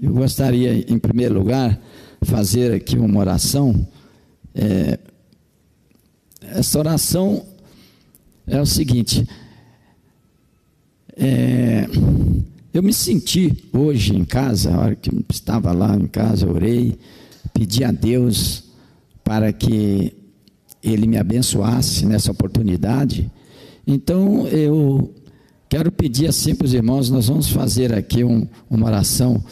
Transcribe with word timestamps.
Eu 0.00 0.12
gostaria, 0.12 0.90
em 0.92 0.98
primeiro 0.98 1.34
lugar, 1.34 1.80
fazer 2.22 2.72
aqui 2.72 2.96
uma 2.96 3.20
oração. 3.20 3.86
É, 4.54 4.98
essa 6.40 6.78
oração 6.78 7.44
é 8.46 8.60
o 8.60 8.66
seguinte: 8.66 9.26
é, 11.16 11.86
eu 12.72 12.82
me 12.82 12.92
senti 12.92 13.56
hoje 13.72 14.16
em 14.16 14.24
casa, 14.24 14.74
a 14.74 14.80
hora 14.80 14.94
que 14.96 15.10
estava 15.30 15.72
lá 15.72 15.94
em 15.94 16.08
casa, 16.08 16.50
orei, 16.50 16.98
pedi 17.52 17.84
a 17.84 17.92
Deus 17.92 18.64
para 19.22 19.52
que 19.52 20.12
Ele 20.82 21.06
me 21.06 21.16
abençoasse 21.16 22.04
nessa 22.04 22.32
oportunidade. 22.32 23.30
Então 23.86 24.48
eu 24.48 25.14
quero 25.68 25.92
pedir 25.92 26.26
assim 26.26 26.54
para 26.54 26.64
os 26.64 26.74
irmãos, 26.74 27.10
nós 27.10 27.28
vamos 27.28 27.48
fazer 27.48 27.94
aqui 27.94 28.24
um, 28.24 28.48
uma 28.68 28.86
oração 28.86 29.42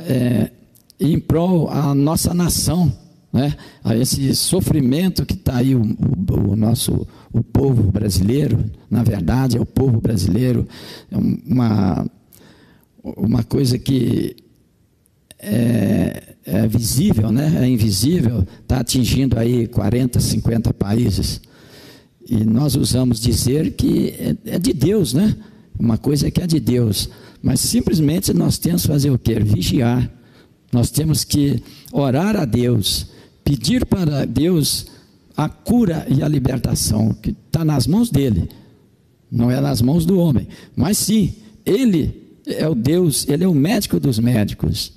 é, 0.00 0.50
em 0.98 1.18
prol 1.18 1.68
a 1.68 1.94
nossa 1.94 2.32
nação, 2.32 2.92
né? 3.32 3.54
a 3.82 3.96
esse 3.96 4.34
sofrimento 4.34 5.26
que 5.26 5.34
está 5.34 5.56
aí 5.56 5.74
o, 5.74 5.82
o, 5.82 6.50
o, 6.52 6.56
nosso 6.56 7.06
o 7.32 7.42
povo 7.42 7.82
brasileiro, 7.90 8.64
na 8.90 9.02
verdade 9.02 9.56
é 9.56 9.60
o 9.60 9.66
povo 9.66 10.00
brasileiro, 10.00 10.66
é 11.10 11.16
uma, 11.16 12.06
uma 13.02 13.42
coisa 13.42 13.78
que 13.78 14.36
é, 15.38 16.34
é 16.44 16.66
visível, 16.68 17.30
né? 17.30 17.58
é 17.60 17.68
invisível, 17.68 18.46
está 18.62 18.80
atingindo 18.80 19.38
aí 19.38 19.66
40, 19.66 20.20
50 20.20 20.72
países. 20.72 21.40
E 22.28 22.42
nós 22.44 22.74
usamos 22.74 23.20
dizer 23.20 23.72
que 23.72 24.14
é, 24.18 24.54
é 24.54 24.58
de 24.58 24.72
Deus, 24.72 25.12
né? 25.12 25.36
Uma 25.78 25.98
coisa 25.98 26.30
que 26.30 26.40
é 26.40 26.46
de 26.46 26.58
Deus, 26.58 27.10
mas 27.44 27.60
simplesmente 27.60 28.32
nós 28.32 28.56
temos 28.56 28.82
que 28.82 28.88
fazer 28.88 29.10
o 29.10 29.18
quê? 29.18 29.38
Vigiar. 29.38 30.10
Nós 30.72 30.90
temos 30.90 31.24
que 31.24 31.62
orar 31.92 32.36
a 32.36 32.46
Deus, 32.46 33.08
pedir 33.44 33.84
para 33.84 34.24
Deus 34.24 34.86
a 35.36 35.46
cura 35.46 36.06
e 36.08 36.22
a 36.22 36.26
libertação, 36.26 37.12
que 37.12 37.36
está 37.46 37.62
nas 37.62 37.86
mãos 37.86 38.08
dele, 38.08 38.48
não 39.30 39.50
é 39.50 39.60
nas 39.60 39.82
mãos 39.82 40.06
do 40.06 40.18
homem. 40.18 40.48
Mas 40.74 40.96
sim, 40.96 41.34
ele 41.66 42.38
é 42.46 42.66
o 42.66 42.74
Deus, 42.74 43.28
ele 43.28 43.44
é 43.44 43.48
o 43.48 43.54
médico 43.54 44.00
dos 44.00 44.18
médicos. 44.18 44.94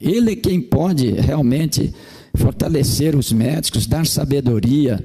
Ele 0.00 0.30
é 0.30 0.36
quem 0.36 0.60
pode 0.60 1.10
realmente 1.10 1.92
fortalecer 2.36 3.16
os 3.16 3.32
médicos, 3.32 3.88
dar 3.88 4.06
sabedoria, 4.06 5.04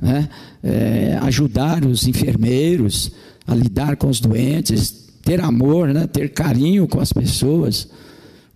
né? 0.00 0.28
é, 0.64 1.16
ajudar 1.22 1.84
os 1.84 2.08
enfermeiros 2.08 3.12
a 3.46 3.54
lidar 3.54 3.96
com 3.96 4.08
os 4.08 4.18
doentes, 4.18 5.03
ter 5.24 5.40
amor, 5.40 5.88
né? 5.92 6.06
ter 6.06 6.32
carinho 6.32 6.86
com 6.86 7.00
as 7.00 7.12
pessoas. 7.12 7.88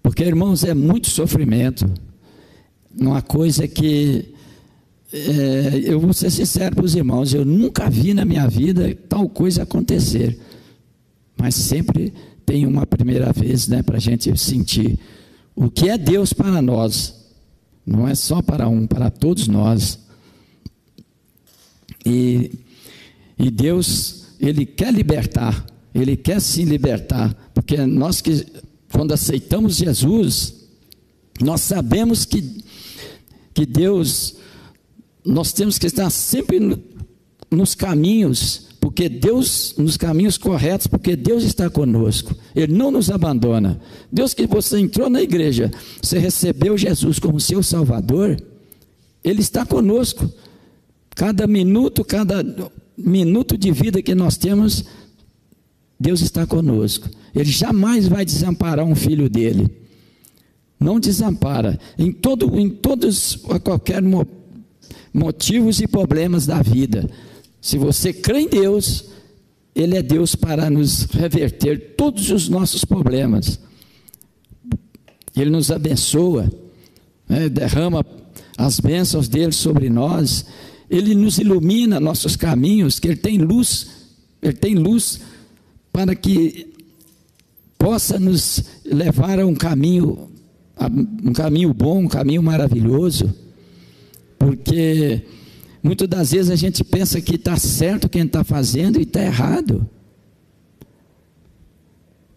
Porque, 0.03 0.23
irmãos, 0.23 0.65
é 0.65 0.75
muito 0.75 1.09
sofrimento. 1.09 1.91
Uma 2.99 3.23
coisa 3.23 3.67
que 3.67 4.35
é, 5.13 5.81
eu 5.85 5.99
vou 5.99 6.13
ser 6.13 6.31
sincero 6.31 6.77
para 6.77 6.85
os 6.85 6.95
irmãos, 6.95 7.33
eu 7.33 7.45
nunca 7.45 7.89
vi 7.89 8.13
na 8.13 8.25
minha 8.25 8.47
vida 8.47 8.95
tal 9.09 9.29
coisa 9.29 9.63
acontecer. 9.63 10.39
Mas 11.37 11.55
sempre 11.55 12.13
tem 12.45 12.67
uma 12.67 12.87
primeira 12.87 13.33
vez 13.33 13.69
né, 13.69 13.83
para 13.83 13.97
a 13.97 14.01
gente 14.01 14.37
sentir 14.37 14.99
o 15.55 15.71
que 15.71 15.89
é 15.89 15.97
Deus 15.97 16.33
para 16.33 16.61
nós. 16.61 17.15
Não 17.87 18.07
é 18.07 18.15
só 18.15 18.43
para 18.43 18.69
um, 18.69 18.87
para 18.87 19.11
todos 19.11 19.49
nós. 19.49 19.99
E, 22.05 22.51
e 23.39 23.51
Deus, 23.51 24.27
Ele 24.39 24.67
quer 24.67 24.93
libertar, 24.93 25.65
Ele 26.01 26.17
quer 26.17 26.41
sim 26.41 26.65
libertar, 26.65 27.35
porque 27.55 27.77
nós 27.87 28.21
que, 28.21 28.47
quando 28.93 29.13
aceitamos 29.13 29.77
Jesus, 29.77 30.55
nós 31.41 31.61
sabemos 31.61 32.25
que, 32.25 32.63
que 33.55 33.67
Deus 33.67 34.37
nós 35.29 35.53
temos 35.53 35.79
que 35.79 35.87
estar 35.87 36.09
sempre 36.09 36.59
nos 37.51 37.75
caminhos, 37.75 38.69
porque 38.81 39.09
Deus, 39.11 39.75
nos 39.77 39.99
caminhos 39.99 40.39
corretos, 40.39 40.87
porque 40.87 41.15
Deus 41.15 41.45
está 41.45 41.69
conosco, 41.69 42.35
Ele 42.55 42.73
não 42.73 42.91
nos 42.91 43.11
abandona. 43.11 43.79
Deus 44.11 44.33
que 44.33 44.47
você 44.47 44.79
entrou 44.79 45.11
na 45.11 45.21
igreja, 45.21 45.71
você 46.01 46.19
recebeu 46.19 46.79
Jesus 46.79 47.19
como 47.19 47.39
seu 47.39 47.63
Salvador, 47.63 48.43
Ele 49.23 49.41
está 49.41 49.67
conosco. 49.67 50.31
Cada 51.15 51.47
minuto, 51.47 52.05
cada 52.05 52.45
minuto 52.97 53.59
de 53.59 53.71
vida 53.71 54.01
que 54.01 54.15
nós 54.15 54.39
temos, 54.39 54.85
Deus 55.99 56.21
está 56.21 56.47
conosco. 56.47 57.09
Ele 57.35 57.51
jamais 57.51 58.07
vai 58.09 58.25
desamparar 58.25 58.85
um 58.85 58.95
filho 58.95 59.29
dele. 59.29 59.69
Não 60.79 61.01
desampara. 61.01 61.79
Em, 61.99 62.13
todo, 62.13 62.59
em 62.59 62.71
todos, 62.71 63.45
a 63.51 63.59
qualquer 63.59 64.01
momento 64.03 64.39
motivos 65.13 65.81
e 65.81 65.87
problemas 65.87 66.47
da 66.47 66.63
vida. 66.63 67.09
Se 67.61 67.77
você 67.77 68.13
crê 68.13 68.41
em 68.41 68.49
Deus, 68.49 69.07
Ele 69.75 69.97
é 69.97 70.03
Deus 70.03 70.35
para 70.35 70.71
nos 70.71 71.03
reverter 71.05 71.95
todos 71.97 72.31
os 72.31 72.49
nossos 72.49 72.85
problemas. 72.85 73.59
Ele 75.37 75.51
nos 75.51 75.71
abençoa, 75.71 76.51
né, 77.29 77.49
derrama 77.49 78.05
as 78.57 78.81
bênçãos 78.81 79.29
dele 79.29 79.53
sobre 79.53 79.89
nós, 79.89 80.47
Ele 80.91 81.15
nos 81.15 81.39
ilumina 81.39 82.01
nossos 82.01 82.37
caminhos, 82.37 82.99
que 82.99 83.09
Ele 83.09 83.17
tem 83.17 83.39
luz, 83.39 83.89
Ele 84.43 84.55
tem 84.55 84.75
luz 84.75 85.21
para 85.99 86.15
que 86.15 86.73
possa 87.77 88.21
nos 88.21 88.63
levar 88.85 89.41
a 89.41 89.45
um 89.45 89.55
caminho, 89.57 90.31
a 90.77 90.87
um 90.87 91.33
caminho 91.33 91.75
bom, 91.75 92.05
um 92.05 92.09
caminho 92.09 92.41
maravilhoso. 92.41 93.35
Porque 94.39 95.23
muitas 95.83 96.07
das 96.07 96.31
vezes 96.31 96.53
a 96.53 96.55
gente 96.55 96.85
pensa 96.85 97.21
que 97.21 97.35
está 97.35 97.57
certo 97.57 98.09
quem 98.09 98.23
está 98.23 98.45
fazendo 98.45 99.01
e 99.01 99.03
está 99.03 99.21
errado. 99.21 99.91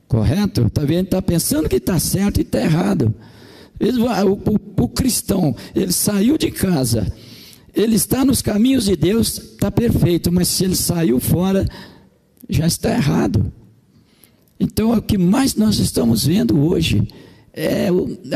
Correto? 0.07 0.65
Está 0.65 0.83
vendo? 0.83 1.05
Está 1.05 1.21
pensando 1.21 1.69
que 1.69 1.75
está 1.75 1.99
certo 1.99 2.39
e 2.39 2.41
está 2.41 2.59
errado. 2.61 3.13
O, 3.79 4.51
o, 4.53 4.85
o, 4.85 4.89
cristão, 4.89 5.55
ele 5.75 5.91
saiu 5.91 6.35
de 6.35 6.49
casa, 6.49 7.13
ele 7.75 7.95
está 7.95 8.25
nos 8.25 8.41
caminhos 8.41 8.85
de 8.85 8.95
Deus, 8.95 9.37
está 9.37 9.69
perfeito, 9.69 10.31
mas 10.31 10.47
se 10.47 10.63
ele 10.63 10.75
saiu 10.75 11.19
fora, 11.19 11.63
já 12.51 12.67
está 12.67 12.93
errado. 12.93 13.51
Então, 14.59 14.91
o 14.91 15.01
que 15.01 15.17
mais 15.17 15.55
nós 15.55 15.79
estamos 15.79 16.25
vendo 16.25 16.59
hoje 16.59 17.07
é 17.53 17.87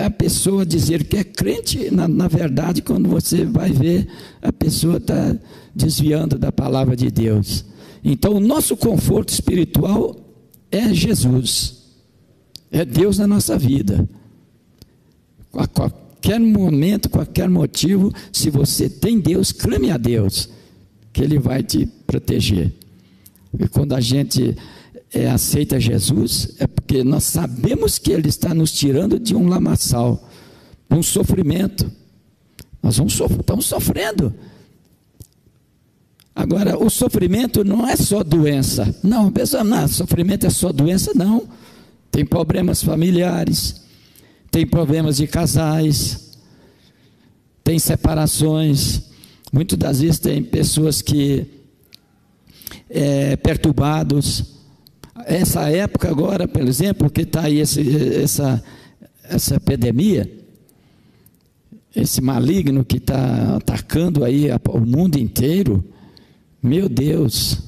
a 0.03 0.09
pessoa 0.09 0.65
dizer 0.65 1.03
que 1.03 1.17
é 1.17 1.23
crente, 1.23 1.93
na, 1.93 2.07
na 2.07 2.27
verdade, 2.27 2.81
quando 2.81 3.09
você 3.09 3.45
vai 3.45 3.71
ver, 3.71 4.07
a 4.41 4.51
pessoa 4.51 4.97
está 4.97 5.35
desviando 5.73 6.39
da 6.39 6.51
palavra 6.51 6.95
de 6.95 7.11
Deus. 7.11 7.65
Então, 8.03 8.33
o 8.33 8.39
nosso 8.39 8.75
conforto 8.77 9.29
espiritual 9.29 10.15
é 10.71 10.93
Jesus, 10.93 11.83
é 12.71 12.83
Deus 12.85 13.17
na 13.17 13.27
nossa 13.27 13.57
vida. 13.57 14.07
A 15.53 15.67
qualquer 15.67 16.39
momento, 16.39 17.09
qualquer 17.09 17.49
motivo, 17.49 18.11
se 18.31 18.49
você 18.49 18.89
tem 18.89 19.19
Deus, 19.19 19.51
clame 19.51 19.91
a 19.91 19.97
Deus, 19.97 20.49
que 21.13 21.21
Ele 21.21 21.37
vai 21.37 21.61
te 21.63 21.85
proteger. 22.07 22.73
E 23.59 23.67
quando 23.67 23.93
a 23.93 23.99
gente 23.99 24.55
é, 25.13 25.29
aceita 25.29 25.79
Jesus 25.79 26.55
é 26.59 26.67
porque 26.67 27.03
nós 27.03 27.23
sabemos 27.23 27.97
que 27.97 28.11
Ele 28.11 28.27
está 28.27 28.53
nos 28.53 28.71
tirando 28.71 29.19
de 29.19 29.35
um 29.35 29.47
lamaçal, 29.47 30.29
de 30.89 30.97
um 30.97 31.03
sofrimento. 31.03 31.89
Nós 32.81 32.97
vamos 32.97 33.13
estamos 33.13 33.65
sofrendo. 33.65 34.33
Agora, 36.35 36.77
o 36.77 36.89
sofrimento 36.89 37.63
não 37.63 37.87
é 37.87 37.95
só 37.95 38.21
doença. 38.21 38.93
Não, 39.01 39.31
pessoal, 39.31 39.63
não, 39.63 39.87
sofrimento 39.87 40.45
é 40.45 40.49
só 40.49 40.71
doença, 40.71 41.13
não. 41.15 41.47
Tem 42.11 42.25
problemas 42.25 42.83
familiares, 42.83 43.81
tem 44.51 44.67
problemas 44.67 45.17
de 45.17 45.27
casais, 45.27 46.37
tem 47.63 47.79
separações. 47.79 49.01
Muitas 49.51 49.79
das 49.79 50.01
vezes 50.01 50.19
tem 50.19 50.43
pessoas 50.43 51.01
que 51.01 51.47
é, 52.89 53.35
perturbados, 53.35 54.55
essa 55.25 55.69
época 55.69 56.09
agora, 56.09 56.47
por 56.47 56.61
exemplo, 56.61 57.09
que 57.09 57.21
está 57.21 57.43
aí 57.45 57.59
esse, 57.59 58.21
essa, 58.21 58.63
essa 59.23 59.55
epidemia, 59.55 60.31
esse 61.95 62.21
maligno 62.21 62.83
que 62.83 62.97
está 62.97 63.55
atacando 63.55 64.23
aí 64.23 64.47
o 64.69 64.79
mundo 64.79 65.17
inteiro, 65.17 65.83
meu 66.61 66.89
Deus, 66.89 67.59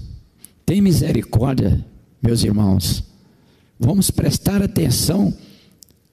tem 0.65 0.81
misericórdia, 0.81 1.83
meus 2.21 2.43
irmãos. 2.43 3.03
Vamos 3.79 4.11
prestar 4.11 4.61
atenção 4.61 5.33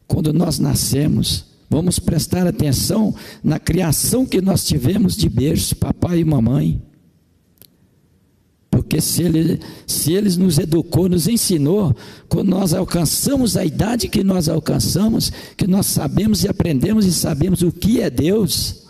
quando 0.07 0.33
nós 0.33 0.59
nascemos. 0.59 1.47
Vamos 1.69 1.99
prestar 1.99 2.47
atenção 2.47 3.15
na 3.43 3.59
criação 3.59 4.25
que 4.25 4.41
nós 4.41 4.65
tivemos 4.65 5.17
de 5.17 5.29
berço, 5.29 5.75
papai 5.75 6.21
e 6.21 6.25
mamãe 6.25 6.81
Porque 8.85 9.01
se 9.01 9.23
ele, 9.23 9.61
se 9.87 10.13
ele 10.13 10.37
nos 10.37 10.59
educou, 10.59 11.09
nos 11.09 11.27
ensinou, 11.27 11.97
quando 12.29 12.49
nós 12.49 12.75
alcançamos 12.75 13.57
a 13.57 13.65
idade 13.65 14.09
que 14.09 14.23
nós 14.23 14.47
alcançamos, 14.47 15.33
que 15.57 15.67
nós 15.67 15.87
sabemos 15.87 16.45
e 16.45 16.49
aprendemos 16.49 17.07
e 17.07 17.13
sabemos 17.13 17.63
o 17.63 17.73
que 17.73 18.03
é 18.03 18.11
Deus, 18.11 18.85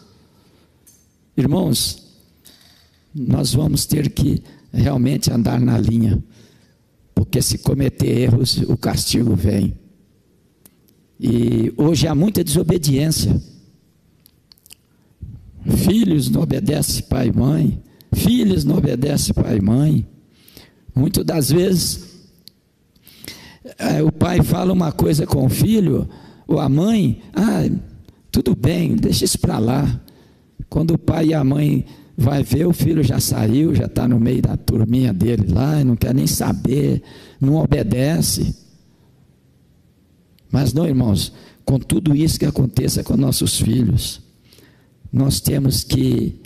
irmãos, 1.36 2.02
nós 3.14 3.54
vamos 3.54 3.86
ter 3.86 4.10
que 4.10 4.42
realmente 4.72 5.32
andar 5.32 5.60
na 5.60 5.78
linha, 5.78 6.22
porque 7.14 7.40
se 7.40 7.58
cometer 7.58 8.18
erros, 8.18 8.56
o 8.66 8.76
castigo 8.76 9.36
vem. 9.36 9.74
E 11.20 11.72
hoje 11.76 12.08
há 12.08 12.16
muita 12.16 12.42
desobediência. 12.42 13.40
Filhos 15.64 16.28
não 16.28 16.42
obedecem 16.42 17.04
pai 17.04 17.28
e 17.28 17.32
mãe, 17.32 17.80
filhos 18.14 18.64
não 18.64 18.76
obedecem 18.78 19.34
pai 19.34 19.56
e 19.56 19.60
mãe. 19.60 20.06
Muitas 20.94 21.24
das 21.24 21.50
vezes 21.50 22.14
é, 23.78 24.02
o 24.02 24.12
pai 24.12 24.42
fala 24.42 24.72
uma 24.72 24.92
coisa 24.92 25.26
com 25.26 25.46
o 25.46 25.48
filho, 25.48 26.08
ou 26.46 26.60
a 26.60 26.68
mãe, 26.68 27.22
ah, 27.34 27.68
tudo 28.30 28.54
bem, 28.54 28.94
deixa 28.94 29.24
isso 29.24 29.38
para 29.38 29.58
lá. 29.58 30.00
Quando 30.68 30.94
o 30.94 30.98
pai 30.98 31.28
e 31.28 31.34
a 31.34 31.42
mãe 31.42 31.84
vai 32.16 32.42
ver, 32.42 32.66
o 32.66 32.72
filho 32.72 33.02
já 33.02 33.18
saiu, 33.18 33.74
já 33.74 33.86
está 33.86 34.06
no 34.06 34.20
meio 34.20 34.42
da 34.42 34.56
turminha 34.56 35.12
dele 35.12 35.52
lá, 35.52 35.82
não 35.82 35.96
quer 35.96 36.14
nem 36.14 36.26
saber, 36.26 37.02
não 37.40 37.56
obedece. 37.56 38.54
Mas 40.50 40.72
não, 40.72 40.86
irmãos, 40.86 41.32
com 41.64 41.78
tudo 41.78 42.14
isso 42.14 42.38
que 42.38 42.44
aconteça 42.44 43.02
com 43.02 43.16
nossos 43.16 43.58
filhos, 43.58 44.20
nós 45.12 45.40
temos 45.40 45.82
que 45.82 46.40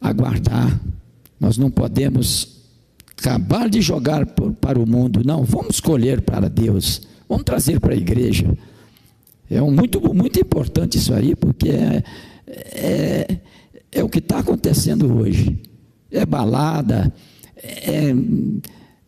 aguardar, 0.00 0.78
nós 1.40 1.58
não 1.58 1.70
podemos 1.70 2.58
acabar 3.16 3.68
de 3.68 3.80
jogar 3.80 4.26
para 4.26 4.78
o 4.78 4.86
mundo, 4.86 5.22
não, 5.24 5.44
vamos 5.44 5.76
escolher 5.76 6.20
para 6.20 6.48
Deus, 6.48 7.02
vamos 7.28 7.44
trazer 7.44 7.80
para 7.80 7.94
a 7.94 7.96
igreja. 7.96 8.56
É 9.50 9.62
um 9.62 9.70
muito, 9.70 10.00
muito 10.14 10.38
importante 10.38 10.98
isso 10.98 11.12
aí, 11.14 11.34
porque 11.34 11.70
é, 11.70 12.02
é, 12.46 13.38
é 13.90 14.04
o 14.04 14.08
que 14.08 14.18
está 14.18 14.40
acontecendo 14.40 15.16
hoje. 15.16 15.58
É 16.10 16.24
balada, 16.24 17.12
é, 17.56 18.12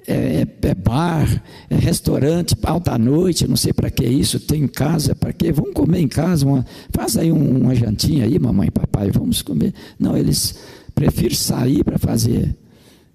é, 0.06 0.42
é, 0.42 0.46
é 0.62 0.74
bar, 0.74 1.42
é 1.68 1.76
restaurante, 1.76 2.56
alta 2.62 2.96
noite, 2.98 3.46
não 3.46 3.56
sei 3.56 3.72
para 3.72 3.90
que 3.90 4.04
isso, 4.04 4.40
tem 4.40 4.64
em 4.64 4.68
casa, 4.68 5.14
para 5.14 5.32
que? 5.32 5.52
Vamos 5.52 5.72
comer 5.72 6.00
em 6.00 6.08
casa, 6.08 6.46
uma, 6.46 6.64
faz 6.90 7.16
aí 7.16 7.30
um, 7.30 7.58
uma 7.58 7.74
jantinha 7.74 8.24
aí, 8.24 8.38
mamãe 8.38 8.68
e 8.68 8.70
papai, 8.70 9.10
vamos 9.10 9.42
comer. 9.42 9.74
Não, 9.98 10.16
eles 10.16 10.58
preferem 10.90 11.36
sair 11.36 11.84
para 11.84 11.98
fazer, 11.98 12.56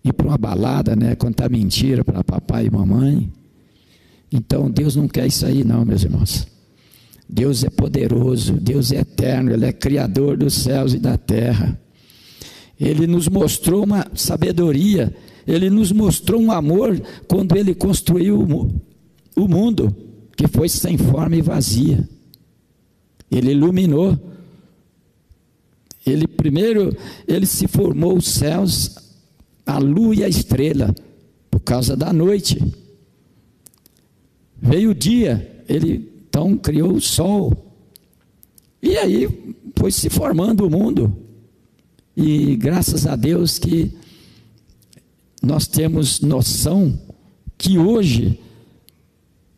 ir 0.04 0.14
para 0.14 0.28
uma 0.28 0.38
balada, 0.38 0.96
né, 0.96 1.16
contar 1.16 1.50
mentira 1.50 2.04
para 2.04 2.24
papai 2.24 2.68
e 2.68 2.70
mamãe. 2.70 3.32
Então 4.32 4.70
Deus 4.70 4.96
não 4.96 5.08
quer 5.08 5.28
isso 5.28 5.46
aí, 5.46 5.64
não, 5.64 5.86
meus 5.86 6.04
irmãos. 6.04 6.48
Deus 7.28 7.64
é 7.64 7.70
poderoso, 7.70 8.54
Deus 8.54 8.92
é 8.92 9.00
eterno, 9.00 9.52
Ele 9.52 9.66
é 9.66 9.74
criador 9.74 10.38
dos 10.38 10.54
céus 10.54 10.94
e 10.94 11.00
da 11.00 11.18
terra. 11.18 11.80
Ele 12.80 13.08
nos 13.08 13.28
mostrou 13.28 13.84
uma 13.84 14.06
sabedoria, 14.14 15.16
Ele 15.48 15.70
nos 15.70 15.92
mostrou 15.92 16.42
um 16.42 16.52
amor 16.52 17.02
quando 17.28 17.56
Ele 17.56 17.74
construiu 17.74 18.40
o 19.36 19.48
mundo, 19.48 19.96
que 20.36 20.48
foi 20.48 20.70
sem 20.70 20.98
forma 20.98 21.36
e 21.36 21.42
vazia. 21.42 22.08
Ele 23.32 23.52
iluminou. 23.52 24.35
Ele 26.06 26.28
primeiro, 26.28 26.96
ele 27.28 27.46
se 27.46 27.68
formou 27.68 28.18
os 28.18 28.28
céus, 28.28 28.96
a 29.66 29.80
lua 29.80 30.16
e 30.16 30.24
a 30.24 30.30
estrela, 30.30 30.94
por 31.50 31.60
causa 31.62 31.96
da 31.96 32.14
noite. 32.14 32.62
Veio 34.62 34.92
o 34.92 34.96
dia, 34.96 35.64
ele 35.68 36.12
então 36.28 36.58
criou 36.58 36.94
o 36.94 37.02
sol. 37.02 37.74
E 38.82 38.98
aí 38.98 39.28
foi 39.76 39.92
se 39.92 40.10
formando 40.10 40.66
o 40.66 40.70
mundo. 40.70 41.16
E 42.16 42.56
graças 42.56 43.08
a 43.08 43.16
Deus 43.16 43.58
que 43.58 43.92
nós 45.42 45.68
temos 45.68 46.22
noção 46.22 47.00
que 47.58 47.78
hoje 47.78 48.40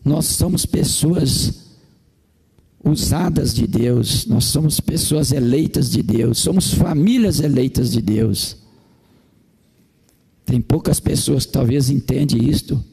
nós 0.03 0.25
somos 0.25 0.65
pessoas 0.65 1.66
usadas 2.83 3.53
de 3.53 3.67
Deus, 3.67 4.25
nós 4.25 4.45
somos 4.45 4.79
pessoas 4.79 5.31
eleitas 5.31 5.89
de 5.91 6.01
Deus, 6.01 6.39
somos 6.39 6.73
famílias 6.73 7.39
eleitas 7.39 7.91
de 7.91 8.01
Deus. 8.01 8.57
Tem 10.45 10.61
poucas 10.61 10.99
pessoas 10.99 11.45
que 11.45 11.51
talvez 11.51 11.89
entendem 11.89 12.49
isto, 12.49 12.83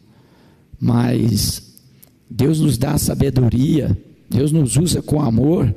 mas 0.81 1.77
Deus 2.29 2.61
nos 2.61 2.77
dá 2.77 2.99
sabedoria, 2.99 3.97
Deus 4.29 4.51
nos 4.51 4.77
usa 4.77 5.01
com 5.01 5.21
amor, 5.21 5.73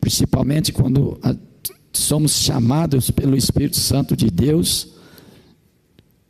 principalmente 0.00 0.72
quando 0.72 1.18
somos 1.92 2.32
chamados 2.32 3.10
pelo 3.10 3.36
Espírito 3.36 3.78
Santo 3.78 4.16
de 4.16 4.30
Deus 4.30 4.94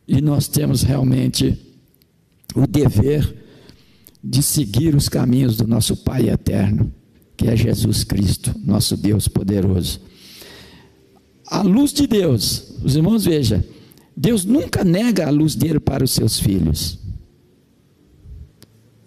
e 0.07 0.21
nós 0.21 0.47
temos 0.47 0.83
realmente 0.83 1.57
o 2.55 2.65
dever 2.65 3.44
de 4.27 4.41
seguir 4.41 4.95
os 4.95 5.07
caminhos 5.07 5.55
do 5.55 5.67
nosso 5.67 5.95
Pai 5.97 6.29
eterno, 6.29 6.91
que 7.37 7.47
é 7.47 7.55
Jesus 7.55 8.03
Cristo, 8.03 8.55
nosso 8.65 8.97
Deus 8.97 9.27
poderoso. 9.27 10.01
A 11.45 11.61
luz 11.61 11.93
de 11.93 12.07
Deus, 12.07 12.73
os 12.83 12.95
irmãos 12.95 13.25
vejam, 13.25 13.63
Deus 14.17 14.43
nunca 14.43 14.83
nega 14.83 15.27
a 15.27 15.29
luz 15.29 15.53
dele 15.53 15.79
para 15.79 16.03
os 16.03 16.09
seus 16.09 16.39
filhos. 16.39 16.97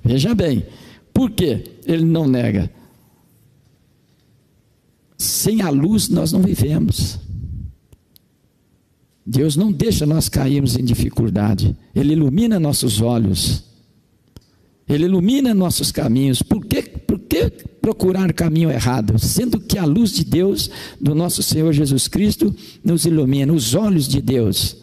Veja 0.04 0.36
bem, 0.36 0.64
por 1.12 1.32
que 1.32 1.64
ele 1.84 2.04
não 2.04 2.28
nega? 2.28 2.70
Sem 5.16 5.62
a 5.62 5.68
luz 5.68 6.08
nós 6.08 6.30
não 6.30 6.42
vivemos. 6.42 7.18
Deus 9.26 9.56
não 9.56 9.72
deixa 9.72 10.06
nós 10.06 10.28
cairmos 10.28 10.76
em 10.76 10.84
dificuldade. 10.84 11.76
Ele 11.92 12.12
ilumina 12.12 12.60
nossos 12.60 13.00
olhos. 13.00 13.67
Ele 14.88 15.04
ilumina 15.04 15.52
nossos 15.52 15.92
caminhos. 15.92 16.42
Por 16.42 16.64
que, 16.64 16.82
por 16.82 17.18
que 17.18 17.50
procurar 17.80 18.32
caminho 18.32 18.70
errado? 18.70 19.18
Sendo 19.18 19.60
que 19.60 19.76
a 19.76 19.84
luz 19.84 20.12
de 20.12 20.24
Deus, 20.24 20.70
do 21.00 21.14
nosso 21.14 21.42
Senhor 21.42 21.72
Jesus 21.72 22.08
Cristo, 22.08 22.54
nos 22.82 23.04
ilumina, 23.04 23.52
os 23.52 23.74
olhos 23.74 24.08
de 24.08 24.20
Deus. 24.20 24.76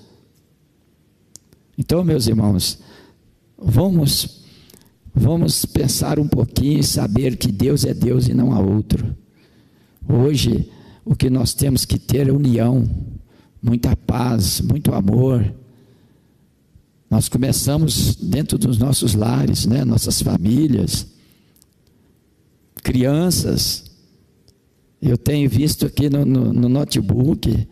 Então, 1.78 2.04
meus 2.04 2.28
irmãos, 2.28 2.80
vamos 3.58 4.46
Vamos 5.18 5.66
pensar 5.66 6.20
um 6.20 6.28
pouquinho 6.28 6.82
e 6.82 6.84
saber 6.84 7.38
que 7.38 7.50
Deus 7.50 7.86
é 7.86 7.94
Deus 7.94 8.28
e 8.28 8.34
não 8.34 8.52
há 8.52 8.60
outro. 8.60 9.16
Hoje, 10.08 10.70
o 11.06 11.16
que 11.16 11.30
nós 11.30 11.54
temos 11.54 11.86
que 11.86 11.98
ter 11.98 12.28
é 12.28 12.34
união, 12.34 12.86
muita 13.62 13.96
paz, 13.96 14.60
muito 14.60 14.94
amor. 14.94 15.54
Nós 17.16 17.30
começamos 17.30 18.14
dentro 18.18 18.58
dos 18.58 18.78
nossos 18.78 19.14
lares, 19.16 19.66
né? 19.66 19.86
nossas 19.86 20.22
famílias, 20.22 21.08
crianças. 22.84 23.86
Eu 25.02 25.18
tenho 25.18 25.50
visto 25.50 25.86
aqui 25.86 26.10
no, 26.10 26.26
no, 26.26 26.52
no 26.52 26.68
notebook 26.68 27.66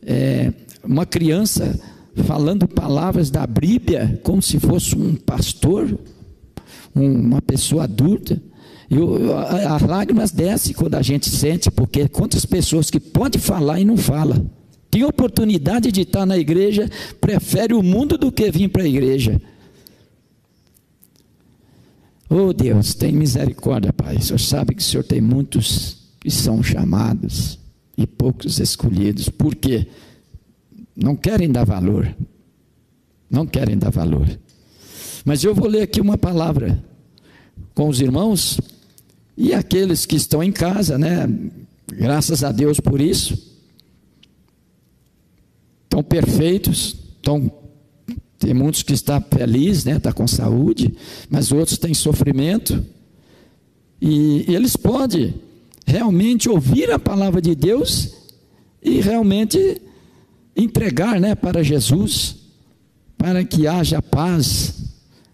é, 0.00 0.54
uma 0.82 1.04
criança 1.04 1.78
falando 2.24 2.66
palavras 2.66 3.28
da 3.28 3.46
Bíblia 3.46 4.18
como 4.24 4.40
se 4.40 4.58
fosse 4.58 4.96
um 4.96 5.16
pastor 5.16 5.98
uma 6.94 7.42
pessoa 7.42 7.84
adulta, 7.84 8.40
e 8.90 8.96
as 9.68 9.82
lágrimas 9.82 10.30
descem 10.30 10.72
quando 10.72 10.94
a 10.94 11.02
gente 11.02 11.28
sente, 11.28 11.70
porque 11.70 12.08
quantas 12.08 12.46
pessoas 12.46 12.88
que 12.88 12.98
pode 12.98 13.38
falar 13.38 13.80
e 13.80 13.84
não 13.84 13.98
fala. 13.98 14.42
Tem 14.94 15.02
oportunidade 15.02 15.90
de 15.90 16.02
estar 16.02 16.24
na 16.24 16.38
igreja, 16.38 16.88
prefere 17.20 17.74
o 17.74 17.82
mundo 17.82 18.16
do 18.16 18.30
que 18.30 18.48
vir 18.48 18.68
para 18.68 18.84
a 18.84 18.86
igreja. 18.86 19.42
Oh 22.30 22.52
Deus, 22.52 22.94
tem 22.94 23.10
misericórdia, 23.10 23.92
Pai. 23.92 24.18
O 24.18 24.22
Senhor 24.22 24.38
sabe 24.38 24.72
que 24.72 24.80
o 24.80 24.84
Senhor 24.84 25.02
tem 25.02 25.20
muitos 25.20 25.96
que 26.20 26.30
são 26.30 26.62
chamados 26.62 27.58
e 27.98 28.06
poucos 28.06 28.60
escolhidos. 28.60 29.28
Por 29.28 29.56
quê? 29.56 29.88
Não 30.94 31.16
querem 31.16 31.50
dar 31.50 31.64
valor. 31.64 32.14
Não 33.28 33.44
querem 33.44 33.76
dar 33.76 33.90
valor. 33.90 34.28
Mas 35.24 35.42
eu 35.42 35.56
vou 35.56 35.66
ler 35.66 35.82
aqui 35.82 36.00
uma 36.00 36.16
palavra 36.16 36.80
com 37.74 37.88
os 37.88 38.00
irmãos 38.00 38.60
e 39.36 39.52
aqueles 39.52 40.06
que 40.06 40.14
estão 40.14 40.40
em 40.40 40.52
casa, 40.52 40.96
né? 40.96 41.28
Graças 41.88 42.44
a 42.44 42.52
Deus 42.52 42.78
por 42.78 43.00
isso. 43.00 43.53
Estão 45.94 46.02
perfeitos, 46.02 46.96
estão 47.14 47.52
tem 48.36 48.52
muitos 48.52 48.82
que 48.82 48.92
estão 48.92 49.24
felizes, 49.30 49.84
né? 49.84 49.96
Está 49.96 50.12
com 50.12 50.26
saúde, 50.26 50.92
mas 51.30 51.52
outros 51.52 51.78
têm 51.78 51.94
sofrimento. 51.94 52.84
E 54.02 54.44
eles 54.48 54.74
podem 54.74 55.34
realmente 55.86 56.48
ouvir 56.48 56.90
a 56.90 56.98
palavra 56.98 57.40
de 57.40 57.54
Deus 57.54 58.12
e 58.82 59.00
realmente 59.00 59.80
entregar 60.56 61.20
né, 61.20 61.36
para 61.36 61.62
Jesus, 61.62 62.36
para 63.16 63.44
que 63.44 63.68
haja 63.68 64.02
paz, 64.02 64.74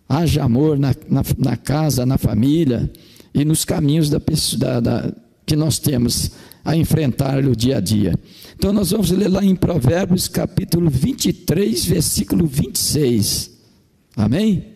haja 0.07 0.45
amor 0.45 0.79
na, 0.79 0.95
na, 1.09 1.23
na 1.39 1.57
casa, 1.57 2.05
na 2.05 2.19
família 2.19 2.93
e 3.33 3.47
nos 3.47 3.65
caminhos 3.65 4.11
da, 4.11 4.21
da, 4.59 4.81
da, 4.81 5.13
que 5.47 5.57
nós 5.57 5.79
temos 5.79 6.33
a 6.63 6.77
enfrentar 6.77 7.43
no 7.43 7.57
dia 7.57 7.79
a 7.79 7.81
dia. 7.81 8.15
Então 8.61 8.75
nós 8.75 8.91
vamos 8.91 9.11
ler 9.11 9.29
lá 9.29 9.43
em 9.43 9.57
Provérbios 9.57 10.29
capítulo 10.29 10.91
23, 10.91 11.83
versículo 11.83 12.47
26. 12.47 13.53
Amém? 14.15 14.67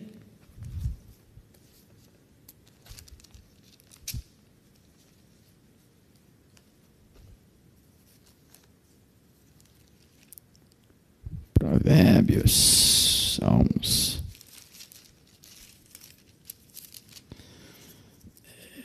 Provérbios, 11.53 13.37
Salmos. 13.39 14.19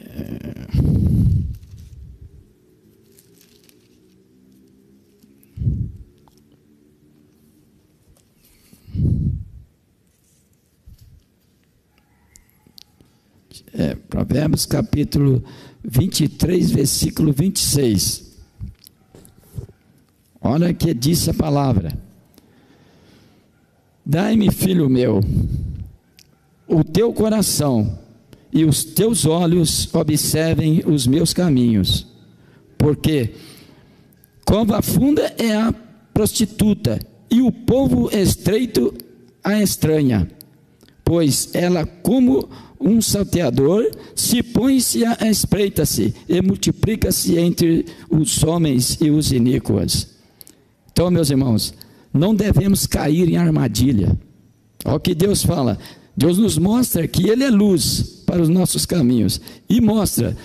É, 0.05 1.20
Provérbios 14.09 14.67
capítulo 14.67 15.43
23, 15.85 16.71
versículo 16.73 17.33
26. 17.33 18.31
Olha 20.41 20.73
que 20.75 20.93
disse 20.93 21.31
a 21.31 21.35
palavra. 21.35 21.97
Dai-me, 24.05 24.51
filho 24.51 24.89
meu, 24.89 25.21
o 26.67 26.83
teu 26.83 27.13
coração 27.13 27.99
e 28.53 28.65
os 28.65 28.83
teus 28.83 29.25
olhos 29.25 29.93
observem 29.95 30.83
os 30.87 31.07
meus 31.07 31.33
caminhos, 31.33 32.07
porque 32.77 33.35
cova 34.45 34.83
funda 34.83 35.33
é 35.39 35.55
a 35.55 35.73
prostituta 36.13 36.99
e 37.31 37.41
o 37.41 37.53
povo 37.53 38.11
estreito 38.13 38.93
a 39.45 39.63
estranha, 39.63 40.29
pois 41.05 41.55
ela, 41.55 41.87
como 41.87 42.49
um 42.81 43.03
salteador, 43.03 43.91
se 44.15 44.43
põe-se 44.43 45.05
a 45.05 45.29
espreita-se 45.29 46.15
e 46.29 46.41
multiplica-se 46.41 47.39
entre 47.39 47.85
os 48.09 48.43
homens 48.43 48.97
e 49.01 49.11
os 49.11 49.31
iníquos. 49.31 50.09
Então, 50.91 51.11
meus 51.11 51.31
irmãos, 51.31 51.75
não 52.13 52.35
devemos 52.35 52.87
cair 52.87 53.29
em 53.29 53.37
armadilha. 53.37 54.19
Olha 54.85 54.97
o 54.97 55.01
que 55.01 55.15
Deus 55.15 55.43
fala. 55.43 55.79
Deus 56.17 56.39
nos 56.39 56.57
mostra 56.57 57.07
que 57.07 57.29
Ele 57.29 57.45
é 57.45 57.51
luz 57.51 58.23
para 58.27 58.41
os 58.41 58.49
nossos 58.49 58.87
caminhos 58.87 59.41
e 59.69 59.81
mostra 59.81 60.37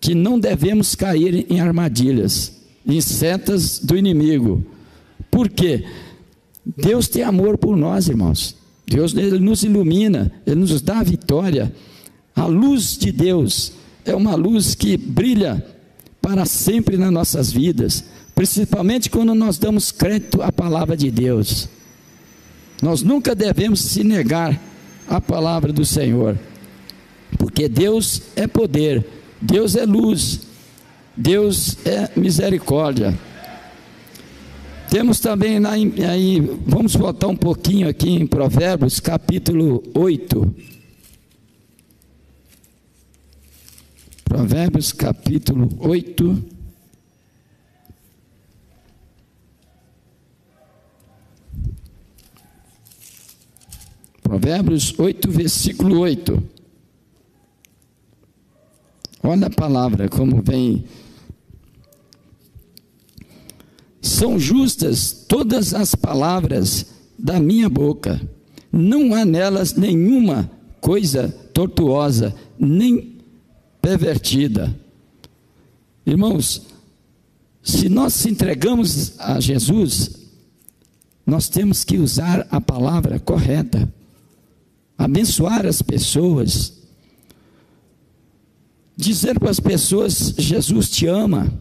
que 0.00 0.14
não 0.14 0.38
devemos 0.38 0.94
cair 0.94 1.46
em 1.50 1.60
armadilhas, 1.60 2.60
em 2.86 3.00
setas 3.00 3.78
do 3.78 3.96
inimigo. 3.96 4.64
Por 5.30 5.48
quê? 5.48 5.84
Deus 6.64 7.08
tem 7.08 7.22
amor 7.22 7.56
por 7.56 7.76
nós, 7.76 8.08
irmãos. 8.08 8.57
Deus 8.88 9.14
ele 9.14 9.38
nos 9.38 9.62
ilumina, 9.62 10.32
Ele 10.46 10.60
nos 10.60 10.80
dá 10.80 10.98
a 11.00 11.02
vitória. 11.02 11.72
A 12.34 12.46
luz 12.46 12.96
de 12.96 13.12
Deus 13.12 13.72
é 14.04 14.14
uma 14.14 14.34
luz 14.34 14.74
que 14.74 14.96
brilha 14.96 15.64
para 16.20 16.46
sempre 16.46 16.96
nas 16.96 17.12
nossas 17.12 17.52
vidas 17.52 18.04
principalmente 18.38 19.10
quando 19.10 19.34
nós 19.34 19.58
damos 19.58 19.90
crédito 19.90 20.40
à 20.42 20.52
palavra 20.52 20.96
de 20.96 21.10
Deus. 21.10 21.68
Nós 22.80 23.02
nunca 23.02 23.34
devemos 23.34 23.80
se 23.80 24.04
negar 24.04 24.56
à 25.08 25.20
palavra 25.20 25.72
do 25.72 25.84
Senhor, 25.84 26.38
porque 27.36 27.68
Deus 27.68 28.22
é 28.36 28.46
poder, 28.46 29.04
Deus 29.42 29.74
é 29.74 29.84
luz, 29.84 30.42
Deus 31.16 31.78
é 31.84 32.10
misericórdia. 32.14 33.18
Temos 34.90 35.20
também 35.20 35.58
aí, 35.66 36.40
vamos 36.66 36.96
voltar 36.96 37.28
um 37.28 37.36
pouquinho 37.36 37.86
aqui 37.88 38.08
em 38.08 38.26
Provérbios, 38.26 38.98
capítulo 38.98 39.82
8. 39.94 40.54
Provérbios, 44.24 44.92
capítulo 44.92 45.68
8. 45.78 46.44
Provérbios 54.22 54.98
8, 54.98 55.30
versículo 55.30 56.00
8. 56.00 56.42
Olha 59.22 59.48
a 59.48 59.50
palavra 59.50 60.08
como 60.08 60.40
vem. 60.40 60.84
São 64.00 64.38
justas 64.38 65.12
todas 65.12 65.74
as 65.74 65.94
palavras 65.94 66.86
da 67.18 67.40
minha 67.40 67.68
boca, 67.68 68.20
não 68.70 69.14
há 69.14 69.24
nelas 69.24 69.74
nenhuma 69.74 70.50
coisa 70.80 71.28
tortuosa, 71.52 72.34
nem 72.58 73.16
pervertida. 73.82 74.74
Irmãos, 76.06 76.62
se 77.62 77.88
nós 77.88 78.14
se 78.14 78.30
entregamos 78.30 79.18
a 79.18 79.40
Jesus, 79.40 80.10
nós 81.26 81.48
temos 81.48 81.84
que 81.84 81.98
usar 81.98 82.46
a 82.50 82.60
palavra 82.60 83.18
correta 83.18 83.92
abençoar 84.98 85.64
as 85.64 85.80
pessoas, 85.80 86.72
dizer 88.96 89.38
para 89.38 89.50
as 89.50 89.60
pessoas: 89.60 90.34
Jesus 90.36 90.90
te 90.90 91.06
ama. 91.06 91.52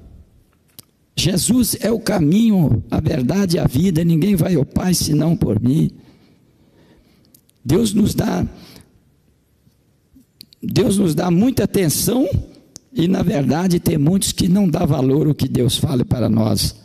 Jesus 1.20 1.76
é 1.82 1.92
o 1.92 2.00
caminho, 2.00 2.84
a 2.92 3.00
verdade 3.00 3.58
e 3.58 3.60
a 3.60 3.66
vida, 3.66 4.04
ninguém 4.04 4.36
vai 4.36 4.54
ao 4.54 4.64
Pai 4.64 4.94
senão 4.94 5.36
por 5.36 5.60
mim. 5.60 5.90
Deus 7.66 7.92
nos 7.92 8.14
dá 8.14 8.46
Deus 10.62 10.98
nos 10.98 11.16
dá 11.16 11.32
muita 11.32 11.64
atenção 11.64 12.30
e 12.94 13.08
na 13.08 13.24
verdade 13.24 13.80
tem 13.80 13.98
muitos 13.98 14.32
que 14.32 14.48
não 14.48 14.70
dá 14.70 14.86
valor 14.86 15.28
o 15.28 15.36
que 15.36 15.48
Deus 15.48 15.78
fala 15.78 16.06
para 16.06 16.30
nós. 16.30 16.76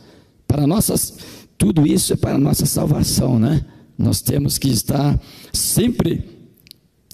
Para 0.47 0.65
nossas 0.65 1.17
tudo 1.55 1.85
isso 1.85 2.13
é 2.13 2.15
para 2.15 2.37
nossa 2.37 2.65
salvação, 2.65 3.37
né? 3.37 3.63
Nós 3.95 4.19
temos 4.19 4.57
que 4.57 4.69
estar 4.69 5.19
sempre 5.53 6.23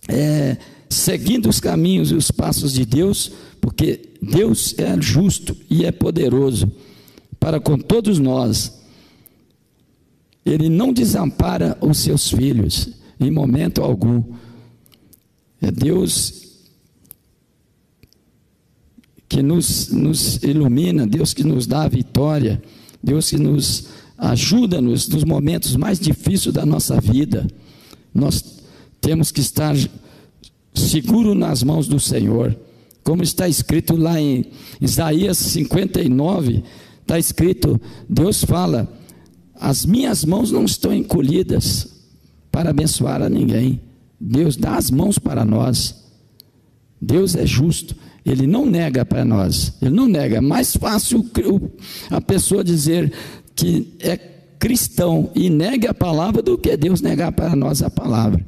é, 0.07 0.57
seguindo 0.89 1.49
os 1.49 1.59
caminhos 1.59 2.11
e 2.11 2.15
os 2.15 2.31
passos 2.31 2.73
de 2.73 2.85
Deus, 2.85 3.31
porque 3.59 4.13
Deus 4.21 4.73
é 4.77 4.99
justo 5.01 5.55
e 5.69 5.85
é 5.85 5.91
poderoso 5.91 6.71
para 7.39 7.59
com 7.59 7.77
todos 7.77 8.19
nós. 8.19 8.79
Ele 10.45 10.69
não 10.69 10.91
desampara 10.91 11.77
os 11.81 11.99
seus 11.99 12.29
filhos 12.29 12.89
em 13.19 13.31
momento 13.31 13.81
algum. 13.81 14.23
É 15.61 15.71
Deus 15.71 16.47
que 19.27 19.43
nos, 19.43 19.89
nos 19.89 20.41
ilumina, 20.43 21.05
Deus 21.05 21.33
que 21.33 21.43
nos 21.43 21.67
dá 21.67 21.83
a 21.83 21.87
vitória, 21.87 22.61
Deus 23.01 23.29
que 23.29 23.37
nos 23.37 23.89
ajuda 24.17 24.81
nos, 24.81 25.07
nos 25.07 25.23
momentos 25.23 25.75
mais 25.75 25.99
difíceis 25.99 26.53
da 26.53 26.65
nossa 26.65 26.99
vida. 26.99 27.47
Nós 28.13 28.59
temos 28.99 29.31
que 29.31 29.39
estar 29.39 29.75
seguro 30.73 31.35
nas 31.35 31.61
mãos 31.63 31.87
do 31.87 31.99
Senhor. 31.99 32.57
Como 33.03 33.23
está 33.23 33.47
escrito 33.47 33.95
lá 33.95 34.19
em 34.19 34.45
Isaías 34.81 35.37
59, 35.37 36.63
está 37.09 37.17
escrito: 37.17 37.81
Deus 38.07 38.43
fala, 38.43 38.87
as 39.55 39.85
minhas 39.85 40.23
mãos 40.23 40.51
não 40.51 40.63
estão 40.63 40.93
encolhidas 40.93 41.87
para 42.51 42.69
abençoar 42.69 43.21
a 43.21 43.29
ninguém. 43.29 43.81
Deus 44.19 44.55
dá 44.55 44.75
as 44.75 44.91
mãos 44.91 45.17
para 45.17 45.43
nós. 45.43 45.95
Deus 47.01 47.35
é 47.35 47.45
justo, 47.45 47.95
Ele 48.25 48.45
não 48.45 48.65
nega 48.65 49.05
para 49.05 49.25
nós, 49.25 49.73
Ele 49.81 49.95
não 49.95 50.07
nega. 50.07 50.37
É 50.37 50.41
mais 50.41 50.75
fácil 50.75 51.25
a 52.11 52.21
pessoa 52.21 52.63
dizer 52.63 53.11
que 53.55 53.95
é 53.99 54.17
cristão 54.59 55.31
e 55.33 55.49
nega 55.49 55.91
a 55.91 55.93
palavra 55.93 56.41
do 56.41 56.57
que 56.57 56.75
Deus 56.75 57.01
negar 57.01 57.31
para 57.31 57.55
nós 57.55 57.81
a 57.81 57.89
palavra. 57.89 58.45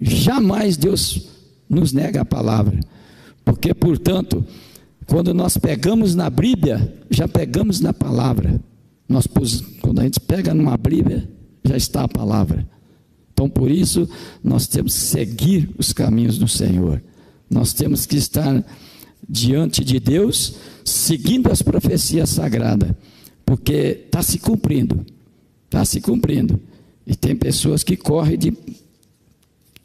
Jamais 0.00 0.76
Deus 0.76 1.28
nos 1.68 1.92
nega 1.92 2.22
a 2.22 2.24
palavra. 2.24 2.80
Porque, 3.44 3.72
portanto, 3.72 4.44
quando 5.10 5.34
nós 5.34 5.58
pegamos 5.58 6.14
na 6.14 6.30
Bíblia, 6.30 6.94
já 7.10 7.26
pegamos 7.26 7.80
na 7.80 7.92
palavra. 7.92 8.60
Nós, 9.08 9.26
quando 9.80 9.98
a 9.98 10.04
gente 10.04 10.20
pega 10.20 10.54
numa 10.54 10.76
Bíblia, 10.76 11.28
já 11.64 11.76
está 11.76 12.04
a 12.04 12.08
palavra. 12.08 12.64
Então, 13.32 13.50
por 13.50 13.72
isso, 13.72 14.08
nós 14.42 14.68
temos 14.68 14.94
que 14.94 15.00
seguir 15.00 15.68
os 15.76 15.92
caminhos 15.92 16.38
do 16.38 16.46
Senhor. 16.46 17.02
Nós 17.50 17.72
temos 17.72 18.06
que 18.06 18.16
estar 18.16 18.64
diante 19.28 19.84
de 19.84 19.98
Deus, 19.98 20.54
seguindo 20.84 21.50
as 21.50 21.60
profecias 21.60 22.30
sagradas. 22.30 22.92
porque 23.44 24.04
está 24.06 24.22
se 24.22 24.38
cumprindo, 24.38 25.04
está 25.64 25.84
se 25.84 26.00
cumprindo. 26.00 26.60
E 27.04 27.16
tem 27.16 27.34
pessoas 27.34 27.82
que 27.82 27.96
correm 27.96 28.38
de 28.38 28.56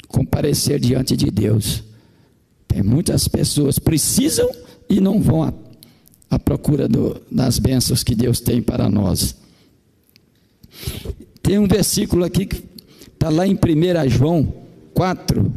comparecer 0.08 0.80
diante 0.80 1.18
de 1.18 1.32
Deus. 1.32 1.84
Tem 2.68 2.84
muitas 2.84 3.28
pessoas 3.28 3.80
precisam 3.80 4.48
e 4.90 5.00
não 5.00 5.22
vão 5.22 5.44
à, 5.44 5.54
à 6.30 6.40
procura 6.40 6.88
do, 6.88 7.22
das 7.32 7.60
bênçãos 7.60 8.04
que 8.04 8.16
Deus 8.16 8.40
tem 8.40 8.62
para 8.62 8.90
nós. 8.90 9.36
Tem 11.42 11.60
um 11.60 11.68
versículo 11.68 12.24
aqui 12.24 12.46
que 12.46 12.64
está 13.14 13.30
lá 13.30 13.46
em 13.48 13.54
1 13.54 14.10
João 14.10 14.54
4, 14.94 15.54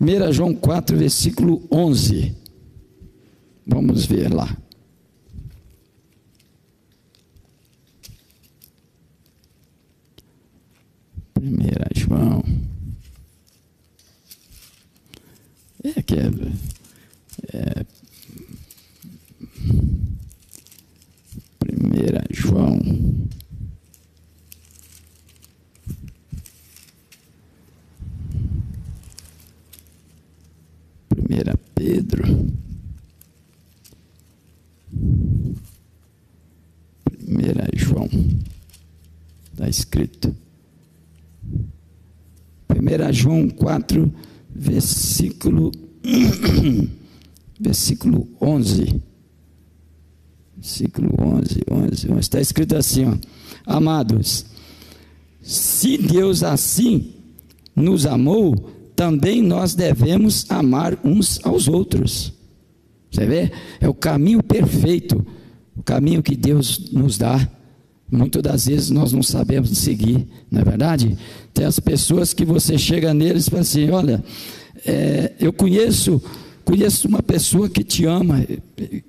1 0.00 0.32
João 0.32 0.54
4, 0.54 0.96
versículo 0.96 1.62
11. 1.70 2.34
Vamos 3.66 4.06
ver 4.06 4.32
lá. 4.32 4.56
Primeira 11.34 11.86
João. 11.94 12.42
É 15.84 16.02
que 16.02 16.14
é, 16.14 16.30
Primeira 21.58 22.22
João. 22.30 22.78
Primeira 31.08 31.56
Pedro. 31.74 32.52
Primeira 37.04 37.66
João. 37.74 38.08
Está 39.52 39.68
escrito. 39.68 40.36
Primeira 42.66 43.12
João 43.12 43.48
4, 43.48 44.12
versículo 44.54 45.72
versículo 47.58 48.28
11. 48.40 49.02
Versículo 50.56 51.14
11, 51.18 51.62
11, 51.70 52.12
11. 52.12 52.20
Está 52.20 52.40
escrito 52.40 52.76
assim, 52.76 53.04
ó. 53.04 53.14
Amados, 53.66 54.46
se 55.42 55.96
Deus 55.98 56.42
assim 56.42 57.12
nos 57.74 58.06
amou, 58.06 58.54
também 58.96 59.42
nós 59.42 59.74
devemos 59.74 60.44
amar 60.50 60.98
uns 61.04 61.38
aos 61.44 61.68
outros. 61.68 62.32
Você 63.10 63.24
vê? 63.26 63.52
É 63.80 63.88
o 63.88 63.94
caminho 63.94 64.42
perfeito, 64.42 65.24
o 65.76 65.82
caminho 65.82 66.22
que 66.22 66.36
Deus 66.36 66.90
nos 66.92 67.16
dá. 67.16 67.48
Muitas 68.10 68.42
das 68.42 68.66
vezes 68.66 68.90
nós 68.90 69.12
não 69.12 69.22
sabemos 69.22 69.76
seguir, 69.78 70.26
não 70.50 70.62
é 70.62 70.64
verdade? 70.64 71.16
Tem 71.52 71.64
as 71.64 71.78
pessoas 71.78 72.32
que 72.32 72.44
você 72.44 72.78
chega 72.78 73.12
neles 73.12 73.46
e 73.46 73.50
fala 73.50 73.62
assim: 73.62 73.90
olha, 73.90 74.24
é, 74.84 75.32
eu 75.38 75.52
conheço, 75.52 76.20
conheço 76.68 77.08
uma 77.08 77.22
pessoa 77.22 77.66
que 77.66 77.82
te 77.82 78.04
ama 78.04 78.44
e, 78.76 79.02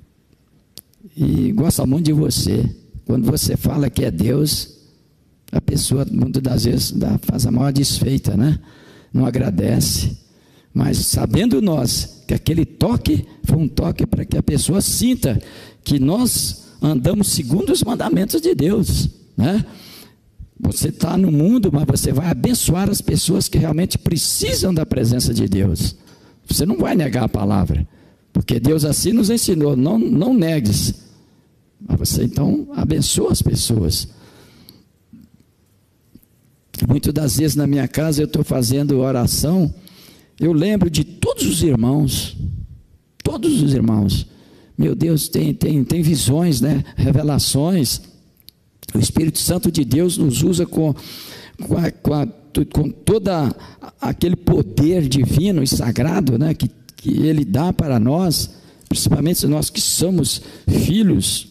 e 1.18 1.52
gosta 1.52 1.86
muito 1.86 2.06
de 2.06 2.14
você. 2.14 2.64
Quando 3.06 3.30
você 3.30 3.58
fala 3.58 3.90
que 3.90 4.06
é 4.06 4.10
Deus, 4.10 4.78
a 5.52 5.60
pessoa 5.60 6.08
muitas 6.10 6.42
das 6.42 6.64
vezes 6.64 6.92
dá, 6.94 7.20
faz 7.22 7.46
a 7.46 7.52
maior 7.52 7.74
desfeita, 7.74 8.38
né? 8.38 8.58
não 9.14 9.26
agradece. 9.26 10.18
Mas 10.74 11.00
sabendo 11.00 11.62
nós 11.62 12.24
que 12.26 12.34
aquele 12.34 12.64
toque 12.64 13.26
foi 13.44 13.58
um 13.58 13.68
toque 13.68 14.06
para 14.06 14.24
que 14.24 14.38
a 14.38 14.44
pessoa 14.44 14.80
sinta 14.80 15.38
que 15.84 16.00
nós 16.00 16.64
andamos 16.82 17.28
segundo 17.28 17.74
os 17.74 17.84
mandamentos 17.84 18.40
de 18.40 18.56
Deus, 18.56 19.10
né? 19.36 19.66
Você 20.62 20.90
está 20.90 21.18
no 21.18 21.32
mundo, 21.32 21.72
mas 21.74 21.86
você 21.86 22.12
vai 22.14 22.30
abençoar 22.30 22.90
as 22.90 23.02
pessoas 23.02 23.50
que 23.50 23.58
realmente 23.58 23.98
precisam 23.98 24.74
da 24.74 24.86
presença 24.86 25.34
de 25.34 25.48
Deus. 25.48 25.96
Você 26.50 26.66
não 26.66 26.78
vai 26.78 26.96
negar 26.96 27.26
a 27.26 27.30
palavra, 27.30 27.88
porque 28.34 28.60
Deus 28.60 28.84
assim 28.84 29.14
nos 29.14 29.30
ensinou: 29.30 29.76
não, 29.76 30.00
não 30.00 30.34
negues. 30.34 31.08
Mas 31.80 32.00
você 32.00 32.24
então 32.24 32.68
abençoa 32.76 33.32
as 33.32 33.42
pessoas. 33.42 34.10
Muitas 36.88 37.14
das 37.14 37.38
vezes 37.38 37.56
na 37.56 37.68
minha 37.68 37.88
casa 37.88 38.22
eu 38.22 38.26
estou 38.26 38.44
fazendo 38.44 39.00
oração, 39.00 39.74
eu 40.40 40.54
lembro 40.54 40.90
de 40.90 41.04
todos 41.04 41.46
os 41.46 41.62
irmãos, 41.62 42.38
todos 43.24 43.62
os 43.62 43.74
irmãos. 43.74 44.26
Meu 44.78 44.96
Deus, 44.96 45.28
tem, 45.28 45.54
tem, 45.54 45.84
tem 45.84 46.02
visões, 46.02 46.62
né? 46.62 46.86
revelações. 46.96 48.02
O 48.94 49.00
Espírito 49.00 49.38
Santo 49.38 49.70
de 49.70 49.84
Deus 49.84 50.18
nos 50.18 50.42
usa 50.42 50.66
com, 50.66 50.96
com, 51.62 51.78
a, 51.78 51.92
com, 51.92 52.14
a, 52.14 52.26
com 52.74 52.90
toda 52.90 53.54
aquele 54.00 54.36
poder 54.36 55.08
divino 55.08 55.64
e 55.64 55.68
sagrado 55.68 56.38
né? 56.38 56.54
que, 56.54 56.70
que 56.96 57.10
Ele 57.26 57.46
dá 57.46 57.72
para 57.72 58.00
nós, 58.00 58.50
principalmente 58.88 59.46
nós 59.48 59.70
que 59.70 59.82
somos 59.82 60.42
filhos. 60.68 61.48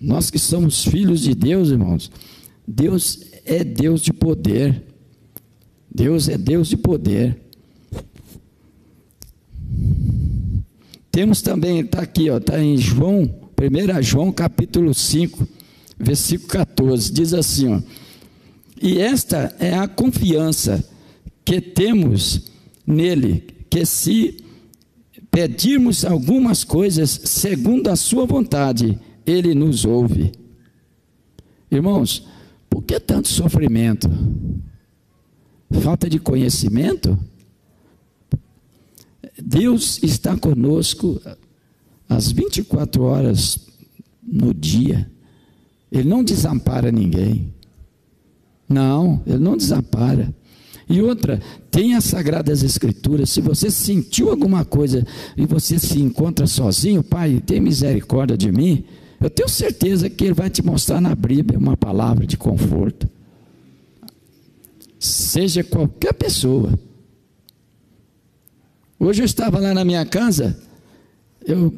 Nós 0.00 0.30
que 0.30 0.38
somos 0.38 0.84
filhos 0.84 1.20
de 1.20 1.34
Deus, 1.34 1.68
irmãos. 1.68 2.10
Deus 2.66 3.20
é 3.44 3.62
Deus 3.62 4.00
de 4.00 4.12
poder. 4.12 4.82
Deus 5.92 6.28
é 6.28 6.38
Deus 6.38 6.68
de 6.68 6.76
poder. 6.76 7.36
Temos 11.10 11.42
também, 11.42 11.80
está 11.80 12.00
aqui, 12.00 12.28
está 12.28 12.62
em 12.62 12.76
João, 12.76 13.22
1 13.58 14.02
João 14.02 14.30
capítulo 14.30 14.94
5, 14.94 15.46
versículo 15.98 16.48
14, 16.48 17.12
diz 17.12 17.34
assim: 17.34 17.74
ó, 17.74 17.80
E 18.80 18.98
esta 18.98 19.54
é 19.58 19.74
a 19.74 19.86
confiança 19.86 20.82
que 21.44 21.60
temos 21.60 22.50
nele, 22.86 23.44
que 23.68 23.84
se 23.84 24.42
pedirmos 25.30 26.04
algumas 26.04 26.64
coisas 26.64 27.10
segundo 27.10 27.88
a 27.88 27.96
sua 27.96 28.26
vontade, 28.26 28.98
ele 29.26 29.54
nos 29.54 29.84
ouve. 29.84 30.32
Irmãos, 31.70 32.26
por 32.68 32.82
que 32.82 32.98
tanto 32.98 33.28
sofrimento? 33.28 34.08
Falta 35.70 36.08
de 36.08 36.18
conhecimento? 36.18 37.18
Deus 39.40 40.02
está 40.02 40.36
conosco 40.36 41.20
às 42.08 42.32
24 42.32 43.02
horas 43.02 43.58
no 44.22 44.52
dia. 44.52 45.10
Ele 45.92 46.08
não 46.08 46.24
desampara 46.24 46.90
ninguém. 46.90 47.54
Não, 48.70 49.20
ele 49.26 49.38
não 49.38 49.56
desampara. 49.56 50.32
E 50.88 51.02
outra, 51.02 51.40
tem 51.70 51.94
as 51.94 52.04
Sagradas 52.04 52.62
Escrituras. 52.62 53.30
Se 53.30 53.40
você 53.40 53.70
sentiu 53.70 54.30
alguma 54.30 54.64
coisa 54.64 55.04
e 55.36 55.44
você 55.44 55.76
se 55.78 56.00
encontra 56.00 56.46
sozinho, 56.46 57.02
Pai, 57.02 57.42
tem 57.44 57.60
misericórdia 57.60 58.36
de 58.36 58.50
mim. 58.52 58.84
Eu 59.20 59.28
tenho 59.28 59.48
certeza 59.48 60.08
que 60.08 60.24
Ele 60.24 60.34
vai 60.34 60.48
te 60.48 60.64
mostrar 60.64 61.00
na 61.00 61.14
Bíblia 61.14 61.58
uma 61.58 61.76
palavra 61.76 62.26
de 62.26 62.36
conforto. 62.36 63.08
Seja 64.98 65.64
qualquer 65.64 66.14
pessoa. 66.14 66.78
Hoje 68.98 69.22
eu 69.22 69.26
estava 69.26 69.58
lá 69.58 69.74
na 69.74 69.84
minha 69.84 70.04
casa, 70.04 70.58
eu 71.44 71.72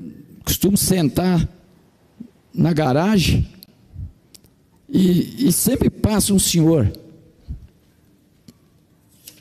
costumo 0.44 0.76
sentar 0.76 1.48
na 2.52 2.72
garagem 2.72 3.46
e, 4.92 5.48
e 5.48 5.52
sempre 5.52 5.88
passa 5.88 6.34
um 6.34 6.38
senhor. 6.38 6.92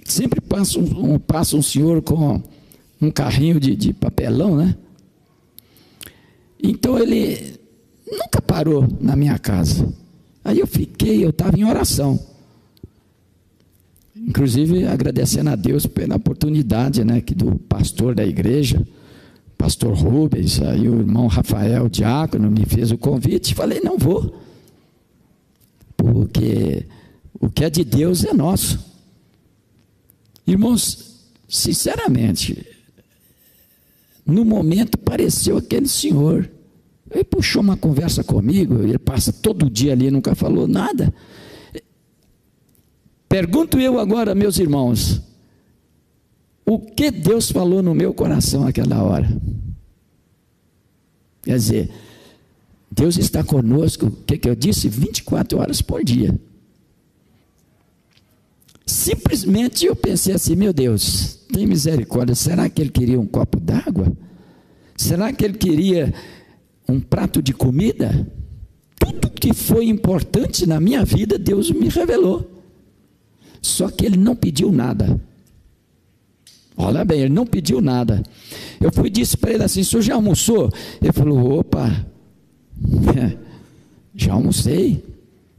Sempre 0.06 0.40
passa 0.40 0.80
um, 0.80 1.20
passa 1.20 1.58
um 1.58 1.62
senhor 1.62 2.02
com 2.02 2.42
um 3.02 3.12
carrinho 3.12 3.60
de, 3.60 3.76
de 3.76 3.92
papelão, 3.92 4.56
né? 4.56 4.76
Então 6.64 6.98
ele 6.98 7.60
nunca 8.10 8.42
parou 8.42 8.88
na 9.02 9.16
minha 9.16 9.38
casa. 9.38 9.94
Aí 10.44 10.60
eu 10.60 10.68
fiquei, 10.68 11.24
eu 11.24 11.32
estava 11.32 11.60
em 11.60 11.66
oração. 11.66 12.18
Inclusive 14.16 14.86
agradecendo 14.86 15.50
a 15.50 15.56
Deus 15.56 15.86
pela 15.86 16.16
oportunidade, 16.16 17.04
né, 17.04 17.20
que 17.20 17.34
do 17.36 17.56
pastor 17.56 18.16
da 18.16 18.26
igreja, 18.26 18.86
pastor 19.58 19.94
Rubens, 19.94 20.62
aí 20.62 20.88
o 20.88 21.00
irmão 21.00 21.28
Rafael 21.28 21.90
Diácono 21.90 22.50
me 22.50 22.66
fez 22.66 22.92
o 22.92 22.98
convite, 22.98 23.54
falei, 23.54 23.82
não 23.82 23.98
vou. 23.98 24.42
Porque 26.02 26.88
o 27.40 27.50
que 27.50 27.64
é 27.64 27.70
de 27.70 27.84
Deus 27.84 28.24
é 28.24 28.34
nosso. 28.34 28.80
Irmãos, 30.48 31.30
sinceramente, 31.48 32.66
no 34.26 34.44
momento 34.44 34.98
pareceu 34.98 35.58
aquele 35.58 35.88
senhor 35.88 36.50
ele 37.14 37.26
puxou 37.26 37.62
uma 37.62 37.76
conversa 37.76 38.24
comigo, 38.24 38.82
ele 38.82 38.98
passa 38.98 39.34
todo 39.34 39.70
dia 39.70 39.92
ali, 39.92 40.10
nunca 40.10 40.34
falou 40.34 40.66
nada. 40.66 41.14
Pergunto 43.28 43.80
eu 43.80 44.00
agora, 44.00 44.34
meus 44.34 44.58
irmãos, 44.58 45.22
o 46.66 46.80
que 46.80 47.12
Deus 47.12 47.52
falou 47.52 47.84
no 47.84 47.94
meu 47.94 48.14
coração 48.14 48.66
aquela 48.66 49.04
hora? 49.04 49.28
Quer 51.42 51.56
dizer, 51.56 51.92
Deus 52.92 53.18
está 53.18 53.42
conosco, 53.42 54.08
o 54.08 54.12
que, 54.12 54.38
que 54.38 54.50
eu 54.50 54.56
disse? 54.56 54.90
24 54.90 55.60
horas 55.60 55.82
por 55.82 56.04
dia. 56.04 56.38
Simplesmente 58.86 59.86
eu 59.86 59.96
pensei 59.96 60.36
assim: 60.36 60.56
meu 60.56 60.74
Deus, 60.74 61.40
tem 61.54 61.66
misericórdia, 61.66 62.36
será 62.36 62.70
que 62.70 62.82
ele 62.82 62.90
queria 62.90 63.20
um 63.20 63.26
copo 63.26 63.60
d'água? 63.60 64.12
Será 64.98 65.32
que 65.32 65.46
ele 65.46 65.58
queria 65.58 66.14
um 66.88 67.00
prato 67.00 67.42
de 67.42 67.54
comida? 67.54 68.28
Tudo 69.00 69.30
que 69.30 69.54
foi 69.54 69.86
importante 69.86 70.68
na 70.68 70.80
minha 70.80 71.04
vida, 71.06 71.40
Deus 71.40 71.72
me 71.72 71.88
revelou. 71.88 72.52
Só 73.62 73.90
que 73.90 74.06
ele 74.06 74.18
não 74.18 74.36
pediu 74.36 74.72
nada. 74.72 75.20
Olha 76.76 77.06
bem, 77.06 77.22
ele 77.22 77.34
não 77.34 77.46
pediu 77.46 77.80
nada. 77.80 78.22
Eu 78.80 78.92
fui 78.92 79.08
e 79.08 79.12
disse 79.12 79.38
para 79.38 79.54
ele 79.54 79.64
assim: 79.64 79.82
o 79.82 79.86
senhor 79.86 80.02
já 80.02 80.16
almoçou? 80.16 80.70
Ele 81.02 81.14
falou: 81.14 81.60
opa, 81.60 82.06
já 84.16 84.34
almocei. 84.34 85.04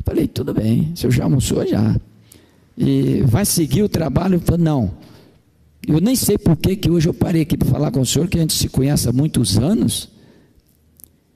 Falei: 0.05 0.27
tudo 0.27 0.53
bem, 0.53 0.93
o 0.93 0.97
senhor 0.97 1.13
já 1.13 1.25
almoçou? 1.25 1.67
Já. 1.67 1.97
E 2.77 3.23
vai 3.23 3.45
seguir 3.45 3.83
o 3.83 3.89
trabalho? 3.89 4.37
Eu 4.37 4.41
falei: 4.41 4.65
não. 4.65 4.91
Eu 5.87 6.01
nem 6.01 6.15
sei 6.15 6.39
por 6.39 6.57
que, 6.57 6.77
que 6.77 6.91
hoje 6.91 7.09
eu 7.09 7.15
parei 7.15 7.43
aqui 7.43 7.57
para 7.57 7.69
falar 7.69 7.91
com 7.91 8.01
o 8.01 8.07
senhor, 8.07 8.29
que 8.29 8.39
a 8.39 8.41
gente 8.41 8.55
se 8.55 8.69
conhece 8.69 9.09
há 9.09 9.13
muitos 9.13 9.59
anos. 9.59 10.09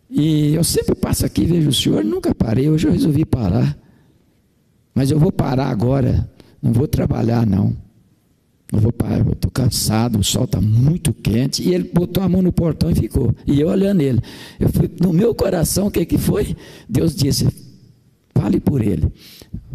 E 0.09 0.55
eu 0.55 0.63
sempre 0.63 0.95
passo 0.95 1.27
aqui 1.27 1.43
e 1.43 1.47
vejo 1.47 1.69
o 1.69 1.75
senhor, 1.75 2.05
nunca 2.05 2.33
parei, 2.33 2.71
hoje 2.71 2.87
eu 2.87 2.93
resolvi 2.93 3.25
parar. 3.25 3.77
Mas 4.95 5.11
eu 5.11 5.19
vou 5.19 5.33
parar 5.33 5.67
agora, 5.67 6.31
não 6.63 6.73
vou 6.73 6.87
trabalhar 6.87 7.45
não. 7.45 7.77
Eu 8.73 8.81
vou 8.81 8.93
parar, 8.93 9.25
eu 9.25 9.33
estou 9.33 9.51
cansado, 9.51 10.19
o 10.19 10.25
sol 10.25 10.45
está 10.45 10.61
muito 10.61 11.13
quente. 11.13 11.63
E 11.63 11.73
ele 11.73 11.91
botou 11.93 12.23
a 12.23 12.29
mão 12.29 12.43
no 12.43 12.53
portão 12.53 12.91
e 12.91 12.95
ficou. 12.95 13.35
E 13.47 13.61
eu 13.61 13.69
olhando 13.69 14.01
ele. 14.01 14.21
Eu 14.59 14.69
fui, 14.69 14.91
no 15.01 15.13
meu 15.13 15.35
coração, 15.35 15.87
o 15.87 15.91
que, 15.91 16.05
que 16.05 16.19
foi? 16.19 16.57
Deus 16.89 17.15
disse: 17.15 17.47
fale 18.35 18.59
por 18.59 18.83
ele. 18.83 19.13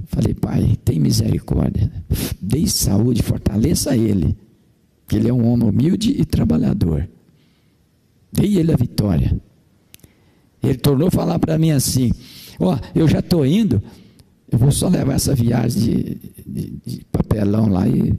Falei, 0.08 0.34
pai, 0.34 0.78
tem 0.84 1.00
misericórdia. 1.00 1.90
Dei 2.42 2.68
saúde, 2.68 3.24
fortaleça 3.24 3.96
ele. 3.96 4.36
Que 5.08 5.16
ele 5.16 5.30
é 5.30 5.34
um 5.34 5.48
homem 5.48 5.70
humilde 5.70 6.12
e 6.12 6.26
trabalhador. 6.26 7.08
Dei 8.32 8.58
ele 8.58 8.74
a 8.74 8.78
vitória. 8.78 9.40
Ele 10.62 10.78
tornou 10.78 11.08
a 11.08 11.12
falar 11.12 11.40
para 11.40 11.58
mim 11.58 11.72
assim: 11.72 12.12
Ó, 12.60 12.76
oh, 12.76 13.00
eu 13.00 13.08
já 13.08 13.20
estou 13.20 13.46
indo, 13.46 13.82
eu 14.52 14.60
vou 14.60 14.72
só 14.72 14.88
levar 14.88 15.14
essa 15.14 15.34
viagem 15.34 15.82
de, 15.82 16.18
de, 16.46 16.74
de 16.86 17.06
papelão 17.06 17.68
lá 17.68 17.88
e 17.88 18.14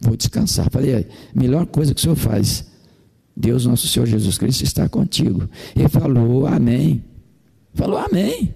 vou 0.00 0.16
descansar. 0.16 0.70
Falei, 0.70 1.06
melhor 1.34 1.66
coisa 1.66 1.94
que 1.94 2.00
o 2.00 2.02
senhor 2.02 2.16
faz, 2.16 2.64
Deus 3.36 3.66
nosso 3.66 3.86
Senhor 3.86 4.06
Jesus 4.06 4.38
Cristo 4.38 4.64
está 4.64 4.88
contigo. 4.88 5.48
Ele 5.74 5.88
falou, 5.88 6.46
amém. 6.46 7.04
Falou, 7.74 7.98
amém. 7.98 8.54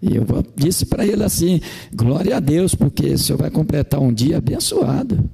E 0.00 0.14
eu 0.14 0.24
disse 0.54 0.86
para 0.86 1.06
ele 1.06 1.24
assim: 1.24 1.60
glória 1.92 2.36
a 2.36 2.40
Deus, 2.40 2.74
porque 2.74 3.06
o 3.06 3.18
senhor 3.18 3.38
vai 3.38 3.50
completar 3.50 4.00
um 4.00 4.12
dia 4.12 4.38
abençoado. 4.38 5.28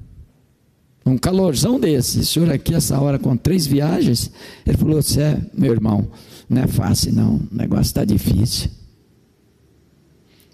Um 1.05 1.17
calorzão 1.17 1.79
desse. 1.79 2.19
O 2.19 2.25
senhor 2.25 2.51
aqui, 2.51 2.73
essa 2.73 2.99
hora, 2.99 3.19
com 3.19 3.37
três 3.37 3.67
viagens. 3.67 4.31
Ele 4.65 4.77
falou: 4.77 5.01
Você 5.01 5.21
é, 5.21 5.41
meu 5.53 5.71
irmão, 5.71 6.07
não 6.49 6.63
é 6.63 6.67
fácil, 6.67 7.13
não. 7.13 7.35
O 7.35 7.47
negócio 7.51 7.83
está 7.83 8.03
difícil. 8.03 8.69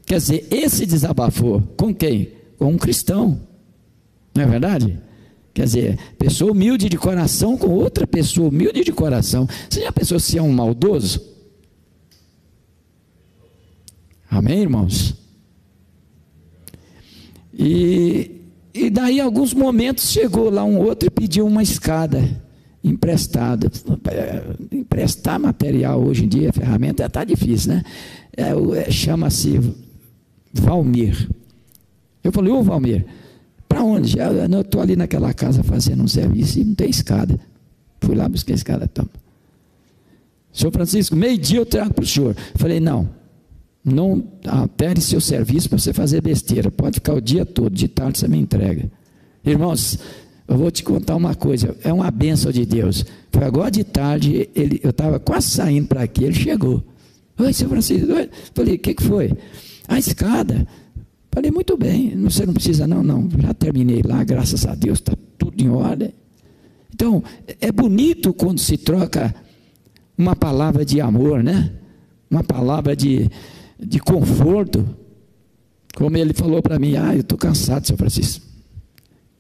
Quer 0.06 0.18
dizer, 0.18 0.48
esse 0.52 0.86
desabafou 0.86 1.62
com 1.78 1.96
quem? 1.96 2.34
Com 2.58 2.74
um 2.74 2.78
cristão. 2.78 3.40
Não 4.34 4.44
é 4.44 4.46
verdade? 4.46 5.00
Quer 5.54 5.66
dizer, 5.66 6.00
pessoa 6.18 6.52
humilde 6.52 6.88
de 6.88 6.98
coração 6.98 7.58
com 7.58 7.70
outra 7.70 8.08
pessoa 8.08 8.50
humilde 8.50 8.84
de 8.84 8.92
coração. 8.92 9.48
Você 9.70 9.82
já 9.82 9.92
pensou 9.92 10.20
se 10.20 10.38
é 10.38 10.42
um 10.42 10.52
maldoso? 10.52 11.22
Amém, 14.30 14.62
irmãos? 14.62 15.14
E, 17.54 18.32
e 18.74 18.90
daí, 18.90 19.20
alguns 19.20 19.54
momentos, 19.54 20.10
chegou 20.10 20.50
lá 20.50 20.64
um 20.64 20.80
outro 20.80 21.08
e 21.08 21.12
pediu 21.12 21.46
uma 21.46 21.62
escada 21.62 22.42
emprestada. 22.82 23.70
Emprestar 24.72 25.40
material 25.40 26.02
hoje 26.02 26.26
em 26.26 26.28
dia, 26.30 26.54
ferramenta, 26.54 27.06
está 27.06 27.24
difícil, 27.24 27.74
né? 27.74 27.84
É, 28.36 28.52
é, 28.80 28.90
Chama-se 28.90 29.60
Valmir. 30.54 31.30
Eu 32.24 32.32
falei, 32.32 32.52
ô 32.52 32.64
Valmir, 32.64 33.06
para 33.72 33.84
onde? 33.84 34.18
Eu 34.20 34.62
estou 34.62 34.82
ali 34.82 34.98
naquela 34.98 35.34
casa 35.34 35.64
fazendo 35.64 36.04
um 36.04 36.08
serviço 36.08 36.60
e 36.60 36.66
não 36.66 36.76
tem 36.76 36.90
escada. 36.90 37.40
Fui 38.02 38.14
lá 38.14 38.28
buscar 38.28 38.52
a 38.52 38.56
escada. 38.56 38.88
Toma. 38.88 39.10
Senhor 40.52 40.72
Francisco, 40.72 41.16
meio-dia 41.16 41.60
eu 41.60 41.66
trago 41.66 41.94
para 41.94 42.04
o 42.04 42.08
senhor. 42.08 42.36
Falei, 42.56 42.82
não, 42.82 43.10
não 43.84 44.22
altere 44.46 45.00
seu 45.00 45.22
serviço 45.22 45.70
para 45.70 45.80
você 45.80 45.94
fazer 45.94 46.22
besteira. 46.22 46.70
Pode 46.70 46.96
ficar 46.96 47.14
o 47.14 47.22
dia 47.22 47.46
todo, 47.46 47.74
de 47.74 47.88
tarde 47.88 48.20
você 48.20 48.28
me 48.28 48.38
entrega. 48.38 48.92
Irmãos, 49.46 49.98
eu 50.46 50.58
vou 50.58 50.70
te 50.70 50.84
contar 50.84 51.16
uma 51.16 51.34
coisa, 51.34 51.74
é 51.82 51.94
uma 51.94 52.12
bênção 52.12 52.52
de 52.52 52.66
Deus. 52.66 53.06
Foi 53.32 53.46
agora 53.46 53.72
de 53.72 53.86
tarde, 53.86 54.50
ele, 54.54 54.82
eu 54.84 54.90
estava 54.90 55.18
quase 55.18 55.50
saindo 55.50 55.88
para 55.88 56.02
aqui, 56.02 56.26
ele 56.26 56.34
chegou. 56.34 56.84
Oi, 57.40 57.54
senhor 57.54 57.70
Francisco. 57.70 58.12
Oi. 58.12 58.30
Falei, 58.54 58.76
o 58.76 58.80
que, 58.80 58.94
que 58.94 59.04
foi? 59.04 59.32
A 59.88 59.98
escada. 59.98 60.68
Falei, 61.32 61.50
muito 61.50 61.78
bem, 61.78 62.16
você 62.22 62.46
não 62.46 62.54
precisa, 62.54 62.86
não, 62.86 63.02
não, 63.02 63.30
já 63.40 63.54
terminei 63.54 64.02
lá, 64.04 64.22
graças 64.24 64.66
a 64.66 64.76
Deus, 64.76 65.00
está 65.00 65.14
tudo 65.38 65.64
em 65.64 65.70
ordem. 65.70 66.14
Então, 66.94 67.24
é 67.60 67.72
bonito 67.72 68.34
quando 68.34 68.60
se 68.60 68.78
troca 68.78 69.34
uma 70.18 70.36
palavra 70.36 70.86
de 70.86 71.00
amor, 71.00 71.42
né? 71.42 71.72
Uma 72.30 72.44
palavra 72.44 72.96
de, 72.96 73.30
de 73.80 74.00
conforto. 74.00 74.86
Como 75.96 76.16
ele 76.18 76.34
falou 76.34 76.62
para 76.62 76.78
mim, 76.78 76.96
ah, 76.96 77.14
eu 77.16 77.22
estou 77.22 77.38
cansado, 77.38 77.88
senhor 77.88 77.98
Francisco. 77.98 78.46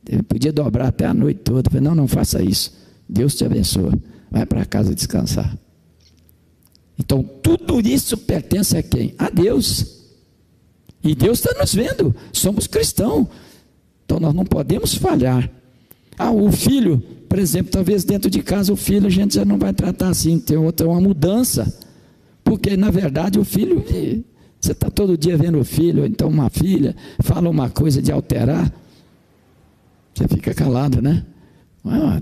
Ele 0.07 0.23
podia 0.23 0.51
dobrar 0.51 0.87
até 0.87 1.05
a 1.05 1.13
noite 1.13 1.41
toda. 1.43 1.67
Eu 1.67 1.71
falei, 1.71 1.87
não, 1.87 1.95
não 1.95 2.07
faça 2.07 2.41
isso. 2.41 2.73
Deus 3.07 3.35
te 3.35 3.45
abençoe. 3.45 4.01
Vai 4.29 4.45
para 4.45 4.65
casa 4.65 4.95
descansar. 4.95 5.55
Então, 6.97 7.21
tudo 7.23 7.79
isso 7.79 8.17
pertence 8.17 8.77
a 8.77 8.83
quem? 8.83 9.13
A 9.17 9.29
Deus. 9.29 10.00
E 11.03 11.15
Deus 11.15 11.39
está 11.39 11.59
nos 11.59 11.73
vendo, 11.73 12.15
somos 12.31 12.67
cristãos. 12.67 13.27
Então 14.05 14.19
nós 14.19 14.33
não 14.33 14.45
podemos 14.45 14.93
falhar. 14.95 15.49
Ah, 16.17 16.31
o 16.31 16.51
filho, 16.51 17.01
por 17.27 17.39
exemplo, 17.39 17.71
talvez 17.71 18.03
dentro 18.03 18.29
de 18.29 18.43
casa 18.43 18.71
o 18.71 18.75
filho 18.75 19.07
a 19.07 19.09
gente 19.09 19.35
já 19.35 19.45
não 19.45 19.57
vai 19.57 19.73
tratar 19.73 20.09
assim, 20.09 20.39
tem 20.39 20.57
outra 20.57 20.87
uma 20.87 21.01
mudança. 21.01 21.73
Porque 22.43 22.75
na 22.75 22.91
verdade 22.91 23.39
o 23.39 23.45
filho, 23.45 23.83
você 24.59 24.71
está 24.71 24.89
todo 24.89 25.17
dia 25.17 25.37
vendo 25.37 25.59
o 25.59 25.63
filho, 25.63 26.05
então 26.05 26.27
uma 26.27 26.49
filha, 26.49 26.95
fala 27.21 27.49
uma 27.49 27.69
coisa 27.69 28.01
de 28.01 28.11
alterar, 28.11 28.71
você 30.13 30.27
fica 30.27 30.53
calado, 30.53 31.01
né? 31.01 31.25
Ah, 31.85 32.21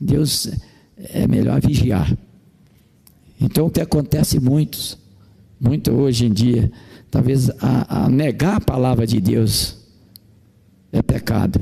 Deus 0.00 0.50
é 0.96 1.26
melhor 1.28 1.60
vigiar. 1.60 2.16
Então 3.40 3.66
o 3.66 3.70
que 3.70 3.80
acontece 3.80 4.40
muitos, 4.40 4.98
muito 5.60 5.92
hoje 5.92 6.26
em 6.26 6.32
dia, 6.32 6.72
talvez 7.16 7.48
a, 7.62 8.04
a 8.04 8.08
negar 8.10 8.56
a 8.56 8.60
palavra 8.60 9.06
de 9.06 9.18
Deus 9.22 9.78
é 10.92 11.00
pecado. 11.00 11.58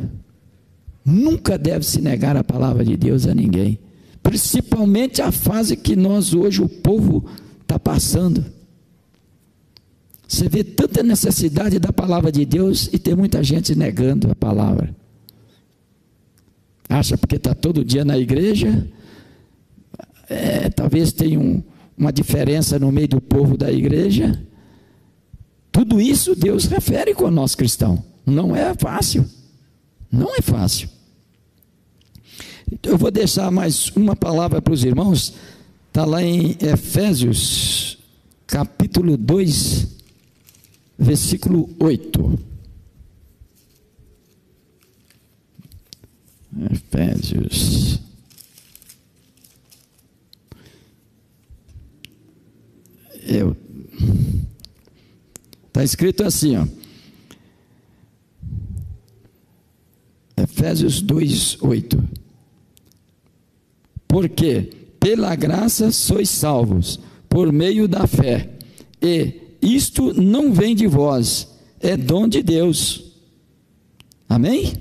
Nunca 1.05 1.57
deve 1.57 1.85
se 1.85 2.01
negar 2.01 2.37
a 2.37 2.43
palavra 2.43 2.85
de 2.85 2.97
Deus 2.97 3.25
a 3.25 3.33
ninguém, 3.33 3.79
principalmente 4.21 5.23
a 5.23 5.31
fase 5.31 5.77
que 5.77 5.95
nós 5.95 6.35
hoje, 6.35 6.61
o 6.61 6.69
povo, 6.69 7.25
está 7.63 7.79
passando. 7.79 8.45
Você 10.27 10.49
vê 10.49 10.65
tanta 10.65 11.05
necessidade 11.05 11.79
da 11.79 11.93
palavra 11.93 12.33
de 12.33 12.45
Deus 12.45 12.89
e 12.93 12.99
tem 12.99 13.15
muita 13.15 13.41
gente 13.45 13.77
negando 13.77 14.33
a 14.33 14.35
palavra. 14.35 14.93
Acha 16.89 17.17
porque 17.17 17.37
está 17.37 17.55
todo 17.55 17.85
dia 17.85 18.05
na 18.05 18.19
igreja, 18.19 18.89
é, 20.29 20.69
talvez 20.69 21.13
tenha 21.13 21.39
um, 21.39 21.63
uma 21.97 22.13
diferença 22.13 22.77
no 22.77 22.91
meio 22.91 23.07
do 23.07 23.21
povo 23.21 23.57
da 23.57 23.71
igreja, 23.71 24.37
tudo 25.75 26.01
isso 26.01 26.37
Deus 26.37 26.67
refere 26.67 27.13
com 27.15 27.25
o 27.25 27.31
nosso 27.33 27.57
cristão. 27.57 28.03
Não 28.25 28.55
é 28.55 28.73
fácil. 28.77 29.29
Não 30.09 30.33
é 30.33 30.41
fácil. 30.41 30.89
Então, 32.71 32.93
eu 32.93 32.99
vou 32.99 33.11
deixar 33.11 33.51
mais 33.51 33.89
uma 33.89 34.15
palavra 34.15 34.63
para 34.63 34.73
os 34.73 34.85
irmãos. 34.85 35.35
Está 35.89 36.05
lá 36.05 36.23
em 36.23 36.57
Efésios, 36.61 37.99
capítulo 38.47 39.17
2, 39.17 39.89
versículo 40.97 41.69
8. 41.81 42.39
Efésios. 46.71 47.99
Eu 53.27 53.57
Está 55.75 55.83
escrito 55.83 56.23
assim, 56.23 56.57
ó. 56.57 56.69
Efésios 60.41 61.03
2, 61.03 61.59
8. 61.61 62.09
Porque 64.07 64.71
pela 65.01 65.35
graça 65.35 65.91
sois 65.91 66.31
salvos, 66.31 67.01
por 67.29 67.53
meio 67.53 67.89
da 67.89 68.07
fé. 68.07 68.51
E 69.03 69.35
isto 69.61 70.15
não 70.15 70.53
vem 70.53 70.77
de 70.77 70.87
vós, 70.87 71.49
é 71.81 71.97
dom 71.97 72.29
de 72.29 72.41
Deus. 72.41 73.13
Amém? 74.29 74.75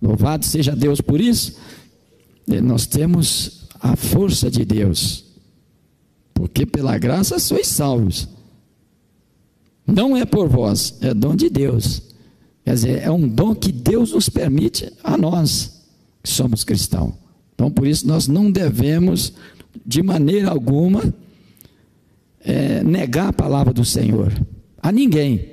Louvado 0.00 0.46
seja 0.46 0.74
Deus 0.74 1.02
por 1.02 1.20
isso. 1.20 1.58
Nós 2.62 2.86
temos 2.86 3.68
a 3.78 3.94
força 3.94 4.50
de 4.50 4.64
Deus, 4.64 5.26
porque 6.32 6.64
pela 6.64 6.96
graça 6.96 7.38
sois 7.38 7.66
salvos. 7.66 8.26
Não 9.86 10.16
é 10.16 10.24
por 10.24 10.48
vós, 10.48 10.96
é 11.00 11.12
dom 11.12 11.34
de 11.34 11.48
Deus. 11.48 12.02
Quer 12.64 12.74
dizer, 12.74 13.02
é 13.02 13.10
um 13.10 13.28
dom 13.28 13.54
que 13.54 13.72
Deus 13.72 14.12
nos 14.12 14.28
permite 14.28 14.92
a 15.02 15.16
nós, 15.16 15.82
que 16.22 16.30
somos 16.30 16.62
cristãos. 16.64 17.14
Então, 17.54 17.70
por 17.70 17.86
isso, 17.86 18.06
nós 18.06 18.28
não 18.28 18.50
devemos, 18.50 19.32
de 19.84 20.02
maneira 20.02 20.50
alguma, 20.50 21.12
é, 22.40 22.82
negar 22.82 23.28
a 23.28 23.32
palavra 23.32 23.72
do 23.72 23.84
Senhor 23.84 24.32
a 24.82 24.90
ninguém. 24.90 25.52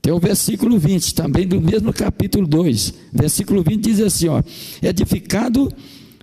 Tem 0.00 0.12
o 0.12 0.18
versículo 0.18 0.78
20, 0.78 1.14
também 1.14 1.46
do 1.46 1.60
mesmo 1.60 1.92
capítulo 1.92 2.46
2. 2.46 2.94
Versículo 3.12 3.62
20 3.62 3.82
diz 3.82 4.00
assim: 4.00 4.28
ó, 4.28 4.42
edificado 4.82 5.72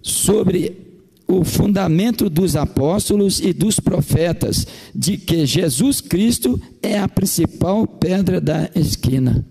sobre 0.02 0.90
o 1.32 1.44
fundamento 1.44 2.30
dos 2.30 2.56
apóstolos 2.56 3.39
e 3.39 3.54
dos 3.54 3.80
profetas, 3.80 4.67
de 4.94 5.17
que 5.17 5.46
Jesus 5.46 6.02
Cristo 6.02 6.60
é 6.82 7.00
a 7.00 7.08
principal 7.08 7.88
pedra 7.88 8.41
da 8.41 8.70
esquina. 8.76 9.46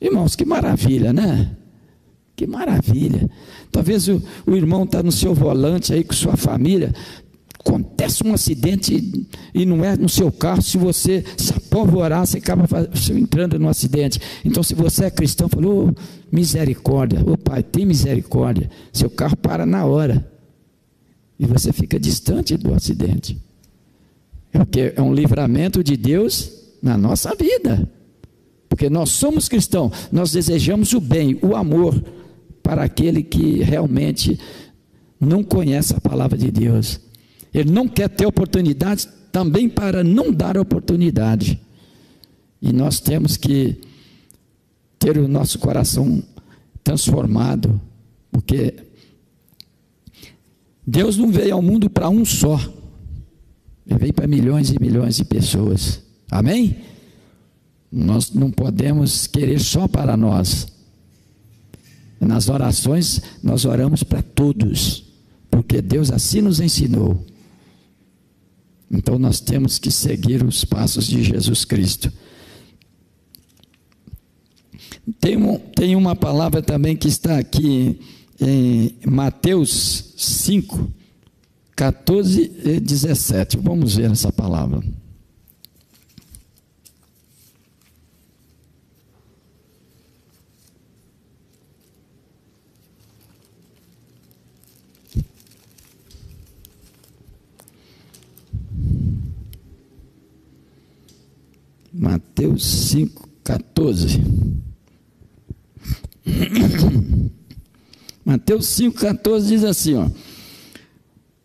Irmãos, 0.00 0.36
que 0.36 0.44
maravilha, 0.44 1.12
né? 1.12 1.56
Que 2.36 2.46
maravilha. 2.46 3.28
Talvez 3.72 4.08
o, 4.08 4.22
o 4.46 4.54
irmão 4.54 4.84
está 4.84 5.02
no 5.02 5.10
seu 5.10 5.34
volante 5.34 5.92
aí 5.92 6.04
com 6.04 6.14
sua 6.14 6.36
família, 6.36 6.94
acontece 7.58 8.24
um 8.24 8.32
acidente 8.32 9.26
e 9.52 9.66
não 9.66 9.84
é 9.84 9.96
no 9.96 10.08
seu 10.08 10.30
carro, 10.30 10.62
se 10.62 10.78
você 10.78 11.24
se 11.36 11.52
apavorar, 11.52 12.26
você 12.26 12.38
acaba 12.38 12.64
entrando 13.12 13.58
no 13.58 13.68
acidente. 13.68 14.20
Então, 14.44 14.62
se 14.62 14.74
você 14.74 15.06
é 15.06 15.10
cristão, 15.10 15.48
falou, 15.48 15.90
oh, 15.90 16.00
misericórdia, 16.30 17.20
ô 17.26 17.32
oh, 17.32 17.38
pai, 17.38 17.62
tem 17.62 17.84
misericórdia. 17.84 18.70
Seu 18.92 19.10
carro 19.10 19.36
para 19.36 19.66
na 19.66 19.84
hora. 19.84 20.37
E 21.38 21.46
você 21.46 21.72
fica 21.72 21.98
distante 21.98 22.56
do 22.56 22.74
acidente. 22.74 23.38
É 24.52 24.58
porque 24.58 24.92
é 24.96 25.02
um 25.02 25.14
livramento 25.14 25.84
de 25.84 25.96
Deus 25.96 26.50
na 26.82 26.96
nossa 26.96 27.34
vida. 27.34 27.88
Porque 28.68 28.90
nós 28.90 29.10
somos 29.10 29.48
cristãos, 29.48 30.08
nós 30.12 30.32
desejamos 30.32 30.92
o 30.92 31.00
bem, 31.00 31.38
o 31.42 31.54
amor 31.54 32.02
para 32.62 32.84
aquele 32.84 33.22
que 33.22 33.62
realmente 33.62 34.38
não 35.20 35.42
conhece 35.42 35.94
a 35.94 36.00
palavra 36.00 36.36
de 36.36 36.50
Deus. 36.50 37.00
Ele 37.52 37.70
não 37.70 37.88
quer 37.88 38.08
ter 38.08 38.26
oportunidade 38.26 39.08
também 39.32 39.68
para 39.68 40.04
não 40.04 40.32
dar 40.32 40.56
oportunidade. 40.56 41.60
E 42.60 42.72
nós 42.72 43.00
temos 43.00 43.36
que 43.36 43.80
ter 44.98 45.16
o 45.16 45.28
nosso 45.28 45.58
coração 45.58 46.22
transformado, 46.82 47.80
porque 48.30 48.74
Deus 50.90 51.18
não 51.18 51.30
veio 51.30 51.54
ao 51.54 51.60
mundo 51.60 51.90
para 51.90 52.08
um 52.08 52.24
só, 52.24 52.58
Ele 53.86 53.98
veio 53.98 54.14
para 54.14 54.26
milhões 54.26 54.70
e 54.70 54.80
milhões 54.80 55.16
de 55.16 55.24
pessoas. 55.24 56.02
Amém? 56.30 56.78
Nós 57.92 58.32
não 58.32 58.50
podemos 58.50 59.26
querer 59.26 59.60
só 59.60 59.86
para 59.86 60.16
nós. 60.16 60.66
Nas 62.18 62.48
orações, 62.48 63.20
nós 63.42 63.66
oramos 63.66 64.02
para 64.02 64.22
todos, 64.22 65.04
porque 65.50 65.82
Deus 65.82 66.10
assim 66.10 66.40
nos 66.40 66.58
ensinou. 66.58 67.22
Então 68.90 69.18
nós 69.18 69.40
temos 69.40 69.78
que 69.78 69.90
seguir 69.90 70.42
os 70.42 70.64
passos 70.64 71.06
de 71.06 71.22
Jesus 71.22 71.66
Cristo. 71.66 72.10
Tem, 75.20 75.36
um, 75.36 75.58
tem 75.58 75.94
uma 75.94 76.16
palavra 76.16 76.62
também 76.62 76.96
que 76.96 77.08
está 77.08 77.38
aqui 77.38 78.00
em 78.40 78.96
Mateus 79.06 80.07
5, 80.18 80.90
14 81.76 82.52
e 82.64 82.80
17. 82.80 83.56
Vamos 83.58 83.94
ver 83.94 84.10
essa 84.10 84.32
palavra. 84.32 84.82
Mateus 101.92 102.64
5, 102.64 103.28
14. 103.44 104.20
Mateus 108.28 108.66
5, 108.66 108.98
14 108.98 109.48
diz 109.48 109.64
assim: 109.64 109.94
ó, 109.94 110.06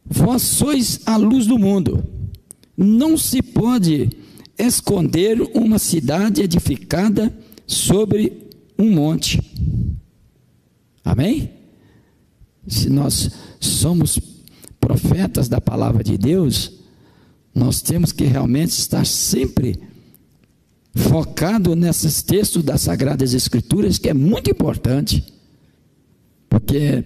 Vós 0.05 0.41
sois 0.41 0.99
a 1.05 1.15
luz 1.15 1.47
do 1.47 1.57
mundo, 1.57 2.03
não 2.75 3.17
se 3.17 3.41
pode 3.41 4.09
esconder 4.57 5.39
uma 5.53 5.79
cidade 5.79 6.41
edificada 6.41 7.33
sobre 7.65 8.49
um 8.77 8.91
monte. 8.91 9.39
Amém? 11.05 11.51
Se 12.67 12.89
nós 12.89 13.31
somos 13.61 14.19
profetas 14.77 15.47
da 15.47 15.61
palavra 15.61 16.03
de 16.03 16.17
Deus, 16.17 16.73
nós 17.55 17.81
temos 17.81 18.11
que 18.11 18.25
realmente 18.25 18.71
estar 18.71 19.05
sempre 19.05 19.79
focado 20.93 21.77
nesses 21.77 22.21
textos 22.21 22.61
das 22.61 22.81
Sagradas 22.81 23.33
Escrituras, 23.33 23.97
que 23.97 24.09
é 24.09 24.13
muito 24.13 24.51
importante, 24.51 25.32
porque, 26.53 27.03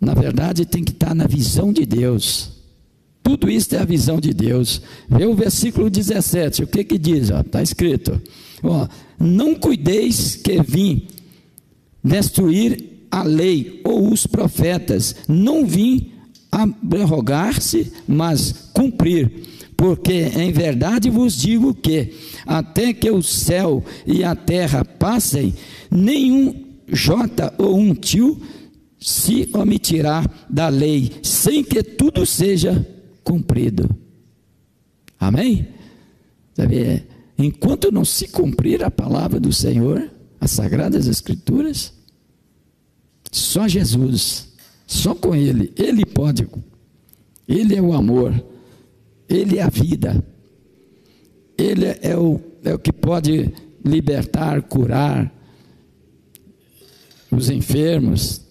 na 0.00 0.14
verdade, 0.14 0.64
tem 0.64 0.82
que 0.82 0.92
estar 0.92 1.14
na 1.14 1.26
visão 1.26 1.70
de 1.70 1.84
Deus. 1.84 2.52
Tudo 3.22 3.50
isso 3.50 3.76
é 3.76 3.78
a 3.78 3.84
visão 3.84 4.18
de 4.18 4.32
Deus. 4.32 4.80
Vê 5.06 5.26
o 5.26 5.34
versículo 5.34 5.90
17, 5.90 6.62
o 6.62 6.66
que 6.66 6.82
que 6.82 6.96
diz? 6.96 7.28
Está 7.28 7.62
escrito: 7.62 8.18
ó, 8.62 8.88
Não 9.20 9.54
cuideis 9.54 10.36
que 10.36 10.62
vim 10.62 11.06
destruir 12.02 13.04
a 13.10 13.22
lei 13.22 13.82
ou 13.84 14.10
os 14.10 14.26
profetas, 14.26 15.14
não 15.28 15.66
vim 15.66 16.12
abrogar-se, 16.50 17.92
mas 18.08 18.70
cumprir 18.72 19.30
porque 19.76 20.30
em 20.36 20.52
verdade 20.52 21.10
vos 21.10 21.36
digo 21.36 21.74
que, 21.74 22.14
até 22.46 22.92
que 22.92 23.10
o 23.10 23.20
céu 23.20 23.84
e 24.06 24.22
a 24.22 24.32
terra 24.36 24.84
passem, 24.84 25.52
nenhum 25.90 26.54
jota 26.86 27.52
ou 27.58 27.76
um 27.76 27.92
tio 27.92 28.40
se 29.02 29.48
omitirá 29.52 30.24
da 30.48 30.68
lei, 30.68 31.12
sem 31.22 31.62
que 31.64 31.82
tudo 31.82 32.24
seja 32.24 32.86
cumprido. 33.24 33.88
Amém? 35.18 35.68
Sabe, 36.54 37.04
enquanto 37.38 37.92
não 37.92 38.04
se 38.04 38.28
cumprir 38.28 38.82
a 38.84 38.90
palavra 38.90 39.40
do 39.40 39.52
Senhor, 39.52 40.10
as 40.40 40.50
sagradas 40.50 41.06
escrituras, 41.06 41.92
só 43.30 43.66
Jesus, 43.66 44.48
só 44.86 45.14
com 45.14 45.34
Ele, 45.34 45.72
Ele 45.76 46.04
pode, 46.04 46.46
Ele 47.48 47.74
é 47.74 47.82
o 47.82 47.92
amor, 47.92 48.34
ele 49.32 49.58
é 49.58 49.62
a 49.62 49.70
vida. 49.70 50.22
Ele 51.56 51.86
é 52.02 52.14
o, 52.16 52.38
é 52.62 52.74
o 52.74 52.78
que 52.78 52.92
pode 52.92 53.50
libertar, 53.82 54.60
curar 54.62 55.32
os 57.30 57.48
enfermos. 57.48 58.41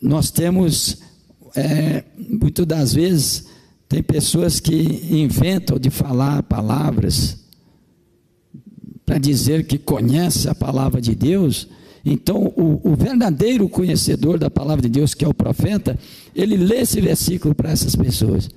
Nós 0.00 0.30
temos, 0.30 0.98
é, 1.54 2.04
muitas 2.16 2.66
das 2.66 2.94
vezes, 2.94 3.46
tem 3.88 4.02
pessoas 4.02 4.60
que 4.60 4.74
inventam 5.10 5.78
de 5.78 5.90
falar 5.90 6.42
palavras 6.42 7.38
para 9.04 9.18
dizer 9.18 9.66
que 9.66 9.78
conhece 9.78 10.48
a 10.48 10.54
palavra 10.54 11.00
de 11.00 11.14
Deus, 11.14 11.66
então, 12.04 12.52
o, 12.56 12.80
o, 12.92 12.96
verdadeiro 12.96 13.68
conhecedor 13.68 14.38
da 14.38 14.48
palavra 14.48 14.82
de 14.82 14.88
Deus, 14.88 15.14
que 15.14 15.24
é 15.24 15.28
o 15.28 15.34
profeta, 15.34 15.98
ele 16.34 16.56
lê 16.56 16.80
esse 16.80 17.00
versículo 17.00 17.54
para 17.54 17.70
essas 17.70 17.94
pessoas. 17.94 18.48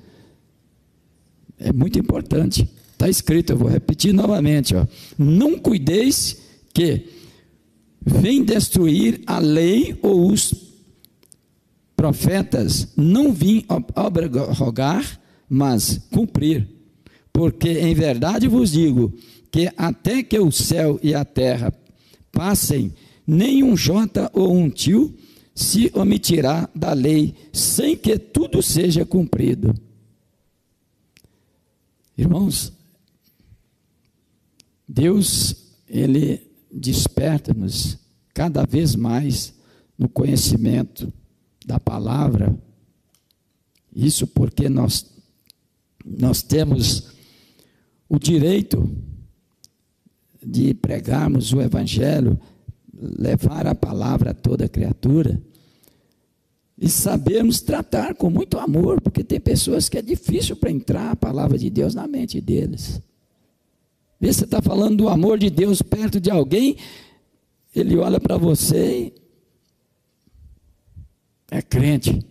É 1.60 1.74
muito 1.74 2.00
importante. 2.00 2.70
Está 2.94 3.10
escrito, 3.10 3.52
eu 3.52 3.58
vou 3.58 3.68
repetir 3.68 4.14
novamente: 4.14 4.76
ó. 4.76 4.86
não 5.18 5.58
cuideis 5.58 6.38
que 6.74 7.08
vem 8.04 8.44
destruir 8.44 9.22
a 9.26 9.40
lei 9.40 9.98
ou 10.02 10.32
os 10.32 10.71
profetas, 12.02 12.88
não 12.98 13.32
vim 13.32 13.64
rogar, 14.58 15.22
mas 15.48 16.00
cumprir. 16.12 16.68
Porque 17.32 17.70
em 17.70 17.94
verdade 17.94 18.48
vos 18.48 18.72
digo 18.72 19.14
que 19.52 19.72
até 19.78 20.24
que 20.24 20.40
o 20.40 20.52
céu 20.52 21.00
e 21.04 21.14
a 21.14 21.24
terra 21.24 21.72
passem, 22.32 22.92
nem 23.28 23.64
um 23.64 23.78
jota 23.78 24.32
ou 24.34 24.52
um 24.52 24.68
tio 24.68 25.16
se 25.54 25.92
omitirá 25.94 26.68
da 26.74 26.92
lei 26.92 27.36
sem 27.54 27.96
que 27.96 28.18
tudo 28.18 28.64
seja 28.64 29.06
cumprido. 29.06 29.72
Irmãos, 32.18 32.74
Deus, 34.88 35.56
Ele 35.88 36.42
desperta-nos 36.74 37.96
cada 38.34 38.66
vez 38.66 38.96
mais 38.96 39.54
no 39.96 40.10
conhecimento 40.10 41.14
da 41.66 41.80
palavra. 41.80 42.56
Isso 43.96 44.26
porque 44.28 44.70
nós, 44.70 45.06
nós 46.06 46.42
temos 46.42 47.12
o 48.08 48.18
direito 48.18 48.90
de 50.46 50.74
pregarmos 50.74 51.54
o 51.54 51.62
Evangelho, 51.62 52.40
levar 52.94 53.68
a 53.68 53.76
palavra 53.76 54.32
a 54.32 54.34
toda 54.34 54.68
criatura 54.68 55.42
e 56.78 56.90
sabermos 56.90 57.62
tratar 57.62 58.16
com 58.16 58.30
muito 58.30 58.58
amor, 58.58 59.00
porque 59.02 59.24
tem 59.24 59.40
pessoas 59.40 59.88
que 59.88 59.98
é 59.98 60.02
difícil 60.02 60.56
para 60.56 60.72
entrar 60.72 61.12
a 61.12 61.16
palavra 61.16 61.58
de 61.58 61.70
Deus 61.70 61.94
na 61.94 62.08
mente 62.08 62.42
deles. 62.42 63.00
Vê 64.20 64.34
você 64.34 64.46
está 64.46 64.62
falando 64.62 64.98
do 64.98 65.10
amor 65.10 65.38
de 65.38 65.50
Deus 65.50 65.82
perto 65.82 66.20
de 66.20 66.32
alguém, 66.32 66.78
ele 67.76 67.98
olha 67.98 68.20
para 68.20 68.36
você 68.36 69.14
é 71.52 71.62
crente. 71.62 72.26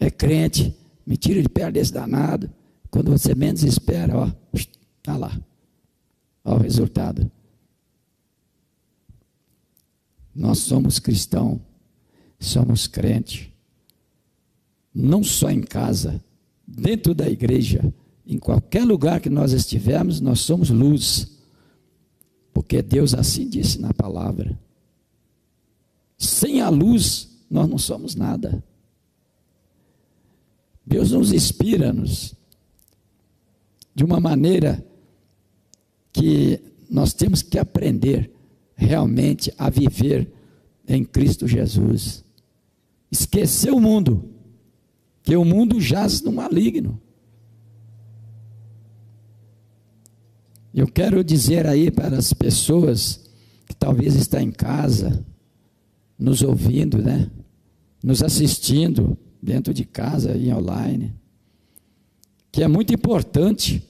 É 0.00 0.10
crente. 0.10 0.76
Me 1.06 1.16
tira 1.16 1.40
de 1.40 1.48
perto 1.48 1.74
desse 1.74 1.92
danado. 1.92 2.52
Quando 2.90 3.12
você 3.12 3.34
menos 3.34 3.62
espera, 3.62 4.18
ó, 4.18 4.30
está 4.52 5.16
lá. 5.16 5.40
Olha 6.44 6.56
o 6.56 6.62
resultado. 6.62 7.30
Nós 10.34 10.58
somos 10.58 10.98
cristãos, 10.98 11.60
somos 12.40 12.88
crente. 12.88 13.54
Não 14.92 15.22
só 15.22 15.50
em 15.50 15.60
casa, 15.60 16.22
dentro 16.66 17.14
da 17.14 17.28
igreja, 17.28 17.94
em 18.26 18.38
qualquer 18.38 18.84
lugar 18.84 19.20
que 19.20 19.30
nós 19.30 19.52
estivermos, 19.52 20.20
nós 20.20 20.40
somos 20.40 20.70
luz. 20.70 21.38
Porque 22.52 22.82
Deus 22.82 23.14
assim 23.14 23.48
disse 23.48 23.80
na 23.80 23.94
palavra. 23.94 24.58
Sem 26.22 26.60
a 26.60 26.68
luz, 26.68 27.28
nós 27.50 27.68
não 27.68 27.78
somos 27.78 28.14
nada. 28.14 28.62
Deus 30.86 31.10
nos 31.10 31.32
inspira-nos 31.32 32.32
de 33.92 34.04
uma 34.04 34.20
maneira 34.20 34.86
que 36.12 36.60
nós 36.88 37.12
temos 37.12 37.42
que 37.42 37.58
aprender 37.58 38.30
realmente 38.76 39.52
a 39.58 39.68
viver 39.68 40.32
em 40.86 41.04
Cristo 41.04 41.48
Jesus. 41.48 42.22
Esquecer 43.10 43.72
o 43.72 43.80
mundo, 43.80 44.30
que 45.24 45.34
o 45.34 45.44
mundo 45.44 45.80
jaz 45.80 46.22
no 46.22 46.30
maligno. 46.30 47.02
Eu 50.72 50.86
quero 50.86 51.24
dizer 51.24 51.66
aí 51.66 51.90
para 51.90 52.16
as 52.16 52.32
pessoas 52.32 53.28
que 53.66 53.74
talvez 53.74 54.14
estão 54.14 54.40
em 54.40 54.52
casa, 54.52 55.26
nos 56.22 56.42
ouvindo, 56.42 56.98
né? 56.98 57.28
Nos 58.02 58.22
assistindo 58.22 59.18
dentro 59.42 59.74
de 59.74 59.84
casa 59.84 60.36
e 60.36 60.52
online, 60.52 61.12
que 62.50 62.62
é 62.62 62.68
muito 62.68 62.94
importante 62.94 63.82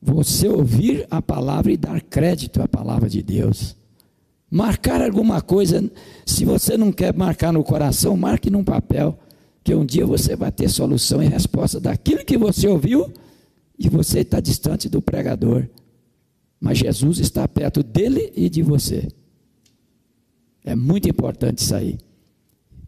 você 0.00 0.48
ouvir 0.48 1.06
a 1.10 1.20
palavra 1.20 1.72
e 1.72 1.76
dar 1.76 2.00
crédito 2.00 2.62
à 2.62 2.68
palavra 2.68 3.08
de 3.08 3.20
Deus. 3.22 3.76
Marcar 4.50 5.02
alguma 5.02 5.42
coisa, 5.42 5.90
se 6.24 6.44
você 6.44 6.76
não 6.76 6.92
quer 6.92 7.12
marcar 7.12 7.52
no 7.52 7.64
coração, 7.64 8.16
marque 8.16 8.48
num 8.48 8.64
papel, 8.64 9.18
que 9.64 9.74
um 9.74 9.84
dia 9.84 10.06
você 10.06 10.36
vai 10.36 10.52
ter 10.52 10.68
solução 10.70 11.22
e 11.22 11.26
resposta 11.26 11.80
daquilo 11.80 12.24
que 12.24 12.38
você 12.38 12.68
ouviu 12.68 13.12
e 13.78 13.88
você 13.88 14.20
está 14.20 14.40
distante 14.40 14.88
do 14.88 15.02
pregador. 15.02 15.68
Mas 16.60 16.78
Jesus 16.78 17.18
está 17.18 17.46
perto 17.46 17.82
dele 17.82 18.32
e 18.34 18.48
de 18.48 18.62
você. 18.62 19.08
É 20.68 20.76
muito 20.76 21.08
importante 21.08 21.60
isso 21.60 21.74
aí. 21.74 21.98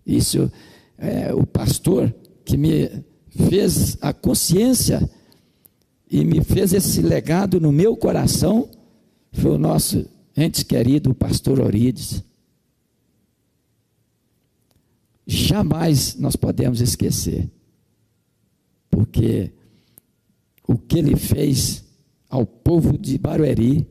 Isso, 0.04 0.52
é, 0.98 1.32
o 1.32 1.46
pastor 1.46 2.14
que 2.44 2.54
me 2.54 2.90
fez 3.48 3.96
a 4.02 4.12
consciência 4.12 5.10
e 6.10 6.22
me 6.22 6.44
fez 6.44 6.74
esse 6.74 7.00
legado 7.00 7.58
no 7.58 7.72
meu 7.72 7.96
coração 7.96 8.68
foi 9.32 9.52
o 9.52 9.58
nosso 9.58 10.06
ente 10.36 10.62
querido, 10.62 11.14
pastor 11.14 11.58
Orides. 11.58 12.22
Jamais 15.26 16.16
nós 16.16 16.36
podemos 16.36 16.82
esquecer, 16.82 17.50
porque 18.90 19.54
o 20.68 20.76
que 20.76 20.98
ele 20.98 21.16
fez 21.16 21.82
ao 22.28 22.44
povo 22.44 22.98
de 22.98 23.16
Barueri, 23.16 23.86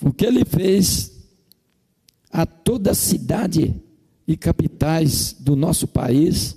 o 0.00 0.12
que 0.12 0.26
ele 0.26 0.44
fez 0.44 1.13
a 2.34 2.44
toda 2.44 2.90
a 2.90 2.94
cidade 2.94 3.80
e 4.26 4.36
capitais 4.36 5.36
do 5.38 5.54
nosso 5.54 5.86
país, 5.86 6.56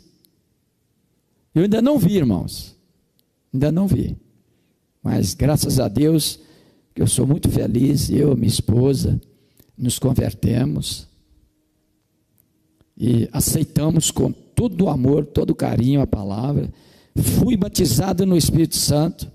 eu 1.54 1.62
ainda 1.62 1.84
não 1.84 2.00
vi, 2.00 2.18
irmãos, 2.18 2.76
ainda 3.54 3.72
não 3.72 3.86
vi, 3.88 4.18
mas 5.04 5.36
graças 5.36 5.80
a 5.80 5.88
Deus, 5.88 6.40
eu 6.96 7.06
sou 7.06 7.28
muito 7.28 7.48
feliz, 7.48 8.10
eu 8.10 8.36
minha 8.36 8.48
esposa, 8.48 9.22
nos 9.78 10.00
convertemos 10.00 11.08
e 12.98 13.30
aceitamos 13.32 14.10
com 14.10 14.32
todo 14.32 14.86
o 14.86 14.90
amor, 14.90 15.28
todo 15.28 15.52
o 15.52 15.56
carinho 15.56 16.02
a 16.02 16.08
palavra. 16.08 16.74
Fui 17.16 17.56
batizado 17.56 18.26
no 18.26 18.36
Espírito 18.36 18.76
Santo. 18.76 19.32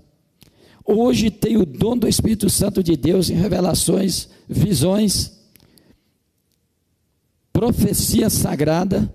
Hoje 0.83 1.31
tenho 1.31 1.61
o 1.61 1.65
dom 1.65 1.97
do 1.97 2.05
Espírito 2.05 2.49
Santo 2.49 2.83
de 2.83 2.97
Deus 2.97 3.29
em 3.29 3.35
revelações, 3.35 4.27
visões, 4.49 5.42
profecia 7.63 8.29
sagrada. 8.29 9.11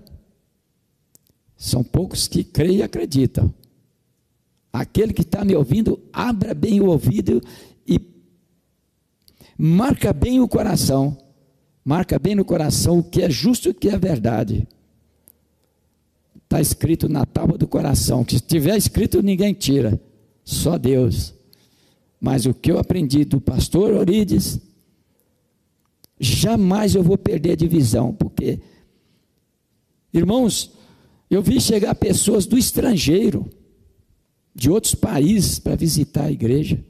São 1.55 1.83
poucos 1.83 2.27
que 2.27 2.43
creem 2.43 2.77
e 2.77 2.83
acreditam. 2.83 3.53
Aquele 4.73 5.13
que 5.13 5.21
está 5.21 5.45
me 5.45 5.55
ouvindo, 5.55 5.99
abra 6.11 6.55
bem 6.55 6.81
o 6.81 6.87
ouvido 6.87 7.41
e 7.87 7.99
marca 9.55 10.11
bem 10.11 10.39
o 10.39 10.47
coração. 10.47 11.15
Marca 11.85 12.17
bem 12.17 12.33
no 12.33 12.43
coração 12.43 12.99
o 12.99 13.03
que 13.03 13.21
é 13.21 13.29
justo 13.29 13.67
e 13.67 13.71
o 13.71 13.73
que 13.73 13.89
é 13.89 13.97
verdade. 13.97 14.67
Está 16.43 16.59
escrito 16.59 17.07
na 17.07 17.25
tábua 17.25 17.57
do 17.57 17.67
coração, 17.67 18.23
que 18.23 18.35
se 18.35 18.41
tiver 18.41 18.75
escrito 18.75 19.21
ninguém 19.21 19.53
tira, 19.53 20.01
só 20.43 20.77
Deus. 20.77 21.35
Mas 22.19 22.47
o 22.47 22.53
que 22.53 22.71
eu 22.71 22.79
aprendi 22.79 23.23
do 23.25 23.39
pastor 23.39 23.93
Orides, 23.93 24.59
jamais 26.19 26.95
eu 26.95 27.03
vou 27.03 27.17
perder 27.17 27.55
de 27.55 27.67
visão, 27.67 28.11
irmãos, 30.13 30.71
eu 31.29 31.41
vi 31.41 31.59
chegar 31.59 31.93
pessoas 31.95 32.45
do 32.45 32.57
estrangeiro, 32.57 33.49
de 34.53 34.69
outros 34.69 34.95
países, 34.95 35.59
para 35.59 35.75
visitar 35.75 36.25
a 36.25 36.31
igreja. 36.31 36.83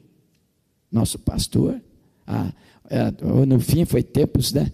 Nosso 0.90 1.18
pastor, 1.18 1.80
ah, 2.26 2.52
é, 2.88 3.10
no 3.46 3.60
fim 3.60 3.84
foi 3.84 4.02
tempos, 4.02 4.52
né? 4.52 4.72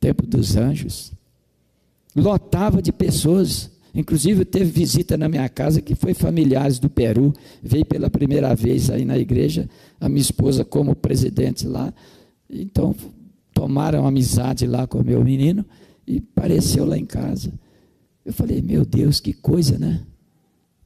Tempo 0.00 0.26
dos 0.26 0.56
anjos. 0.56 1.12
Lotava 2.16 2.82
de 2.82 2.92
pessoas 2.92 3.70
Inclusive, 3.94 4.44
teve 4.46 4.70
visita 4.70 5.18
na 5.18 5.28
minha 5.28 5.48
casa 5.48 5.82
que 5.82 5.94
foi 5.94 6.14
familiares 6.14 6.78
do 6.78 6.88
Peru, 6.88 7.32
veio 7.62 7.84
pela 7.84 8.08
primeira 8.08 8.54
vez 8.54 8.88
aí 8.88 9.04
na 9.04 9.18
igreja, 9.18 9.68
a 10.00 10.08
minha 10.08 10.20
esposa 10.20 10.64
como 10.64 10.96
presidente 10.96 11.66
lá. 11.66 11.92
Então, 12.48 12.94
tomaram 13.52 14.06
amizade 14.06 14.66
lá 14.66 14.86
com 14.86 14.98
o 14.98 15.04
meu 15.04 15.22
menino 15.22 15.64
e 16.06 16.18
apareceu 16.18 16.84
lá 16.84 16.96
em 16.96 17.06
casa. 17.06 17.52
Eu 18.24 18.32
falei, 18.32 18.60
meu 18.60 18.84
Deus, 18.84 19.20
que 19.20 19.32
coisa, 19.32 19.78
né? 19.78 20.04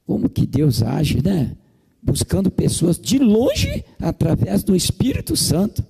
Como 0.05 0.29
que 0.29 0.45
Deus 0.45 0.81
age, 0.81 1.21
né? 1.23 1.55
Buscando 2.01 2.49
pessoas 2.49 2.99
de 2.99 3.19
longe 3.19 3.83
através 3.99 4.63
do 4.63 4.75
Espírito 4.75 5.35
Santo 5.35 5.83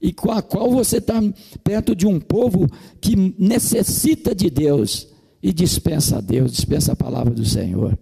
e 0.00 0.12
com 0.12 0.30
a 0.30 0.42
qual 0.42 0.70
você 0.70 0.98
está 0.98 1.18
perto 1.62 1.96
de 1.96 2.06
um 2.06 2.20
povo 2.20 2.68
que 3.00 3.16
necessita 3.38 4.34
de 4.34 4.50
Deus 4.50 5.08
e 5.42 5.52
dispensa 5.52 6.18
a 6.18 6.20
Deus, 6.20 6.52
dispensa 6.52 6.92
a 6.92 6.96
palavra 6.96 7.32
do 7.32 7.44
Senhor. 7.44 7.98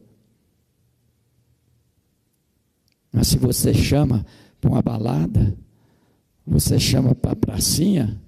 Mas 3.12 3.28
se 3.28 3.38
você 3.38 3.72
chama 3.72 4.26
para 4.60 4.70
uma 4.70 4.82
balada, 4.82 5.56
você 6.46 6.78
chama 6.80 7.14
para 7.14 7.32
a 7.32 7.36
pracinha, 7.36 8.20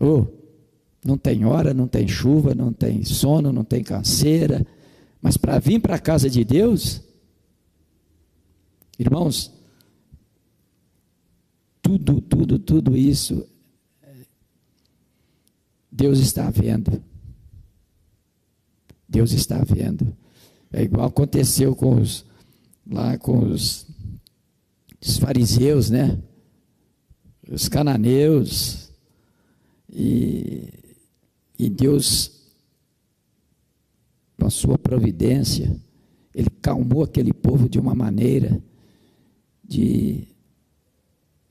oh, 0.00 0.26
não 1.04 1.16
tem 1.16 1.44
hora, 1.44 1.72
não 1.72 1.86
tem 1.86 2.06
chuva, 2.06 2.54
não 2.54 2.72
tem 2.72 3.04
sono, 3.04 3.52
não 3.52 3.64
tem 3.64 3.82
canseira, 3.82 4.66
mas 5.20 5.36
para 5.36 5.58
vir 5.58 5.80
para 5.80 5.96
a 5.96 6.00
casa 6.00 6.28
de 6.28 6.44
Deus, 6.44 7.00
irmãos, 8.98 9.52
tudo, 11.82 12.20
tudo, 12.20 12.58
tudo 12.58 12.96
isso 12.96 13.46
Deus 15.98 16.20
está 16.20 16.48
vendo. 16.48 17.02
Deus 19.08 19.32
está 19.32 19.58
vendo. 19.64 20.16
É 20.72 20.82
igual 20.84 21.08
aconteceu 21.08 21.74
com 21.74 22.00
os 22.00 22.24
lá 22.88 23.18
com 23.18 23.38
os, 23.50 23.84
os 25.00 25.18
fariseus, 25.18 25.90
né? 25.90 26.16
Os 27.50 27.68
cananeus. 27.68 28.92
E, 29.90 30.72
e 31.58 31.68
Deus, 31.68 32.30
com 34.38 34.46
a 34.46 34.50
sua 34.50 34.78
providência, 34.78 35.76
ele 36.34 36.50
calmou 36.62 37.02
aquele 37.02 37.32
povo 37.32 37.68
de 37.68 37.78
uma 37.78 37.94
maneira 37.94 38.62
de 39.64 40.28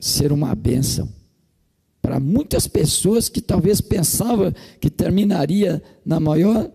ser 0.00 0.32
uma 0.32 0.54
bênção 0.54 1.08
para 2.00 2.18
muitas 2.18 2.66
pessoas 2.66 3.28
que 3.28 3.40
talvez 3.40 3.82
pensavam 3.82 4.52
que 4.80 4.88
terminaria 4.88 5.82
na 6.06 6.18
maior 6.18 6.70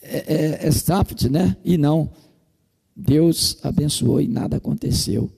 é, 0.00 0.66
é, 0.66 1.28
né? 1.28 1.56
E 1.64 1.76
não. 1.76 2.10
Deus 2.94 3.58
abençoou 3.62 4.20
e 4.20 4.28
nada 4.28 4.58
aconteceu. 4.58 5.32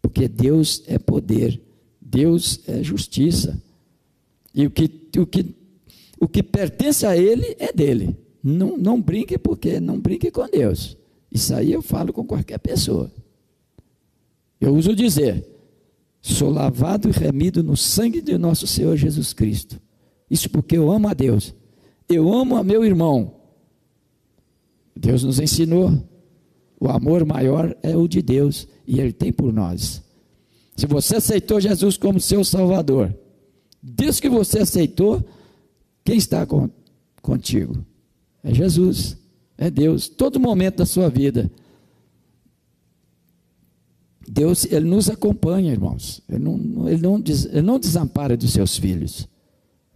Porque 0.00 0.28
Deus 0.28 0.82
é 0.86 0.98
poder, 0.98 1.60
Deus 2.00 2.60
é 2.68 2.82
justiça. 2.82 3.60
E 4.54 4.66
o 4.66 4.70
que, 4.70 4.84
o 5.18 5.26
que, 5.26 5.54
o 6.24 6.28
que 6.28 6.42
pertence 6.42 7.04
a 7.06 7.16
Ele 7.16 7.54
é 7.58 7.72
dele. 7.72 8.16
Não, 8.42 8.76
não 8.76 9.00
brinque 9.00 9.38
porque 9.38 9.78
não 9.78 9.98
brinque 9.98 10.30
com 10.30 10.46
Deus. 10.48 10.96
Isso 11.30 11.54
aí 11.54 11.72
eu 11.72 11.82
falo 11.82 12.12
com 12.12 12.24
qualquer 12.24 12.58
pessoa. 12.58 13.10
Eu 14.60 14.74
uso 14.74 14.94
dizer: 14.94 15.46
sou 16.22 16.50
lavado 16.50 17.08
e 17.08 17.12
remido 17.12 17.62
no 17.62 17.76
sangue 17.76 18.20
de 18.20 18.38
nosso 18.38 18.66
Senhor 18.66 18.96
Jesus 18.96 19.32
Cristo. 19.32 19.80
Isso 20.30 20.48
porque 20.48 20.76
eu 20.76 20.90
amo 20.90 21.08
a 21.08 21.14
Deus. 21.14 21.54
Eu 22.08 22.32
amo 22.32 22.56
a 22.56 22.64
meu 22.64 22.84
irmão. 22.84 23.34
Deus 24.96 25.22
nos 25.22 25.38
ensinou. 25.38 25.92
O 26.80 26.88
amor 26.88 27.24
maior 27.24 27.76
é 27.82 27.96
o 27.96 28.06
de 28.08 28.22
Deus 28.22 28.68
e 28.86 29.00
Ele 29.00 29.12
tem 29.12 29.32
por 29.32 29.52
nós. 29.52 30.02
Se 30.76 30.86
você 30.86 31.16
aceitou 31.16 31.60
Jesus 31.60 31.96
como 31.96 32.20
seu 32.20 32.44
Salvador, 32.44 33.14
desde 33.82 34.22
que 34.22 34.28
você 34.28 34.60
aceitou, 34.60 35.24
quem 36.04 36.16
está 36.16 36.44
com, 36.46 36.68
contigo? 37.22 37.84
É 38.42 38.52
Jesus, 38.52 39.16
é 39.56 39.70
Deus, 39.70 40.08
todo 40.08 40.38
momento 40.38 40.76
da 40.76 40.86
sua 40.86 41.08
vida. 41.08 41.50
Deus, 44.28 44.64
Ele 44.64 44.86
nos 44.86 45.08
acompanha, 45.08 45.72
irmãos. 45.72 46.22
Ele 46.28 46.38
não, 46.44 46.88
ele 46.88 47.02
não, 47.02 47.16
ele 47.16 47.62
não 47.62 47.78
desampara 47.78 48.36
dos 48.36 48.52
seus 48.52 48.76
filhos. 48.76 49.28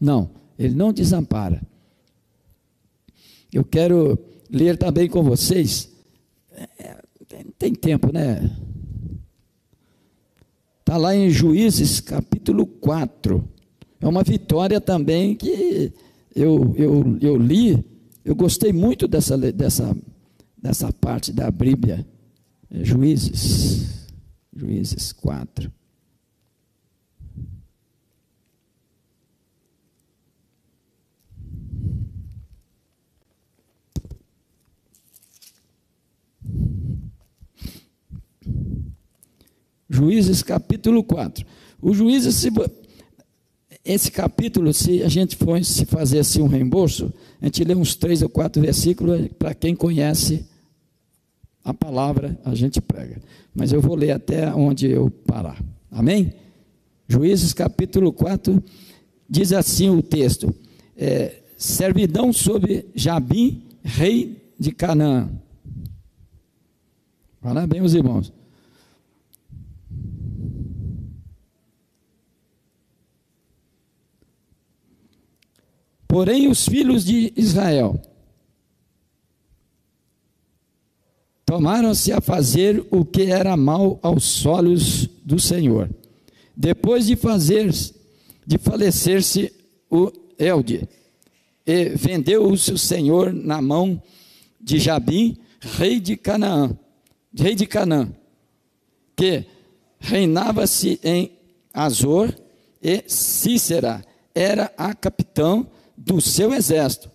Não, 0.01 0.31
Ele 0.59 0.75
não 0.75 0.93
desampara. 0.93 1.61
Eu 3.53 3.65
quero 3.65 4.19
ler 4.51 4.77
também 4.77 5.09
com 5.09 5.23
vocês. 5.23 5.91
É, 6.79 6.99
tem 7.59 7.75
tempo, 7.75 8.13
né? 8.13 8.57
Está 10.81 10.97
lá 10.97 11.15
em 11.15 11.31
Juízes 11.31 12.01
capítulo 12.01 12.67
4. 12.67 13.47
É 14.01 14.07
uma 14.07 14.23
vitória 14.23 14.81
também 14.81 15.35
que 15.35 15.93
eu, 16.35 16.75
eu, 16.77 17.19
eu 17.21 17.37
li, 17.37 17.85
eu 18.25 18.35
gostei 18.35 18.73
muito 18.73 19.09
dessa, 19.09 19.37
dessa, 19.37 19.97
dessa 20.57 20.93
parte 20.93 21.33
da 21.33 21.51
Bíblia. 21.51 22.07
É, 22.71 22.85
Juízes, 22.85 24.07
Juízes 24.55 25.13
4. 25.13 25.73
Juízes 39.91 40.43
capítulo 40.43 41.03
4. 41.03 41.45
O 41.81 41.95
Juízes, 41.95 42.35
esse 43.89 44.11
capítulo, 44.13 44.73
se 44.75 45.03
a 45.03 45.09
gente 45.09 45.35
for 45.35 45.65
se 45.65 45.87
fazer 45.87 46.19
assim 46.19 46.43
um 46.43 46.47
reembolso, 46.47 47.11
a 47.41 47.47
gente 47.47 47.65
lê 47.65 47.75
uns 47.75 47.97
três 47.97 48.21
ou 48.21 48.29
quatro 48.29 48.61
versículos, 48.61 49.29
para 49.39 49.55
quem 49.55 49.75
conhece 49.75 50.45
a 51.65 51.73
palavra, 51.73 52.39
a 52.45 52.55
gente 52.55 52.83
prega. 52.83 53.21
Mas 53.55 53.73
eu 53.73 53.81
vou 53.81 53.95
ler 53.95 54.11
até 54.11 54.55
onde 54.55 54.91
eu 54.91 55.11
parar. 55.11 55.59
Amém? 55.91 56.35
Juízes 57.09 57.55
capítulo 57.55 58.13
4, 58.13 58.63
diz 59.29 59.53
assim 59.53 59.89
o 59.89 60.03
texto: 60.03 60.55
é, 60.95 61.41
servidão 61.57 62.31
sobre 62.31 62.87
Jabim, 62.95 63.63
rei 63.83 64.37
de 64.59 64.71
Canaã. 64.71 65.31
Parabéns, 67.41 67.95
irmãos. 67.95 68.38
Porém, 76.09 76.49
os 76.49 76.67
filhos 76.67 77.05
de 77.05 77.35
Israel 77.37 78.01
tomaram-se 81.45 82.13
a 82.13 82.21
fazer 82.21 82.87
o 82.91 83.05
que 83.05 83.25
era 83.25 83.57
mal 83.57 83.99
aos 84.03 84.45
olhos 84.47 85.07
do 85.23 85.39
Senhor. 85.39 85.91
Depois 86.57 87.07
de 87.07 87.15
fazer, 87.15 87.71
de 88.47 88.59
falecer-se 88.59 89.53
o 89.91 90.11
Elde, 90.39 90.89
e 91.67 91.91
vendeu-se 91.91 92.73
o 92.73 92.79
Senhor 92.79 93.33
na 93.33 93.61
mão 93.61 94.03
de 94.59 94.79
Jabim, 94.79 95.37
rei 95.61 96.01
de 96.01 96.17
Canaã, 96.17 96.77
rei 97.35 97.55
de 97.55 97.67
Canaã, 97.67 98.11
que 99.15 99.45
reinava-se 99.99 100.99
em 101.03 101.33
Azor, 101.73 102.35
e 102.83 103.05
Cícera 103.07 104.05
era 104.35 104.73
a 104.77 104.95
capitão 104.95 105.67
do 105.99 106.21
seu 106.21 106.55
exército, 106.55 107.11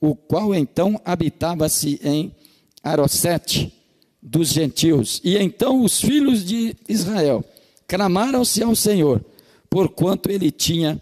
o 0.00 0.16
qual 0.16 0.54
então 0.54 1.00
habitava-se 1.04 2.00
em 2.02 2.34
Arosete 2.82 3.72
dos 4.20 4.48
gentios. 4.48 5.20
E 5.22 5.36
então 5.36 5.84
os 5.84 6.00
filhos 6.00 6.44
de 6.44 6.74
Israel 6.88 7.44
clamaram-se 7.86 8.62
ao 8.62 8.74
Senhor, 8.74 9.22
porquanto 9.68 10.30
ele 10.30 10.50
tinha 10.50 11.00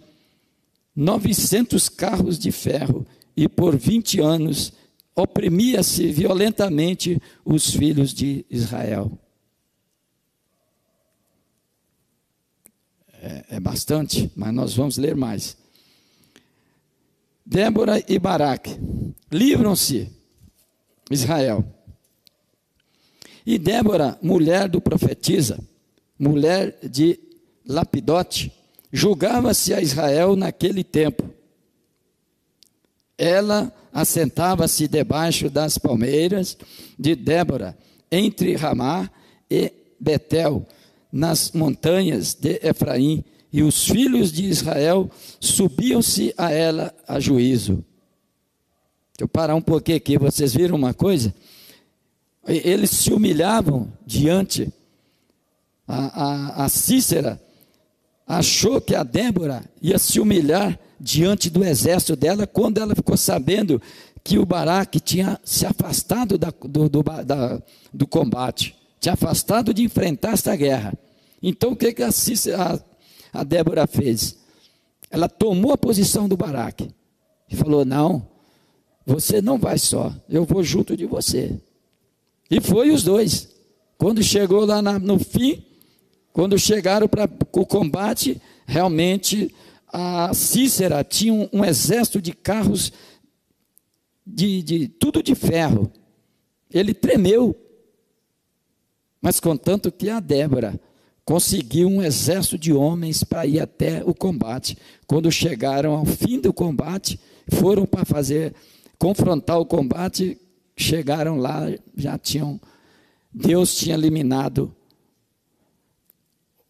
900 0.94 1.88
carros 1.88 2.38
de 2.38 2.50
ferro 2.50 3.06
e 3.36 3.48
por 3.48 3.76
20 3.76 4.20
anos 4.20 4.72
oprimia-se 5.14 6.10
violentamente 6.10 7.20
os 7.44 7.70
filhos 7.70 8.12
de 8.12 8.44
Israel. 8.50 9.10
É, 13.22 13.44
é, 13.50 13.60
bastante, 13.60 14.30
mas 14.34 14.52
nós 14.52 14.74
vamos 14.74 14.96
ler 14.96 15.14
mais. 15.14 15.59
Débora 17.50 18.00
e 18.06 18.16
Baraque 18.16 18.78
livram-se, 19.28 20.08
Israel. 21.10 21.64
E 23.44 23.58
Débora, 23.58 24.16
mulher 24.22 24.68
do 24.68 24.80
profetisa, 24.80 25.58
mulher 26.16 26.78
de 26.80 27.18
Lapidote, 27.66 28.52
julgava-se 28.92 29.74
a 29.74 29.80
Israel 29.80 30.36
naquele 30.36 30.84
tempo. 30.84 31.28
Ela 33.18 33.72
assentava-se 33.92 34.86
debaixo 34.86 35.50
das 35.50 35.76
palmeiras 35.76 36.56
de 36.96 37.16
Débora, 37.16 37.76
entre 38.12 38.54
Ramá 38.54 39.10
e 39.50 39.72
Betel, 39.98 40.64
nas 41.12 41.50
montanhas 41.50 42.32
de 42.32 42.60
Efraim, 42.62 43.24
e 43.52 43.62
os 43.62 43.84
filhos 43.84 44.32
de 44.32 44.44
Israel 44.44 45.10
subiam-se 45.40 46.32
a 46.36 46.52
ela 46.52 46.94
a 47.06 47.18
juízo. 47.18 47.84
Deixa 49.12 49.24
eu 49.24 49.28
parar 49.28 49.54
um 49.54 49.60
pouquinho 49.60 49.96
aqui, 49.96 50.16
vocês 50.16 50.54
viram 50.54 50.76
uma 50.76 50.94
coisa? 50.94 51.34
Eles 52.46 52.90
se 52.90 53.12
humilhavam 53.12 53.92
diante. 54.06 54.72
A, 55.86 56.24
a, 56.24 56.64
a 56.64 56.68
Cícera 56.68 57.40
achou 58.26 58.80
que 58.80 58.94
a 58.94 59.02
Débora 59.02 59.64
ia 59.82 59.98
se 59.98 60.20
humilhar 60.20 60.78
diante 60.98 61.50
do 61.50 61.64
exército 61.64 62.14
dela 62.14 62.46
quando 62.46 62.78
ela 62.78 62.94
ficou 62.94 63.16
sabendo 63.16 63.82
que 64.22 64.38
o 64.38 64.46
Baraque 64.46 65.00
tinha 65.00 65.40
se 65.44 65.66
afastado 65.66 66.38
da, 66.38 66.52
do, 66.62 66.88
do, 66.88 67.02
da, 67.02 67.60
do 67.92 68.06
combate, 68.06 68.76
tinha 69.00 69.14
afastado 69.14 69.74
de 69.74 69.82
enfrentar 69.82 70.34
essa 70.34 70.54
guerra. 70.54 70.94
Então 71.42 71.72
o 71.72 71.76
que, 71.76 71.92
que 71.92 72.02
a, 72.02 72.12
Cícera, 72.12 72.74
a 72.74 72.78
Débora 73.44 73.86
fez? 73.86 74.36
Ela 75.10 75.28
tomou 75.28 75.72
a 75.72 75.78
posição 75.78 76.28
do 76.28 76.36
Baraque 76.36 76.90
e 77.48 77.56
falou: 77.56 77.84
Não, 77.84 78.26
você 79.04 79.40
não 79.40 79.58
vai 79.58 79.78
só, 79.78 80.14
eu 80.28 80.44
vou 80.44 80.62
junto 80.62 80.96
de 80.96 81.06
você. 81.06 81.58
E 82.50 82.60
foi 82.60 82.90
os 82.90 83.02
dois. 83.02 83.48
Quando 83.96 84.22
chegou 84.22 84.64
lá 84.64 84.80
na, 84.80 84.98
no 84.98 85.18
fim, 85.18 85.64
quando 86.32 86.58
chegaram 86.58 87.06
para 87.06 87.28
o 87.52 87.66
combate, 87.66 88.40
realmente 88.66 89.54
a 89.92 90.32
Cícera 90.32 91.04
tinha 91.04 91.32
um, 91.32 91.48
um 91.52 91.64
exército 91.64 92.22
de 92.22 92.32
carros 92.32 92.92
de, 94.26 94.62
de 94.62 94.88
tudo 94.88 95.22
de 95.22 95.34
ferro. 95.34 95.90
Ele 96.72 96.94
tremeu. 96.94 97.56
Mas 99.20 99.40
contanto 99.40 99.90
que 99.90 100.08
a 100.08 100.20
Débora 100.20 100.80
conseguiu 101.30 101.86
um 101.86 102.02
exército 102.02 102.58
de 102.58 102.72
homens 102.72 103.22
para 103.22 103.46
ir 103.46 103.60
até 103.60 104.02
o 104.04 104.12
combate. 104.12 104.76
Quando 105.06 105.30
chegaram 105.30 105.92
ao 105.92 106.04
fim 106.04 106.40
do 106.40 106.52
combate, 106.52 107.20
foram 107.46 107.86
para 107.86 108.04
fazer 108.04 108.52
confrontar 108.98 109.60
o 109.60 109.64
combate, 109.64 110.36
chegaram 110.76 111.36
lá, 111.36 111.72
já 111.96 112.18
tinham 112.18 112.60
Deus 113.32 113.76
tinha 113.76 113.94
eliminado 113.94 114.74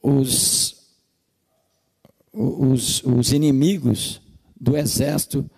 os 0.02 0.76
os, 2.30 3.02
os 3.02 3.32
inimigos 3.32 4.20
do 4.60 4.76
exército 4.76 5.50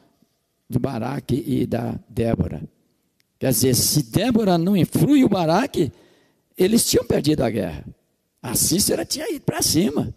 do 0.71 0.79
Baraque 0.79 1.43
e 1.45 1.67
da 1.67 1.99
Débora. 2.09 2.63
Quer 3.37 3.51
dizer, 3.51 3.75
se 3.75 4.05
Débora 4.13 4.57
não 4.57 4.77
influi 4.77 5.25
o 5.25 5.29
Baraque, 5.29 5.91
eles 6.57 6.89
tinham 6.89 7.05
perdido 7.05 7.43
a 7.43 7.51
guerra. 7.51 7.85
A 8.43 8.55
Cícera 8.55 9.05
tinha 9.05 9.31
ido 9.31 9.45
para 9.45 9.63
cima. 9.63 10.13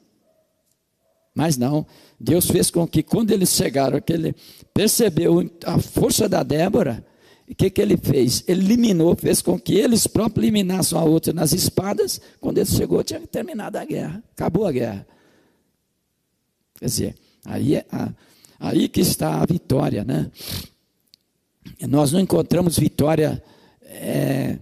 Mas 1.36 1.58
não, 1.58 1.86
Deus 2.20 2.50
fez 2.50 2.72
com 2.72 2.88
que 2.88 3.04
quando 3.04 3.32
eles 3.32 3.50
chegaram, 3.50 4.02
que 4.02 4.14
ele 4.14 4.34
percebeu 4.74 5.52
a 5.66 5.78
força 5.80 6.28
da 6.28 6.42
Débora, 6.42 7.06
o 7.48 7.54
que, 7.54 7.70
que 7.70 7.82
ele 7.82 7.96
fez? 7.98 8.44
Ele 8.48 8.62
eliminou, 8.62 9.16
fez 9.16 9.42
com 9.42 9.60
que 9.60 9.76
eles 9.76 10.08
próprios 10.08 10.44
eliminassem 10.44 10.98
a 10.98 11.04
outra 11.04 11.32
nas 11.32 11.54
espadas. 11.54 12.20
Quando 12.42 12.58
ele 12.58 12.66
chegou, 12.66 13.04
tinha 13.04 13.20
terminado 13.28 13.78
a 13.78 13.86
guerra. 13.86 14.24
Acabou 14.32 14.66
a 14.66 14.72
guerra. 14.72 15.06
Quer 16.80 16.86
dizer, 16.86 17.16
aí, 17.46 17.76
é 17.76 17.86
a, 17.92 18.10
aí 18.60 18.90
que 18.90 19.02
está 19.02 19.42
a 19.42 19.46
vitória, 19.46 20.04
né? 20.04 20.32
Nós 21.88 22.12
não 22.12 22.20
encontramos 22.20 22.80
vitória 22.80 23.44
é, 23.84 24.58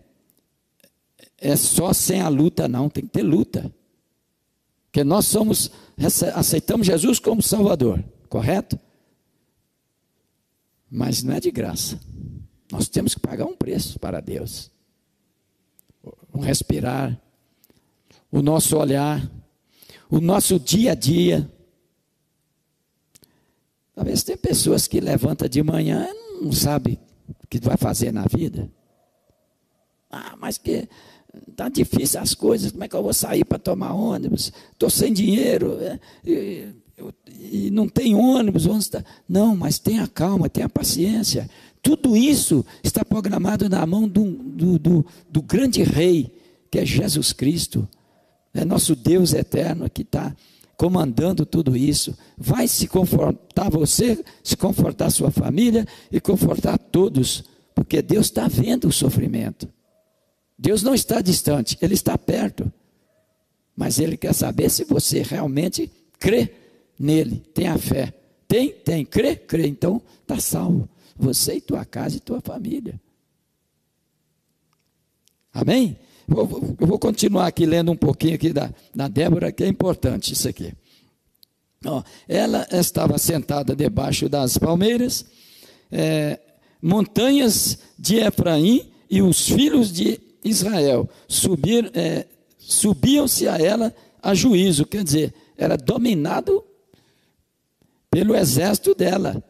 é 1.43 1.57
só 1.57 1.91
sem 1.91 2.21
a 2.21 2.29
luta, 2.29 2.69
não, 2.69 2.89
tem 2.89 3.03
que 3.03 3.09
ter 3.09 3.21
luta. 3.21 3.69
Porque 4.85 5.03
nós 5.03 5.25
somos, 5.25 5.69
aceitamos 6.33 6.87
Jesus 6.87 7.19
como 7.19 7.41
Salvador, 7.41 8.01
correto? 8.29 8.79
Mas 10.89 11.21
não 11.21 11.33
é 11.33 11.41
de 11.41 11.51
graça. 11.51 11.99
Nós 12.71 12.87
temos 12.87 13.13
que 13.13 13.19
pagar 13.19 13.45
um 13.45 13.57
preço 13.57 13.99
para 13.99 14.21
Deus. 14.21 14.71
Um 16.33 16.39
respirar, 16.39 17.19
o 18.31 18.41
nosso 18.41 18.77
olhar, 18.77 19.29
o 20.09 20.21
nosso 20.21 20.57
dia 20.57 20.93
a 20.93 20.95
dia. 20.95 21.51
Talvez 23.93 24.23
tem 24.23 24.37
pessoas 24.37 24.87
que 24.87 25.01
levantam 25.01 25.49
de 25.49 25.61
manhã 25.61 26.07
e 26.09 26.43
não 26.45 26.53
sabe 26.53 26.97
o 27.43 27.47
que 27.47 27.59
vai 27.59 27.75
fazer 27.75 28.13
na 28.13 28.25
vida. 28.27 28.71
Ah, 30.09 30.37
mas 30.39 30.57
que 30.57 30.87
tá 31.55 31.69
difícil 31.69 32.19
as 32.19 32.33
coisas, 32.33 32.71
como 32.71 32.83
é 32.83 32.87
que 32.87 32.95
eu 32.95 33.03
vou 33.03 33.13
sair 33.13 33.43
para 33.45 33.59
tomar 33.59 33.93
ônibus? 33.93 34.51
Estou 34.71 34.89
sem 34.89 35.11
dinheiro 35.11 35.77
é, 35.81 35.99
e, 36.25 36.67
e, 37.51 37.71
não 37.71 37.87
tem 37.87 38.15
ônibus. 38.15 38.65
Onde 38.65 38.83
está? 38.83 39.03
Não, 39.27 39.55
mas 39.55 39.79
tenha 39.79 40.07
calma, 40.07 40.49
tenha 40.49 40.69
paciência. 40.69 41.49
Tudo 41.81 42.15
isso 42.15 42.65
está 42.83 43.03
programado 43.03 43.67
na 43.67 43.85
mão 43.85 44.07
do, 44.07 44.23
do, 44.31 44.79
do, 44.79 45.05
do 45.29 45.41
grande 45.41 45.83
rei, 45.83 46.33
que 46.71 46.79
é 46.79 46.85
Jesus 46.85 47.33
Cristo. 47.33 47.87
É 48.53 48.63
nosso 48.63 48.95
Deus 48.95 49.33
eterno 49.33 49.89
que 49.89 50.03
está 50.03 50.33
comandando 50.77 51.45
tudo 51.45 51.77
isso, 51.77 52.17
vai 52.37 52.67
se 52.67 52.87
confortar 52.87 53.69
você, 53.69 54.23
se 54.43 54.57
confortar 54.57 55.09
sua 55.11 55.31
família 55.31 55.87
e 56.11 56.19
confortar 56.19 56.77
todos, 56.77 57.43
porque 57.73 58.01
Deus 58.01 58.25
está 58.25 58.47
vendo 58.47 58.87
o 58.87 58.91
sofrimento. 58.91 59.69
Deus 60.63 60.81
não 60.81 60.95
está 60.95 61.19
distante, 61.19 61.77
Ele 61.81 61.93
está 61.93 62.17
perto. 62.17 62.71
Mas 63.75 63.99
Ele 63.99 64.15
quer 64.15 64.33
saber 64.33 64.69
se 64.69 64.85
você 64.85 65.21
realmente 65.21 65.91
crê 66.17 66.53
nele, 66.97 67.43
tem 67.53 67.67
a 67.67 67.77
fé. 67.77 68.13
Tem? 68.47 68.69
Tem. 68.69 69.05
Crê? 69.05 69.35
Crê. 69.35 69.67
Então 69.67 70.01
está 70.21 70.39
salvo. 70.39 70.87
Você 71.17 71.55
e 71.55 71.61
tua 71.61 71.83
casa 71.83 72.15
e 72.15 72.21
tua 72.21 72.39
família. 72.39 72.97
Amém? 75.53 75.99
Eu 76.29 76.47
vou 76.87 76.97
continuar 76.97 77.47
aqui 77.47 77.65
lendo 77.65 77.91
um 77.91 77.97
pouquinho 77.97 78.35
aqui 78.35 78.53
da, 78.53 78.73
da 78.95 79.09
Débora, 79.09 79.51
que 79.51 79.65
é 79.65 79.67
importante 79.67 80.31
isso 80.31 80.47
aqui. 80.47 80.73
Ó, 81.85 82.01
ela 82.25 82.65
estava 82.71 83.17
sentada 83.17 83.75
debaixo 83.75 84.29
das 84.29 84.57
palmeiras, 84.57 85.25
é, 85.91 86.39
montanhas 86.81 87.79
de 87.99 88.15
Efraim 88.15 88.89
e 89.09 89.21
os 89.21 89.49
filhos 89.49 89.91
de 89.91 90.21
Israel 90.43 91.09
subir, 91.27 91.91
é, 91.93 92.25
subiam-se 92.57 93.47
a 93.47 93.57
ela 93.57 93.93
a 94.21 94.33
juízo, 94.33 94.85
quer 94.85 95.03
dizer, 95.03 95.33
era 95.57 95.75
dominado 95.75 96.63
pelo 98.09 98.35
exército 98.35 98.95
dela. 98.95 99.43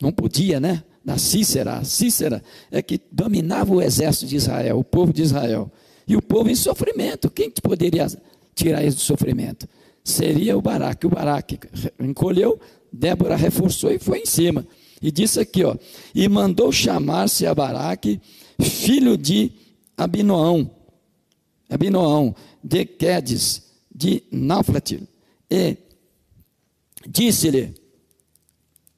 Não 0.00 0.12
podia, 0.12 0.60
né? 0.60 0.82
Da 1.04 1.16
Cícera. 1.16 1.78
A 1.78 1.84
Cícera 1.84 2.42
é 2.70 2.82
que 2.82 3.00
dominava 3.10 3.72
o 3.72 3.80
exército 3.80 4.26
de 4.26 4.36
Israel, 4.36 4.78
o 4.78 4.84
povo 4.84 5.12
de 5.12 5.22
Israel. 5.22 5.70
E 6.06 6.16
o 6.16 6.22
povo 6.22 6.50
em 6.50 6.54
sofrimento. 6.54 7.30
Quem 7.30 7.50
poderia 7.50 8.06
tirar 8.54 8.82
eles 8.82 8.96
do 8.96 9.00
sofrimento? 9.00 9.68
Seria 10.04 10.56
o 10.56 10.62
Baraque. 10.62 11.06
O 11.06 11.10
Baraque 11.10 11.58
encolheu, 11.98 12.60
Débora 12.92 13.36
reforçou 13.36 13.90
e 13.90 13.98
foi 13.98 14.20
em 14.20 14.26
cima. 14.26 14.66
E 15.00 15.10
disse 15.10 15.40
aqui, 15.40 15.64
ó, 15.64 15.76
e 16.14 16.28
mandou 16.28 16.72
chamar-se 16.72 17.46
a 17.46 17.54
Baraque, 17.54 18.20
filho 18.60 19.16
de 19.16 19.52
Abinoão, 19.96 20.70
Abinoão, 21.68 22.34
de 22.62 22.84
Quedes, 22.84 23.72
de 23.94 24.22
Náuflatil, 24.30 25.06
e 25.50 25.76
disse-lhe, 27.08 27.74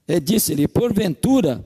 e 0.06 0.20
disse-lhe, 0.20 0.66
porventura, 0.66 1.64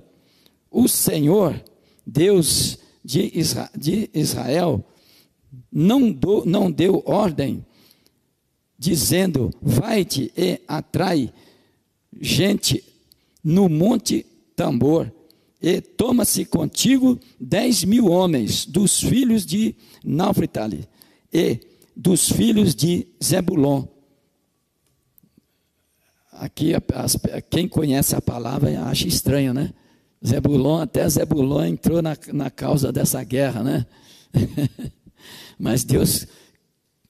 o 0.70 0.88
Senhor, 0.88 1.62
Deus 2.06 2.78
de 3.04 4.10
Israel, 4.14 4.84
não, 5.70 6.10
do, 6.10 6.44
não 6.44 6.70
deu 6.70 7.02
ordem, 7.04 7.64
dizendo: 8.78 9.50
Vai-te 9.60 10.32
e 10.36 10.60
atrai 10.66 11.32
gente 12.20 12.82
no 13.42 13.68
monte 13.68 14.26
Tambor, 14.56 15.10
e 15.62 15.80
toma-se 15.80 16.44
contigo 16.44 17.20
dez 17.38 17.84
mil 17.84 18.08
homens 18.08 18.66
dos 18.66 18.98
filhos 18.98 19.46
de 19.46 19.76
Naufritali 20.04 20.88
e 21.32 21.60
dos 21.94 22.28
filhos 22.28 22.74
de 22.74 23.06
Zebulon. 23.22 23.84
Aqui, 26.32 26.72
as, 26.74 27.16
quem 27.48 27.68
conhece 27.68 28.16
a 28.16 28.20
palavra 28.20 28.82
acha 28.82 29.06
estranho, 29.06 29.54
né? 29.54 29.72
Zebulon, 30.26 30.80
até 30.80 31.08
Zebulon 31.08 31.64
entrou 31.64 32.02
na, 32.02 32.16
na 32.32 32.50
causa 32.50 32.90
dessa 32.90 33.22
guerra, 33.22 33.62
né? 33.62 33.86
Mas 35.58 35.84
Deus, 35.84 36.26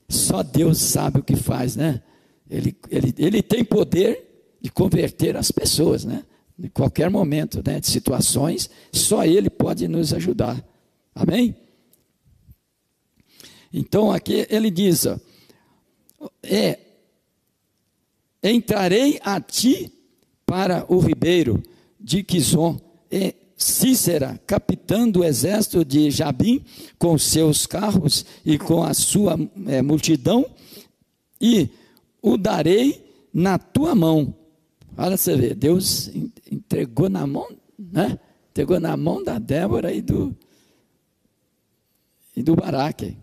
só 0.08 0.42
Deus 0.42 0.78
sabe 0.78 1.20
o 1.20 1.22
que 1.22 1.36
faz, 1.36 1.74
né? 1.74 2.02
Ele, 2.50 2.76
ele, 2.90 3.14
ele 3.16 3.42
tem 3.42 3.64
poder 3.64 4.58
de 4.60 4.70
converter 4.70 5.38
as 5.38 5.50
pessoas, 5.50 6.04
né? 6.04 6.22
Em 6.58 6.68
qualquer 6.68 7.10
momento, 7.10 7.62
né? 7.64 7.80
De 7.80 7.86
situações, 7.86 8.70
só 8.92 9.24
Ele 9.24 9.50
pode 9.50 9.88
nos 9.88 10.12
ajudar. 10.12 10.62
Amém? 11.14 11.56
Então 13.72 14.12
aqui 14.12 14.46
ele 14.50 14.70
diz: 14.70 15.06
ó, 15.06 15.18
é, 16.42 16.78
entrarei 18.42 19.18
a 19.22 19.40
ti 19.40 19.90
para 20.44 20.84
o 20.92 20.98
ribeiro 20.98 21.62
de 21.98 22.22
Quizon 22.22 22.78
e 23.10 23.34
Cícera, 23.56 24.40
capitão 24.46 25.08
do 25.08 25.24
exército 25.24 25.84
de 25.84 26.10
Jabim, 26.10 26.64
com 26.98 27.16
seus 27.16 27.64
carros 27.64 28.26
e 28.44 28.58
com 28.58 28.82
a 28.82 28.92
sua 28.92 29.38
é, 29.66 29.80
multidão, 29.80 30.44
e 31.40 31.68
o 32.20 32.36
darei 32.36 33.04
na 33.32 33.58
tua 33.58 33.94
mão. 33.94 34.34
Olha 34.98 35.16
você 35.16 35.36
vê, 35.36 35.54
Deus 35.54 36.10
entregou 36.52 37.08
na 37.08 37.26
mão, 37.26 37.48
né? 37.78 38.18
Entregou 38.50 38.78
na 38.78 38.96
mão 38.96 39.22
da 39.22 39.38
Débora 39.38 39.92
e 39.92 40.02
do, 40.02 40.36
e 42.36 42.42
do 42.42 42.54
Baraque. 42.54 43.16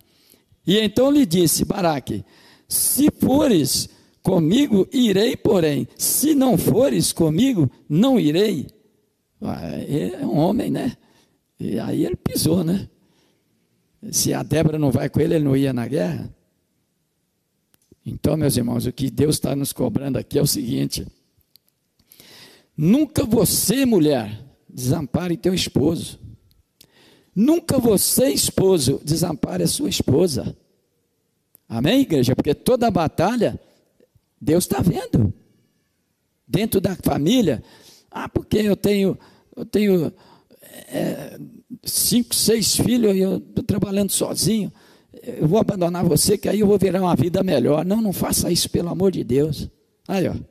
E 0.66 0.78
então 0.78 1.10
lhe 1.10 1.24
disse: 1.24 1.64
Baraque, 1.64 2.24
se 2.68 3.08
fores 3.10 3.88
comigo, 4.22 4.88
irei, 4.92 5.36
porém, 5.36 5.86
se 5.96 6.34
não 6.34 6.58
fores 6.58 7.12
comigo, 7.12 7.70
não 7.88 8.18
irei. 8.18 8.66
É 9.40 10.26
um 10.26 10.36
homem, 10.36 10.70
né? 10.70 10.96
E 11.58 11.78
aí 11.78 12.04
ele 12.04 12.16
pisou, 12.16 12.64
né? 12.64 12.88
Se 14.10 14.34
a 14.34 14.42
Débora 14.42 14.78
não 14.78 14.90
vai 14.90 15.08
com 15.08 15.20
ele, 15.20 15.34
ele 15.34 15.44
não 15.44 15.56
ia 15.56 15.72
na 15.72 15.86
guerra. 15.86 16.34
Então, 18.04 18.36
meus 18.36 18.56
irmãos, 18.56 18.86
o 18.86 18.92
que 18.92 19.10
Deus 19.10 19.36
está 19.36 19.54
nos 19.54 19.72
cobrando 19.72 20.18
aqui 20.18 20.38
é 20.38 20.42
o 20.42 20.46
seguinte: 20.46 21.06
Nunca 22.82 23.26
você, 23.26 23.84
mulher, 23.84 24.42
desampare 24.66 25.36
teu 25.36 25.52
esposo. 25.52 26.18
Nunca 27.36 27.78
você, 27.78 28.30
esposo, 28.30 28.98
desampare 29.04 29.62
a 29.62 29.68
sua 29.68 29.90
esposa. 29.90 30.56
Amém, 31.68 32.00
igreja? 32.00 32.34
Porque 32.34 32.54
toda 32.54 32.90
batalha, 32.90 33.60
Deus 34.40 34.64
está 34.64 34.80
vendo. 34.80 35.30
Dentro 36.48 36.80
da 36.80 36.96
família, 36.96 37.62
ah, 38.10 38.30
porque 38.30 38.56
eu 38.56 38.74
tenho, 38.74 39.18
eu 39.54 39.66
tenho 39.66 40.10
é, 40.88 41.38
cinco, 41.84 42.34
seis 42.34 42.78
filhos 42.78 43.14
e 43.14 43.18
eu 43.18 43.36
estou 43.36 43.62
trabalhando 43.62 44.10
sozinho. 44.10 44.72
Eu 45.22 45.46
vou 45.46 45.60
abandonar 45.60 46.02
você, 46.02 46.38
que 46.38 46.48
aí 46.48 46.60
eu 46.60 46.66
vou 46.66 46.78
virar 46.78 47.02
uma 47.02 47.14
vida 47.14 47.42
melhor. 47.42 47.84
Não, 47.84 48.00
não 48.00 48.14
faça 48.14 48.50
isso, 48.50 48.70
pelo 48.70 48.88
amor 48.88 49.12
de 49.12 49.22
Deus. 49.22 49.68
Aí, 50.08 50.26
ó. 50.26 50.49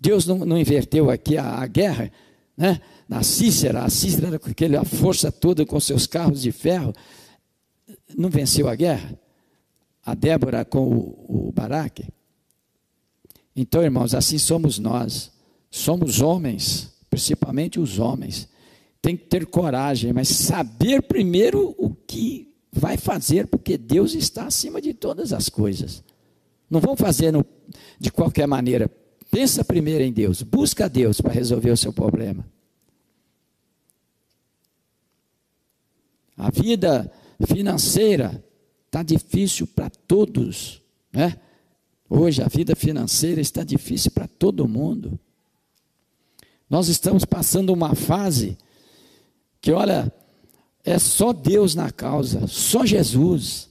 Deus 0.00 0.26
não, 0.26 0.38
não 0.38 0.58
inverteu 0.58 1.10
aqui 1.10 1.36
a, 1.36 1.60
a 1.60 1.66
guerra, 1.66 2.10
né? 2.56 2.80
Na 3.08 3.22
Cícera, 3.22 3.82
a 3.82 3.90
Cícera 3.90 4.38
com 4.38 4.48
aquela 4.48 4.84
força 4.84 5.30
toda 5.30 5.66
com 5.66 5.78
seus 5.78 6.06
carros 6.06 6.40
de 6.40 6.52
ferro, 6.52 6.94
não 8.16 8.30
venceu 8.30 8.68
a 8.68 8.74
guerra. 8.74 9.18
A 10.02 10.14
Débora 10.14 10.64
com 10.64 10.88
o, 10.88 11.48
o 11.48 11.52
Baraque. 11.52 12.08
Então, 13.54 13.82
irmãos, 13.82 14.14
assim 14.14 14.38
somos 14.38 14.78
nós. 14.78 15.30
Somos 15.70 16.20
homens, 16.20 16.92
principalmente 17.10 17.78
os 17.78 17.98
homens. 17.98 18.48
Tem 19.02 19.16
que 19.16 19.26
ter 19.26 19.46
coragem, 19.46 20.12
mas 20.12 20.28
saber 20.28 21.02
primeiro 21.02 21.74
o 21.78 21.90
que 21.90 22.48
vai 22.72 22.96
fazer, 22.96 23.46
porque 23.46 23.76
Deus 23.76 24.14
está 24.14 24.44
acima 24.44 24.80
de 24.80 24.94
todas 24.94 25.32
as 25.32 25.48
coisas. 25.48 26.02
Não 26.70 26.80
vão 26.80 26.96
fazer 26.96 27.32
no, 27.32 27.44
de 27.98 28.10
qualquer 28.10 28.46
maneira. 28.46 28.90
Pensa 29.30 29.64
primeiro 29.64 30.02
em 30.02 30.12
Deus, 30.12 30.42
busca 30.42 30.88
Deus 30.88 31.20
para 31.20 31.32
resolver 31.32 31.70
o 31.70 31.76
seu 31.76 31.92
problema. 31.92 32.44
A 36.36 36.50
vida 36.50 37.12
financeira 37.46 38.42
está 38.86 39.02
difícil 39.02 39.66
para 39.66 39.88
todos, 39.88 40.82
né? 41.12 41.38
Hoje 42.08 42.42
a 42.42 42.48
vida 42.48 42.74
financeira 42.74 43.40
está 43.40 43.62
difícil 43.62 44.10
para 44.10 44.26
todo 44.26 44.66
mundo. 44.66 45.18
Nós 46.68 46.88
estamos 46.88 47.24
passando 47.24 47.72
uma 47.72 47.94
fase 47.94 48.58
que, 49.60 49.70
olha, 49.70 50.12
é 50.82 50.98
só 50.98 51.32
Deus 51.32 51.76
na 51.76 51.92
causa, 51.92 52.48
só 52.48 52.84
Jesus. 52.84 53.70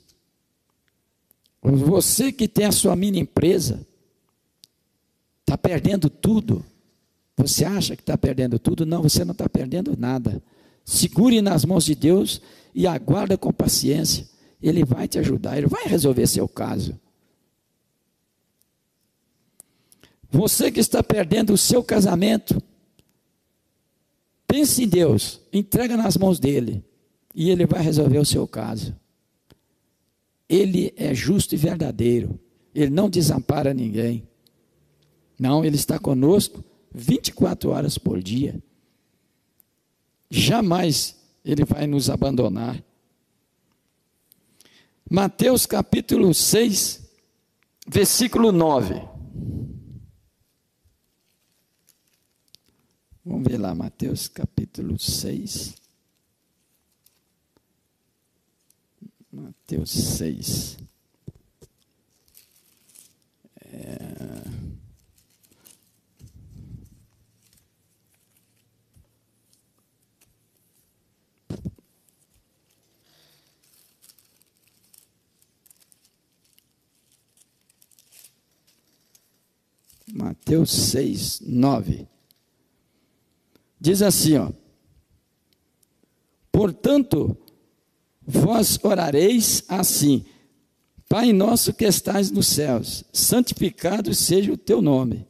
Você 1.62 2.32
que 2.32 2.48
tem 2.48 2.66
a 2.66 2.72
sua 2.72 2.96
mini 2.96 3.20
empresa, 3.20 3.86
está 5.50 5.58
perdendo 5.58 6.10
tudo. 6.10 6.64
Você 7.38 7.66
acha 7.66 7.96
que 7.96 8.02
está 8.02 8.18
perdendo 8.18 8.60
tudo? 8.60 8.86
Não, 8.86 9.04
você 9.04 9.24
não 9.24 9.32
está 9.32 9.48
perdendo 9.48 9.96
nada. 9.98 10.42
Segure 10.86 11.42
nas 11.42 11.66
mãos 11.66 11.86
de 11.86 11.96
Deus 11.96 12.42
e 12.74 12.88
aguarda 12.88 13.38
com 13.38 13.52
paciência. 13.52 14.28
Ele 14.62 14.84
vai 14.84 15.08
te 15.08 15.20
ajudar, 15.20 15.58
ele 15.58 15.68
vai 15.68 15.86
resolver 15.86 16.28
seu 16.28 16.48
caso. 16.48 17.00
Você 20.32 20.72
que 20.72 20.80
está 20.80 21.02
perdendo 21.02 21.54
o 21.54 21.58
seu 21.58 21.84
casamento, 21.84 22.62
Pense 24.50 24.84
em 24.84 24.88
Deus, 24.88 25.40
entrega 25.54 25.96
nas 25.96 26.18
mãos 26.18 26.40
dele 26.40 26.84
e 27.36 27.52
ele 27.52 27.68
vai 27.68 27.84
resolver 27.84 28.18
o 28.18 28.26
seu 28.26 28.48
caso. 28.48 28.96
Ele 30.50 30.92
é 30.98 31.14
justo 31.14 31.54
e 31.54 31.58
verdadeiro. 31.58 32.40
Ele 32.74 32.90
não 32.90 33.08
desampara 33.08 33.76
ninguém. 33.76 34.28
Não, 35.40 35.64
ele 35.64 35.78
está 35.78 35.98
conosco 35.98 36.64
24 36.94 37.70
horas 37.70 37.98
por 37.98 38.22
dia. 38.22 38.62
Jamais 40.30 41.16
ele 41.46 41.64
vai 41.64 41.88
nos 41.88 42.10
abandonar. 42.10 42.84
Mateus 45.10 45.66
capítulo 45.66 46.34
6, 46.34 47.10
versículo 47.88 48.52
9. 48.52 49.02
Vamos 53.26 53.48
ver 53.48 53.58
lá, 53.58 53.74
Mateus 53.74 54.28
capítulo 54.28 55.00
6. 55.00 55.76
Mateus 59.32 59.92
6. 59.92 60.78
É... 63.66 64.59
Mateus 80.14 80.72
6, 80.72 81.42
9. 81.46 82.08
Diz 83.80 84.02
assim, 84.02 84.38
ó. 84.38 84.52
Portanto, 86.52 87.38
vós 88.26 88.80
orareis 88.84 89.64
assim: 89.68 90.26
Pai 91.08 91.32
nosso 91.32 91.74
que 91.74 91.86
estais 91.86 92.30
nos 92.30 92.48
céus, 92.48 93.04
santificado 93.14 94.14
seja 94.14 94.52
o 94.52 94.58
teu 94.58 94.82
nome. 94.82 95.26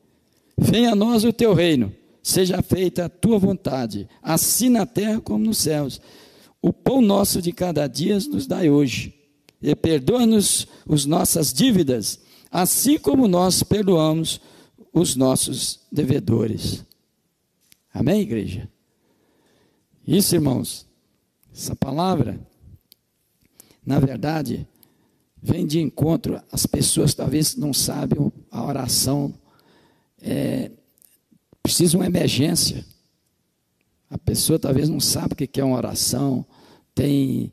Venha 0.57 0.91
a 0.91 0.95
nós 0.95 1.23
o 1.23 1.32
teu 1.32 1.53
reino. 1.53 1.93
Seja 2.21 2.61
feita 2.61 3.05
a 3.05 3.09
tua 3.09 3.39
vontade, 3.39 4.07
assim 4.21 4.69
na 4.69 4.86
terra 4.86 5.21
como 5.21 5.45
nos 5.45 5.57
céus. 5.59 6.01
O 6.61 6.73
pão 6.73 7.01
nosso 7.01 7.41
de 7.41 7.51
cada 7.53 7.88
dia 7.88 8.15
nos 8.15 8.45
dai 8.45 8.69
hoje. 8.69 9.13
E 9.61 9.73
perdoa-nos 9.73 10.67
as 10.89 11.05
nossas 11.05 11.53
dívidas, 11.53 12.19
assim 12.51 12.97
como 12.97 13.27
nós 13.27 13.63
perdoamos 13.63 14.41
os 14.94 15.16
nossos 15.16 15.80
devedores. 15.92 16.86
Amém, 17.94 18.22
igreja? 18.22 18.70
Isso, 20.08 20.36
irmãos, 20.36 20.88
essa 21.54 21.76
palavra, 21.76 22.40
na 23.86 24.00
verdade, 24.00 24.68
vem 25.42 25.66
de 25.66 25.80
encontro. 25.80 26.42
As 26.52 26.66
pessoas 26.66 27.14
talvez 27.14 27.56
não 27.56 27.74
sabem 27.74 28.32
a 28.52 28.66
oração, 28.66 29.34
é, 30.22 30.72
precisa 31.62 31.98
uma 31.98 32.06
emergência. 32.06 32.86
A 34.10 34.18
pessoa 34.18 34.58
talvez 34.58 34.90
não 34.90 35.00
sabe 35.00 35.34
o 35.34 35.36
que 35.36 35.62
é 35.62 35.64
uma 35.64 35.78
oração, 35.78 36.46
tem, 36.96 37.52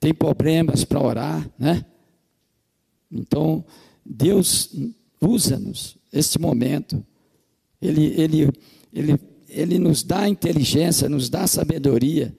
tem 0.00 0.12
problemas 0.12 0.84
para 0.84 1.00
orar, 1.00 1.50
né? 1.58 1.84
Então, 3.10 3.64
Deus 4.04 4.74
usa-nos 5.20 6.01
este 6.12 6.38
momento. 6.38 7.04
Ele, 7.80 8.14
ele, 8.16 8.52
ele 8.92 9.18
ele 9.52 9.78
nos 9.78 10.02
dá 10.02 10.28
inteligência, 10.28 11.08
nos 11.08 11.28
dá 11.28 11.46
sabedoria, 11.46 12.34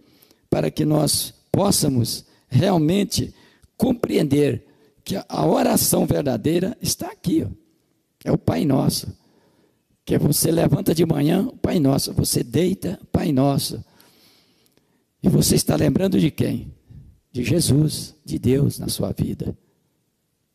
para 0.50 0.70
que 0.72 0.84
nós 0.84 1.34
possamos 1.52 2.26
realmente 2.50 3.34
compreender 3.78 4.66
que 5.04 5.16
a 5.16 5.46
oração 5.46 6.06
verdadeira 6.06 6.78
está 6.82 7.08
aqui. 7.08 7.44
Ó. 7.44 7.50
É 8.26 8.32
o 8.32 8.38
Pai 8.38 8.66
Nosso. 8.66 9.16
Que 10.06 10.18
você 10.18 10.52
levanta 10.52 10.94
de 10.94 11.06
manhã, 11.06 11.48
o 11.48 11.58
Pai 11.58 11.80
Nosso. 11.80 12.14
Você 12.14 12.44
deita, 12.44 13.00
Pai 13.12 13.32
Nosso. 13.32 13.84
E 15.22 15.30
você 15.30 15.56
está 15.56 15.76
lembrando 15.76 16.20
de 16.20 16.32
quem? 16.32 16.74
De 17.32 17.44
Jesus, 17.44 18.16
de 18.26 18.38
Deus 18.40 18.80
na 18.80 18.88
sua 18.88 19.12
vida. 19.12 19.58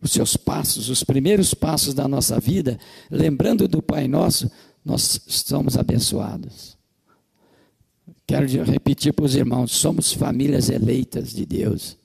Os 0.00 0.12
seus 0.12 0.36
passos, 0.36 0.88
os 0.88 1.02
primeiros 1.02 1.54
passos 1.54 1.92
da 1.92 2.06
nossa 2.06 2.38
vida, 2.38 2.78
lembrando 3.10 3.66
do 3.66 3.82
Pai 3.82 4.06
Nosso, 4.06 4.50
nós 4.84 5.20
estamos 5.26 5.76
abençoados. 5.76 6.78
Quero 8.26 8.46
repetir 8.64 9.12
para 9.12 9.24
os 9.24 9.34
irmãos: 9.34 9.72
somos 9.72 10.12
famílias 10.12 10.68
eleitas 10.68 11.30
de 11.32 11.44
Deus, 11.44 11.96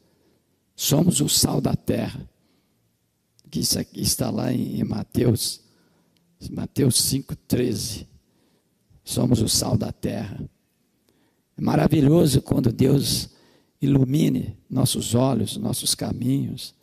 somos 0.76 1.22
o 1.22 1.30
sal 1.30 1.62
da 1.62 1.76
terra. 1.76 2.28
Que 3.52 3.60
isso 3.60 3.78
aqui 3.78 4.02
está 4.02 4.32
lá 4.32 4.52
em 4.52 4.84
Mateus, 4.84 5.62
Mateus 6.50 6.96
5,13. 6.96 8.08
Somos 9.04 9.42
o 9.42 9.48
sal 9.48 9.78
da 9.78 9.92
terra. 9.92 10.40
É 11.58 11.62
maravilhoso 11.62 12.42
quando 12.42 12.72
Deus 12.72 13.30
ilumine 13.82 14.58
nossos 14.70 15.14
olhos, 15.14 15.58
nossos 15.58 15.94
caminhos. 15.94 16.74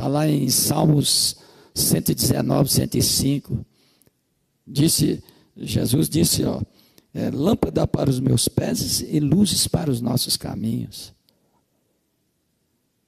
Está 0.00 0.08
lá 0.08 0.26
em 0.26 0.48
Salmos 0.48 1.36
119, 1.74 2.70
105. 2.70 3.66
Disse, 4.66 5.22
Jesus 5.54 6.08
disse, 6.08 6.42
ó, 6.42 6.62
é, 7.12 7.28
lâmpada 7.28 7.86
para 7.86 8.08
os 8.08 8.18
meus 8.18 8.48
pés 8.48 9.02
e 9.02 9.20
luzes 9.20 9.68
para 9.68 9.90
os 9.90 10.00
nossos 10.00 10.38
caminhos. 10.38 11.12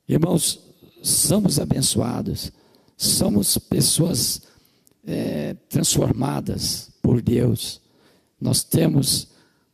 Irmãos, 0.07 0.61
somos 1.03 1.59
abençoados, 1.59 2.53
somos 2.95 3.57
pessoas 3.57 4.43
é, 5.03 5.55
transformadas 5.71 6.91
por 7.01 7.23
Deus, 7.23 7.81
nós 8.39 8.63
temos 8.63 9.29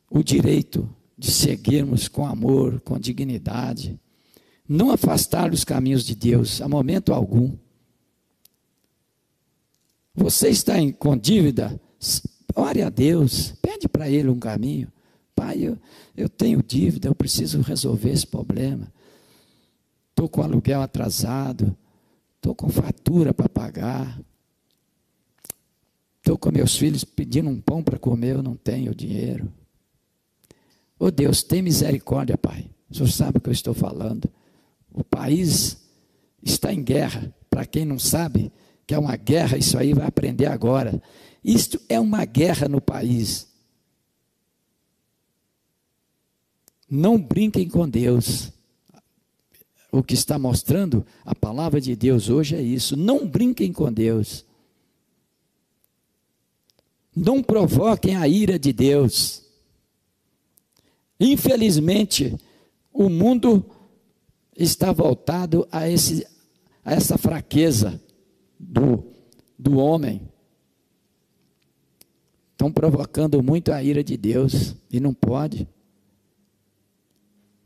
o 0.08 0.22
direito 0.22 0.88
de 1.18 1.32
seguirmos 1.32 2.06
com 2.06 2.24
amor, 2.24 2.80
com 2.82 2.96
dignidade, 2.96 3.98
não 4.68 4.90
afastar 4.90 5.52
os 5.52 5.64
caminhos 5.64 6.04
de 6.04 6.14
Deus 6.14 6.60
a 6.60 6.68
momento 6.68 7.14
algum. 7.14 7.56
Você 10.14 10.48
está 10.48 10.78
em, 10.78 10.92
com 10.92 11.16
dívida? 11.16 11.80
Ore 12.54 12.82
a 12.82 12.90
Deus, 12.90 13.52
pede 13.62 13.88
para 13.88 14.10
Ele 14.10 14.28
um 14.28 14.38
caminho. 14.38 14.92
Pai, 15.34 15.58
eu, 15.62 15.78
eu 16.16 16.28
tenho 16.28 16.62
dívida, 16.62 17.08
eu 17.08 17.14
preciso 17.14 17.60
resolver 17.60 18.10
esse 18.10 18.26
problema. 18.26 18.92
Estou 20.10 20.28
com 20.28 20.42
aluguel 20.42 20.82
atrasado, 20.82 21.76
estou 22.36 22.54
com 22.54 22.68
fatura 22.68 23.32
para 23.32 23.48
pagar. 23.48 24.20
Estou 26.18 26.36
com 26.36 26.50
meus 26.50 26.76
filhos 26.76 27.04
pedindo 27.04 27.48
um 27.48 27.60
pão 27.60 27.82
para 27.82 27.98
comer, 27.98 28.34
eu 28.34 28.42
não 28.42 28.56
tenho 28.56 28.94
dinheiro. 28.94 29.50
Oh 30.98 31.10
Deus, 31.10 31.42
tem 31.44 31.62
misericórdia, 31.62 32.36
Pai. 32.36 32.68
O 32.90 32.94
Senhor 32.94 33.08
sabe 33.08 33.38
o 33.38 33.40
que 33.40 33.48
eu 33.48 33.52
estou 33.52 33.72
falando. 33.72 34.28
O 34.93 35.05
país 35.05 35.76
está 36.43 36.72
em 36.72 36.82
guerra. 36.82 37.34
Para 37.51 37.66
quem 37.66 37.84
não 37.84 37.99
sabe 37.99 38.53
que 38.86 38.95
é 38.95 38.99
uma 38.99 39.16
guerra, 39.16 39.59
isso 39.59 39.76
aí 39.76 39.93
vai 39.93 40.07
aprender 40.07 40.47
agora. 40.47 41.03
Isto 41.45 41.80
é 41.89 41.99
uma 42.01 42.24
guerra 42.24 42.68
no 42.68 42.80
país. 42.80 43.49
Não 46.91 47.20
brinquem 47.20 47.68
com 47.68 47.89
Deus. 47.89 48.51
O 49.91 50.03
que 50.03 50.14
está 50.14 50.39
mostrando 50.39 51.05
a 51.24 51.34
palavra 51.34 51.80
de 51.80 51.95
Deus 51.97 52.28
hoje 52.28 52.57
é 52.57 52.62
isso. 52.62 52.97
Não 52.97 53.26
brinquem 53.26 53.72
com 53.72 53.93
Deus. 53.93 54.45
Não 57.14 57.43
provoquem 57.43 58.16
a 58.16 58.28
ira 58.28 58.59
de 58.59 58.72
Deus. 58.72 59.43
Infelizmente, 61.18 62.39
o 62.93 63.09
mundo 63.09 63.64
está 64.59 64.92
voltado 64.92 65.66
a, 65.70 65.88
esse, 65.88 66.26
a 66.84 66.92
essa 66.92 67.16
fraqueza 67.16 68.02
do, 68.59 69.04
do 69.56 69.78
homem. 69.78 70.20
Estão 72.52 72.72
provocando 72.72 73.40
muito 73.40 73.72
a 73.72 73.80
ira 73.80 74.02
de 74.02 74.16
Deus 74.16 74.74
e 74.90 74.98
não 74.98 75.14
pode. 75.14 75.68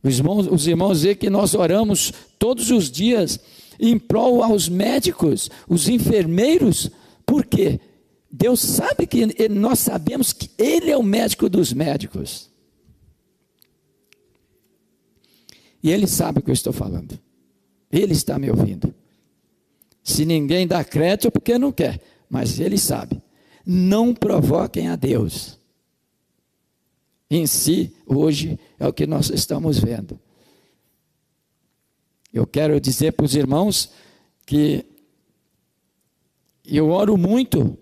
Os 0.02 0.18
irmãos, 0.18 0.46
os 0.46 0.66
irmãos 0.66 1.02
veem 1.02 1.16
que 1.16 1.30
nós 1.30 1.54
oramos 1.54 2.12
todos 2.38 2.70
os 2.70 2.90
dias 2.90 3.40
em 3.80 3.98
prol 3.98 4.42
aos 4.42 4.68
médicos, 4.68 5.48
os 5.66 5.88
enfermeiros, 5.88 6.90
por 7.24 7.46
quê? 7.46 7.80
Deus 8.30 8.60
sabe 8.60 9.06
que 9.06 9.48
nós 9.48 9.78
sabemos 9.78 10.32
que 10.32 10.50
Ele 10.58 10.90
é 10.90 10.96
o 10.96 11.02
médico 11.02 11.48
dos 11.48 11.72
médicos. 11.72 12.51
E 15.82 15.90
Ele 15.90 16.06
sabe 16.06 16.38
o 16.38 16.42
que 16.42 16.50
eu 16.50 16.54
estou 16.54 16.72
falando. 16.72 17.18
Ele 17.90 18.12
está 18.12 18.38
me 18.38 18.50
ouvindo. 18.50 18.94
Se 20.02 20.24
ninguém 20.24 20.66
dá 20.66 20.82
crédito, 20.84 21.28
é 21.28 21.30
porque 21.30 21.58
não 21.58 21.72
quer, 21.72 22.00
mas 22.28 22.58
Ele 22.58 22.78
sabe. 22.78 23.22
Não 23.64 24.14
provoquem 24.14 24.88
a 24.88 24.96
Deus. 24.96 25.58
Em 27.30 27.46
si, 27.46 27.94
hoje, 28.06 28.58
é 28.78 28.86
o 28.86 28.92
que 28.92 29.06
nós 29.06 29.30
estamos 29.30 29.78
vendo. 29.78 30.18
Eu 32.32 32.46
quero 32.46 32.80
dizer 32.80 33.12
para 33.12 33.26
os 33.26 33.34
irmãos 33.34 33.90
que 34.46 34.84
eu 36.64 36.88
oro 36.88 37.16
muito 37.16 37.78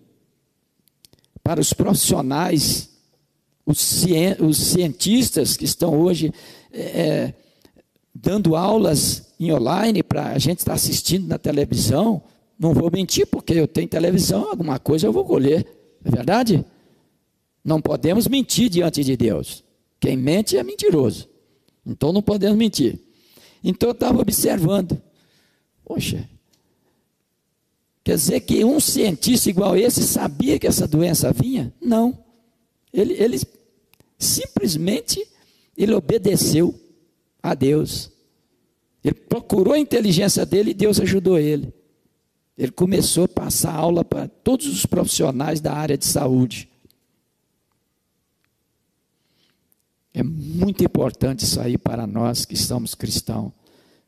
para 1.42 1.60
os 1.60 1.72
profissionais, 1.72 2.90
os, 3.64 3.78
cientistas 4.56 5.56
que 5.56 5.64
estão 5.64 5.98
hoje 6.00 6.32
é, 6.72 7.32
dando 8.14 8.56
aulas 8.56 9.32
em 9.38 9.52
online 9.52 10.02
para 10.02 10.32
a 10.32 10.38
gente 10.38 10.58
estar 10.58 10.72
tá 10.72 10.76
assistindo 10.76 11.26
na 11.26 11.38
televisão. 11.38 12.22
Não 12.58 12.74
vou 12.74 12.90
mentir, 12.90 13.26
porque 13.26 13.54
eu 13.54 13.66
tenho 13.66 13.88
televisão, 13.88 14.50
alguma 14.50 14.78
coisa 14.78 15.06
eu 15.06 15.12
vou 15.12 15.24
colher. 15.24 15.66
É 16.04 16.10
verdade? 16.10 16.64
Não 17.64 17.80
podemos 17.80 18.26
mentir 18.26 18.68
diante 18.68 19.02
de 19.04 19.16
Deus. 19.16 19.64
Quem 19.98 20.16
mente 20.16 20.56
é 20.56 20.62
mentiroso. 20.62 21.28
Então 21.86 22.12
não 22.12 22.22
podemos 22.22 22.56
mentir. 22.56 22.98
Então 23.62 23.90
eu 23.90 23.92
estava 23.92 24.20
observando. 24.20 25.00
Poxa, 25.84 26.28
quer 28.02 28.14
dizer 28.14 28.40
que 28.40 28.64
um 28.64 28.80
cientista 28.80 29.50
igual 29.50 29.76
esse 29.76 30.02
sabia 30.02 30.58
que 30.58 30.66
essa 30.66 30.86
doença 30.86 31.32
vinha? 31.32 31.72
Não. 31.80 32.18
Ele, 32.92 33.14
ele 33.14 33.40
simplesmente 34.18 35.26
ele 35.76 35.94
obedeceu 35.94 36.78
a 37.42 37.54
Deus. 37.54 38.10
Ele 39.02 39.14
procurou 39.14 39.74
a 39.74 39.78
inteligência 39.78 40.44
dele 40.44 40.70
e 40.70 40.74
Deus 40.74 41.00
ajudou 41.00 41.38
ele. 41.38 41.72
Ele 42.56 42.70
começou 42.70 43.24
a 43.24 43.28
passar 43.28 43.74
aula 43.74 44.04
para 44.04 44.28
todos 44.28 44.66
os 44.66 44.84
profissionais 44.84 45.60
da 45.60 45.72
área 45.72 45.96
de 45.96 46.04
saúde. 46.04 46.68
É 50.12 50.22
muito 50.22 50.84
importante 50.84 51.44
isso 51.44 51.60
aí 51.60 51.78
para 51.78 52.06
nós 52.06 52.44
que 52.44 52.56
somos 52.56 52.94
cristãos, 52.94 53.52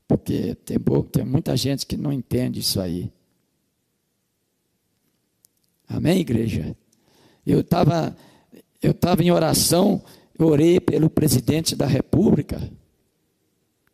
porque 0.07 0.55
tem, 0.57 0.76
tem 1.11 1.24
muita 1.24 1.57
gente 1.57 1.87
que 1.87 1.97
não 1.97 2.12
entende 2.12 2.61
isso 2.61 2.80
aí. 2.80 3.11
Amém, 5.89 6.20
igreja? 6.20 6.76
Eu 7.47 7.61
estava 7.61 8.16
eu 8.83 8.93
tava 8.93 9.22
em 9.22 9.30
oração, 9.30 10.03
orei 10.37 10.80
pelo 10.80 11.09
presidente 11.09 11.76
da 11.76 11.87
República, 11.87 12.68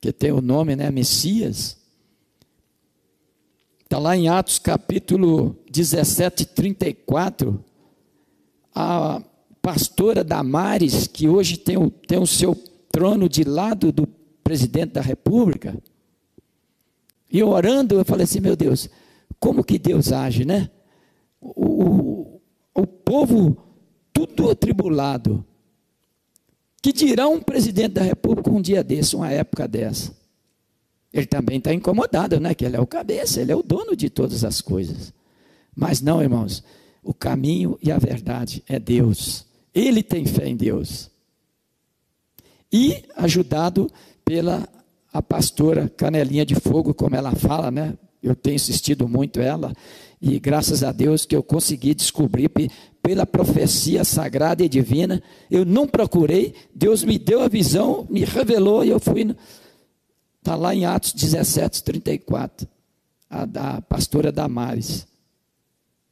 que 0.01 0.13
tem 0.13 0.33
o 0.33 0.41
nome, 0.41 0.77
né, 0.77 0.91
Messias. 0.91 1.77
Está 3.85 3.99
lá 3.99 4.17
em 4.17 4.29
Atos 4.29 4.59
capítulo 4.59 5.57
17, 5.71 6.45
34. 6.47 7.65
A 8.75 9.23
pastora 9.63 10.23
Damares, 10.23 11.07
que 11.07 11.29
hoje 11.29 11.57
tem 11.57 11.77
o, 11.77 11.91
tem 11.91 12.19
o 12.19 12.27
seu 12.27 12.55
trono 12.93 13.29
de 13.29 13.45
lado 13.45 13.91
do 13.91 14.07
presidente 14.45 14.93
da 14.93 15.01
República. 15.01 15.77
E 17.31 17.43
orando, 17.43 17.95
eu 17.95 18.05
falei 18.05 18.25
assim: 18.25 18.41
meu 18.41 18.57
Deus, 18.57 18.89
como 19.41 19.65
que 19.65 19.79
Deus 19.79 20.13
age, 20.13 20.45
né? 20.45 20.71
O, 21.41 21.85
o, 21.85 22.41
o 22.75 22.87
povo 22.87 23.57
tudo 24.13 24.51
atribulado, 24.51 25.45
que 26.93 27.07
dirá 27.07 27.29
um 27.29 27.41
presidente 27.41 27.93
da 27.93 28.03
República 28.03 28.51
um 28.51 28.61
dia 28.61 28.83
desse, 28.83 29.15
uma 29.15 29.31
época 29.31 29.69
dessa? 29.69 30.17
Ele 31.13 31.27
também 31.27 31.59
está 31.59 31.73
incomodado, 31.73 32.39
né? 32.39 32.55
Que 32.55 32.65
ele 32.65 32.77
é 32.77 32.81
o 32.81 32.87
cabeça, 32.87 33.41
ele 33.41 33.53
é 33.53 33.57
o 33.57 33.63
dono 33.63 33.97
de 33.97 34.09
todas 34.09 34.45
as 34.45 34.61
coisas. 34.61 35.13
Mas 35.75 36.01
não, 36.01 36.23
irmãos, 36.23 36.63
o 37.03 37.15
caminho 37.15 37.79
e 37.83 37.91
a 37.91 37.99
verdade 37.99 38.63
é 38.67 38.79
Deus. 38.79 39.47
Ele 39.75 40.03
tem 40.03 40.27
fé 40.27 40.49
em 40.49 40.57
Deus. 40.57 41.11
E 42.73 43.05
ajudado 43.17 43.91
pela 44.25 44.69
a 45.13 45.23
pastora 45.23 45.89
Canelinha 45.89 46.45
de 46.45 46.55
Fogo, 46.55 46.93
como 46.93 47.17
ela 47.17 47.35
fala, 47.35 47.71
né? 47.71 47.97
Eu 48.23 48.35
tenho 48.35 48.57
insistido 48.57 49.09
muito 49.09 49.41
ela, 49.41 49.73
e 50.21 50.39
graças 50.41 50.83
a 50.83 50.91
Deus 50.91 51.25
que 51.25 51.37
eu 51.37 51.43
consegui 51.43 51.95
descobrir 51.95 52.51
pela 53.09 53.25
profecia 53.25 54.05
sagrada 54.05 54.63
e 54.63 54.69
divina. 54.69 55.23
Eu 55.51 55.65
não 55.65 55.89
procurei, 55.89 56.55
Deus 56.75 57.03
me 57.03 57.19
deu 57.19 57.41
a 57.41 57.49
visão, 57.49 58.07
me 58.11 58.23
revelou 58.23 58.85
e 58.85 58.91
eu 58.91 59.01
fui. 59.01 59.35
Está 60.39 60.55
lá 60.55 60.75
em 60.75 60.85
Atos 60.85 61.15
17, 61.15 61.85
34, 61.85 62.69
a 63.31 63.47
da 63.47 63.81
pastora 63.81 64.31
Damares. 64.31 65.07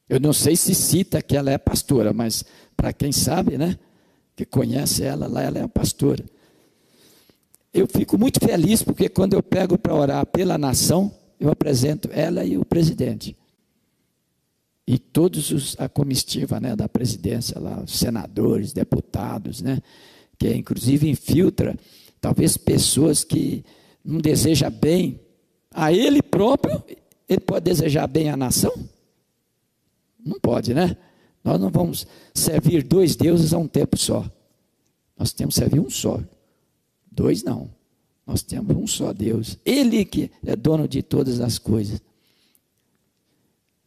Eu 0.08 0.18
não 0.18 0.32
sei 0.32 0.56
se 0.56 0.74
cita 0.74 1.20
que 1.20 1.36
ela 1.36 1.50
é 1.50 1.58
pastora, 1.58 2.14
mas 2.14 2.42
para 2.74 2.94
quem 2.94 3.12
sabe, 3.12 3.58
né? 3.58 3.78
Que 4.34 4.46
conhece 4.46 5.04
ela, 5.04 5.26
lá 5.26 5.42
ela 5.42 5.58
é 5.58 5.62
a 5.64 5.68
pastora. 5.68 6.24
Eu 7.74 7.86
fico 7.86 8.16
muito 8.16 8.40
feliz 8.40 8.82
porque 8.82 9.10
quando 9.10 9.34
eu 9.34 9.42
pego 9.42 9.76
para 9.76 9.94
orar 9.94 10.24
pela 10.24 10.56
nação, 10.56 11.12
eu 11.38 11.50
apresento 11.50 12.08
ela 12.10 12.42
e 12.42 12.56
o 12.56 12.64
presidente 12.64 13.36
e 14.86 14.98
todos 14.98 15.50
os, 15.50 15.76
a 15.78 15.88
comitiva 15.88 16.60
né, 16.60 16.76
da 16.76 16.88
presidência 16.88 17.58
lá, 17.58 17.84
senadores, 17.86 18.72
deputados, 18.72 19.60
né, 19.60 19.80
que 20.38 20.54
inclusive 20.54 21.08
infiltra 21.08 21.76
talvez 22.20 22.56
pessoas 22.56 23.24
que 23.24 23.64
não 24.04 24.20
desejam 24.20 24.70
bem 24.70 25.20
a 25.72 25.92
ele 25.92 26.22
próprio, 26.22 26.82
ele 27.28 27.40
pode 27.40 27.64
desejar 27.64 28.06
bem 28.06 28.30
à 28.30 28.36
nação? 28.36 28.72
Não 30.24 30.38
pode, 30.40 30.72
né? 30.72 30.96
Nós 31.44 31.60
não 31.60 31.70
vamos 31.70 32.06
servir 32.34 32.82
dois 32.82 33.14
deuses 33.14 33.52
a 33.52 33.58
um 33.58 33.68
tempo 33.68 33.96
só. 33.96 34.28
Nós 35.18 35.32
temos 35.32 35.54
que 35.54 35.60
servir 35.60 35.80
um 35.80 35.90
só. 35.90 36.20
Dois 37.10 37.42
não. 37.42 37.70
Nós 38.26 38.42
temos 38.42 38.76
um 38.76 38.86
só 38.86 39.12
Deus. 39.12 39.56
Ele 39.64 40.04
que 40.04 40.30
é 40.44 40.56
dono 40.56 40.88
de 40.88 41.02
todas 41.02 41.40
as 41.40 41.58
coisas. 41.58 42.00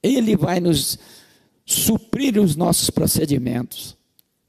Ele 0.02 0.36
vai 0.36 0.60
nos 0.60 0.97
suprir 1.66 2.38
os 2.39 2.56
nossos 2.56 2.89
procedimentos. 2.89 3.97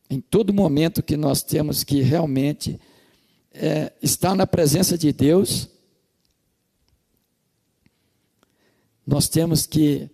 Em 0.08 0.20
todo 0.20 0.54
momento 0.54 1.02
que 1.02 1.16
nós 1.16 1.42
temos 1.42 1.84
que 1.84 2.00
realmente 2.00 2.80
é, 3.52 3.92
estar 4.02 4.34
na 4.34 4.46
presença 4.46 4.96
de 4.96 5.12
Deus, 5.12 5.68
nós 9.06 9.28
temos 9.28 9.66
que 9.66 10.08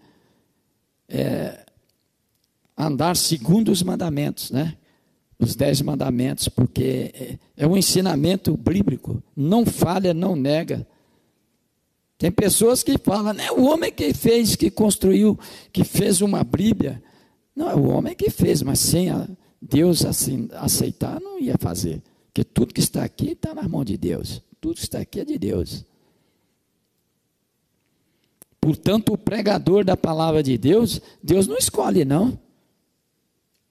é, 1.08 1.64
andar 2.76 3.16
segundo 3.16 3.70
os 3.70 3.82
mandamentos, 3.82 4.50
né? 4.50 4.76
Os 5.38 5.54
dez 5.54 5.82
mandamentos, 5.82 6.48
porque 6.48 7.12
é, 7.14 7.38
é 7.56 7.66
um 7.66 7.76
ensinamento 7.76 8.56
bíblico. 8.56 9.22
Não 9.36 9.66
falha, 9.66 10.14
não 10.14 10.34
nega. 10.34 10.86
Tem 12.18 12.30
pessoas 12.30 12.82
que 12.82 12.96
falam, 12.98 13.32
né? 13.32 13.50
O 13.52 13.64
homem 13.64 13.92
que 13.92 14.14
fez, 14.14 14.56
que 14.56 14.70
construiu, 14.70 15.38
que 15.72 15.84
fez 15.84 16.20
uma 16.20 16.42
Bíblia. 16.42 17.02
Não, 17.54 17.70
é 17.70 17.74
o 17.74 17.88
homem 17.88 18.14
que 18.14 18.30
fez, 18.30 18.62
mas 18.62 18.78
sem 18.80 19.10
Deus 19.60 20.04
assim, 20.04 20.48
aceitar, 20.52 21.20
não 21.20 21.38
ia 21.38 21.56
fazer. 21.58 22.02
Porque 22.26 22.44
tudo 22.44 22.74
que 22.74 22.80
está 22.80 23.04
aqui 23.04 23.32
está 23.32 23.54
na 23.54 23.68
mão 23.68 23.84
de 23.84 23.96
Deus. 23.96 24.42
Tudo 24.60 24.76
que 24.76 24.82
está 24.82 24.98
aqui 24.98 25.20
é 25.20 25.24
de 25.24 25.38
Deus. 25.38 25.84
Portanto, 28.60 29.12
o 29.12 29.18
pregador 29.18 29.84
da 29.84 29.96
palavra 29.96 30.42
de 30.42 30.58
Deus, 30.58 31.00
Deus 31.22 31.46
não 31.46 31.56
escolhe, 31.56 32.04
não. 32.04 32.38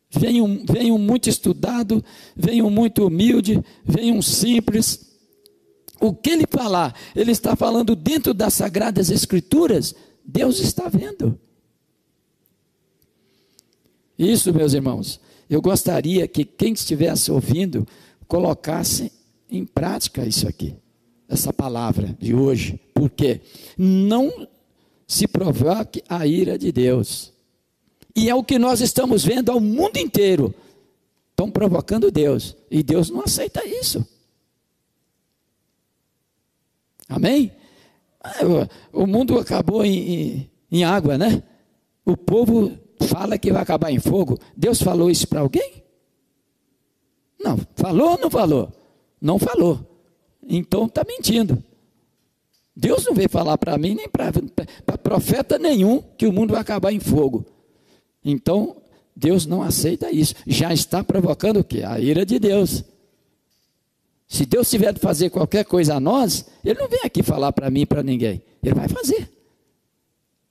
Vem 0.09 0.41
um, 0.41 0.65
vem 0.65 0.91
um 0.91 0.97
muito 0.97 1.29
estudado, 1.29 2.03
vem 2.35 2.61
um 2.61 2.69
muito 2.69 3.05
humilde, 3.05 3.61
vem 3.83 4.11
um 4.11 4.21
simples. 4.21 5.14
O 5.99 6.13
que 6.13 6.29
ele 6.29 6.45
falar, 6.49 6.93
ele 7.15 7.31
está 7.31 7.55
falando 7.55 7.95
dentro 7.95 8.33
das 8.33 8.53
sagradas 8.53 9.09
escrituras, 9.09 9.95
Deus 10.25 10.59
está 10.59 10.89
vendo. 10.89 11.39
Isso, 14.17 14.53
meus 14.53 14.73
irmãos, 14.73 15.19
eu 15.49 15.61
gostaria 15.61 16.27
que 16.27 16.43
quem 16.43 16.73
estivesse 16.73 17.31
ouvindo 17.31 17.87
colocasse 18.27 19.11
em 19.49 19.65
prática 19.65 20.25
isso 20.25 20.47
aqui, 20.47 20.75
essa 21.27 21.53
palavra 21.53 22.15
de 22.19 22.33
hoje, 22.33 22.79
porque 22.93 23.41
não 23.77 24.47
se 25.07 25.27
provoque 25.27 26.03
a 26.09 26.25
ira 26.25 26.57
de 26.57 26.71
Deus. 26.71 27.31
E 28.15 28.29
é 28.29 28.35
o 28.35 28.43
que 28.43 28.57
nós 28.57 28.79
estamos 28.79 29.23
vendo 29.23 29.51
ao 29.51 29.59
mundo 29.59 29.97
inteiro. 29.97 30.53
Estão 31.31 31.51
provocando 31.51 32.09
Deus. 32.09 32.55
E 32.71 32.81
Deus 32.81 33.09
não 33.09 33.21
aceita 33.21 33.65
isso. 33.67 34.07
Amém? 37.07 37.51
O 38.91 39.05
mundo 39.05 39.37
acabou 39.37 39.85
em, 39.85 39.97
em, 39.97 40.51
em 40.71 40.83
água, 40.83 41.17
né? 41.17 41.43
O 42.05 42.17
povo 42.17 42.71
fala 43.01 43.37
que 43.37 43.51
vai 43.51 43.61
acabar 43.61 43.91
em 43.91 43.99
fogo. 43.99 44.39
Deus 44.55 44.81
falou 44.81 45.09
isso 45.09 45.27
para 45.27 45.41
alguém? 45.41 45.83
Não. 47.39 47.57
Falou 47.75 48.11
ou 48.11 48.19
não 48.19 48.29
falou? 48.29 48.71
Não 49.21 49.39
falou. 49.39 49.79
Então 50.47 50.85
está 50.85 51.03
mentindo. 51.03 51.63
Deus 52.75 53.05
não 53.05 53.13
veio 53.13 53.29
falar 53.29 53.57
para 53.57 53.77
mim, 53.77 53.95
nem 53.95 54.09
para 54.09 54.97
profeta 54.97 55.57
nenhum, 55.57 56.01
que 56.17 56.27
o 56.27 56.33
mundo 56.33 56.51
vai 56.51 56.61
acabar 56.61 56.91
em 56.91 56.99
fogo. 56.99 57.45
Então, 58.23 58.75
Deus 59.15 59.45
não 59.45 59.61
aceita 59.61 60.11
isso. 60.11 60.35
Já 60.45 60.73
está 60.73 61.03
provocando 61.03 61.61
o 61.61 61.63
quê? 61.63 61.83
A 61.83 61.99
ira 61.99 62.25
de 62.25 62.37
Deus. 62.37 62.83
Se 64.27 64.45
Deus 64.45 64.69
tiver 64.69 64.93
de 64.93 64.99
fazer 64.99 65.29
qualquer 65.29 65.65
coisa 65.65 65.95
a 65.95 65.99
nós, 65.99 66.45
Ele 66.63 66.79
não 66.79 66.87
vem 66.87 67.01
aqui 67.03 67.21
falar 67.21 67.51
para 67.51 67.69
mim 67.69 67.81
e 67.81 67.85
para 67.85 68.03
ninguém. 68.03 68.41
Ele 68.63 68.73
vai 68.73 68.87
fazer. 68.87 69.29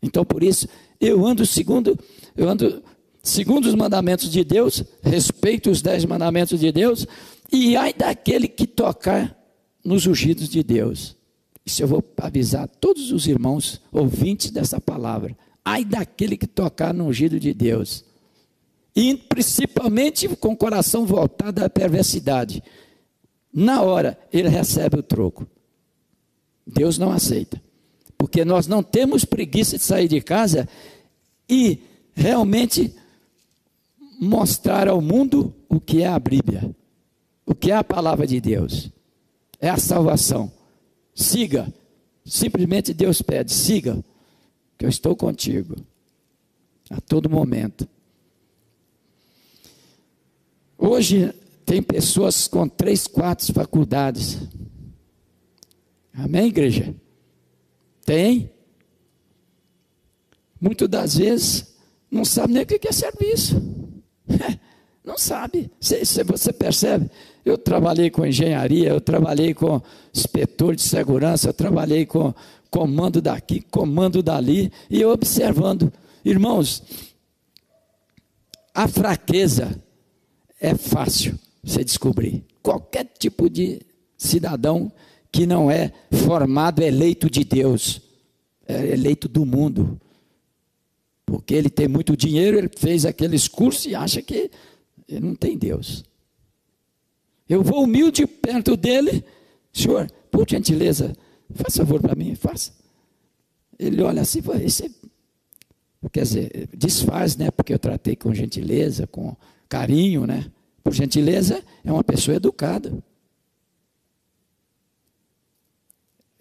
Então, 0.03 0.25
por 0.25 0.43
isso, 0.43 0.69
eu 1.01 1.27
ando 1.27 1.45
segundo, 1.47 1.99
eu 2.37 2.49
ando 2.49 2.83
segundo 3.23 3.67
os 3.67 3.75
mandamentos 3.75 4.31
de 4.31 4.45
Deus, 4.45 4.85
respeito 5.03 5.71
os 5.71 5.81
dez 5.81 6.05
mandamentos 6.05 6.61
de 6.61 6.71
Deus, 6.71 7.07
e 7.51 7.77
ai 7.77 7.93
daquele 7.93 8.47
que 8.47 8.67
tocar 8.67 9.37
nos 9.85 10.07
ungidos 10.07 10.49
de 10.49 10.63
Deus. 10.63 11.17
Isso 11.65 11.83
eu 11.83 11.89
vou 11.89 12.05
avisar 12.19 12.69
todos 12.69 13.11
os 13.11 13.27
irmãos 13.27 13.81
ouvintes 13.91 14.51
dessa 14.51 14.81
palavra. 14.81 15.37
Ai 15.65 15.85
daquele 15.85 16.37
que 16.37 16.47
tocar 16.47 16.93
no 16.93 17.07
ungido 17.07 17.41
de 17.41 17.55
Deus. 17.55 18.05
E 18.95 19.17
principalmente 19.17 20.29
com 20.29 20.53
o 20.53 20.57
coração 20.57 21.07
voltado 21.07 21.65
à 21.65 21.71
perversidade. 21.71 22.63
Na 23.55 23.83
hora, 23.83 24.19
ele 24.33 24.49
recebe 24.49 24.99
o 24.99 25.03
troco. 25.03 25.47
Deus 26.67 26.99
não 26.99 27.13
aceita. 27.13 27.63
Porque 28.19 28.45
nós 28.45 28.67
não 28.67 28.83
temos 28.83 29.25
preguiça 29.25 29.79
de 29.79 29.85
sair 29.85 30.09
de 30.09 30.21
casa 30.21 30.69
e 31.49 31.79
realmente 32.15 32.93
mostrar 34.21 34.89
ao 34.89 35.01
mundo 35.01 35.55
o 35.69 35.79
que 35.79 36.03
é 36.03 36.09
a 36.09 36.19
Bíblia, 36.19 36.75
o 37.47 37.55
que 37.55 37.71
é 37.71 37.77
a 37.77 37.85
palavra 37.85 38.27
de 38.27 38.41
Deus. 38.41 38.91
É 39.61 39.69
a 39.69 39.77
salvação. 39.77 40.51
Siga. 41.15 41.73
Simplesmente 42.25 42.93
Deus 42.93 43.23
pede: 43.23 43.53
siga, 43.53 44.03
que 44.77 44.85
eu 44.85 44.89
estou 44.89 45.15
contigo 45.15 45.77
a 46.91 47.01
todo 47.01 47.31
momento. 47.31 47.89
Hoje 50.77 51.33
tem 51.65 51.83
pessoas 51.83 52.47
com 52.47 52.69
três, 52.69 53.07
quatro 53.07 53.53
faculdades. 53.53 54.39
Amém, 56.13 56.47
igreja? 56.47 56.95
Tem. 58.05 58.51
Muitas 60.61 60.89
das 60.89 61.17
vezes 61.17 61.75
não 62.11 62.25
sabe 62.25 62.53
nem 62.53 62.63
o 62.63 62.67
que 62.67 62.89
é 62.89 62.93
serviço. 62.93 63.61
Não 65.05 65.19
sabe. 65.19 65.71
Você 65.79 66.51
percebe? 66.51 67.11
Eu 67.45 67.59
trabalhei 67.59 68.09
com 68.09 68.25
engenharia, 68.25 68.89
eu 68.89 69.03
trabalhei 69.03 69.53
com 69.53 69.83
inspetor 70.15 70.75
de 70.75 70.81
segurança, 70.81 71.51
eu 71.51 71.53
trabalhei 71.53 72.07
com 72.07 72.33
comando 72.71 73.21
daqui, 73.21 73.61
comando 73.71 74.23
dali, 74.23 74.73
e 74.89 75.03
eu 75.03 75.11
observando. 75.11 75.93
Irmãos, 76.25 76.83
a 78.75 78.89
fraqueza 78.89 79.79
é 80.59 80.75
fácil 80.75 81.39
você 81.65 81.85
descobrir. 81.85 82.45
Qualquer 82.63 83.05
tipo 83.19 83.49
de 83.49 83.81
cidadão 84.17 84.93
que 85.33 85.47
não 85.47 85.71
é 85.71 85.93
formado, 86.13 86.83
eleito 86.83 87.29
de 87.29 87.45
Deus, 87.45 88.01
é 88.67 88.93
eleito 88.93 89.29
do 89.29 89.45
mundo. 89.45 90.01
Porque 91.27 91.55
ele 91.55 91.71
tem 91.71 91.89
muito 91.89 92.17
dinheiro, 92.17 92.59
ele 92.59 92.71
fez 92.77 93.05
aqueles 93.05 93.49
cursos 93.49 93.87
e 93.87 93.95
acha 93.95 94.23
que 94.23 94.51
ele 95.09 95.27
não 95.27 95.35
tem 95.35 95.57
Deus. 95.57 96.05
Eu 97.49 97.63
vou 97.63 97.83
humilde 97.83 98.27
perto 98.27 98.77
dele, 98.77 99.25
senhor, 99.73 100.11
por 100.31 100.49
gentileza, 100.49 101.15
faça 101.55 101.85
favor 101.85 102.01
para 102.01 102.15
mim, 102.15 102.35
faça. 102.35 102.73
Ele 103.79 104.03
olha 104.03 104.23
assim, 104.23 104.41
esse, 104.63 104.95
quer 106.13 106.23
dizer, 106.23 106.69
desfaz, 106.75 107.37
né? 107.37 107.51
Porque 107.51 107.75
eu 107.75 107.79
tratei 107.79 108.15
com 108.17 108.33
gentileza, 108.33 109.07
com 109.07 109.37
carinho, 109.69 110.27
né? 110.27 110.51
Por 110.85 110.93
gentileza, 110.93 111.65
é 111.83 111.91
uma 111.91 112.05
pessoa 112.05 112.37
educada. 112.37 113.03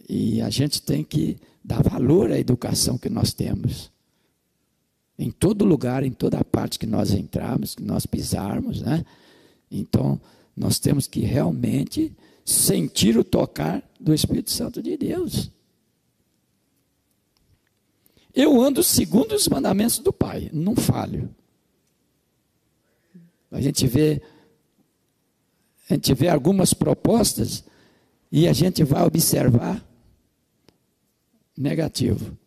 E 0.08 0.42
a 0.42 0.50
gente 0.50 0.82
tem 0.82 1.02
que 1.02 1.38
dar 1.64 1.82
valor 1.82 2.30
à 2.30 2.38
educação 2.38 2.98
que 2.98 3.10
nós 3.10 3.34
temos. 3.34 3.90
Em 5.18 5.32
todo 5.32 5.64
lugar, 5.64 6.04
em 6.04 6.12
toda 6.12 6.44
parte 6.44 6.78
que 6.78 6.86
nós 6.86 7.14
entrarmos, 7.14 7.74
que 7.74 7.84
nós 7.84 8.06
pisarmos, 8.06 8.82
né? 8.82 9.06
Então, 9.72 10.20
nós 10.56 10.78
temos 10.78 11.08
que 11.08 11.22
realmente 11.22 12.14
sentir 12.44 13.18
o 13.18 13.24
tocar 13.24 13.82
do 13.98 14.14
Espírito 14.14 14.52
Santo 14.52 14.84
de 14.84 14.98
Deus. 14.98 15.50
Eu 18.36 18.62
ando 18.62 18.84
segundo 18.84 19.34
os 19.34 19.48
mandamentos 19.48 20.00
do 20.00 20.12
Pai, 20.12 20.50
não 20.52 20.76
falho. 20.76 21.34
A 23.50 23.62
gente 23.62 23.86
vê 23.88 24.22
a 25.90 25.94
gente 25.94 26.14
vê 26.14 26.30
algumas 26.30 26.74
propostas 26.74 27.64
e 28.32 28.48
a 28.48 28.54
gente 28.54 28.84
vai 28.84 29.04
observar 29.04 29.84
negativo. 31.58 32.38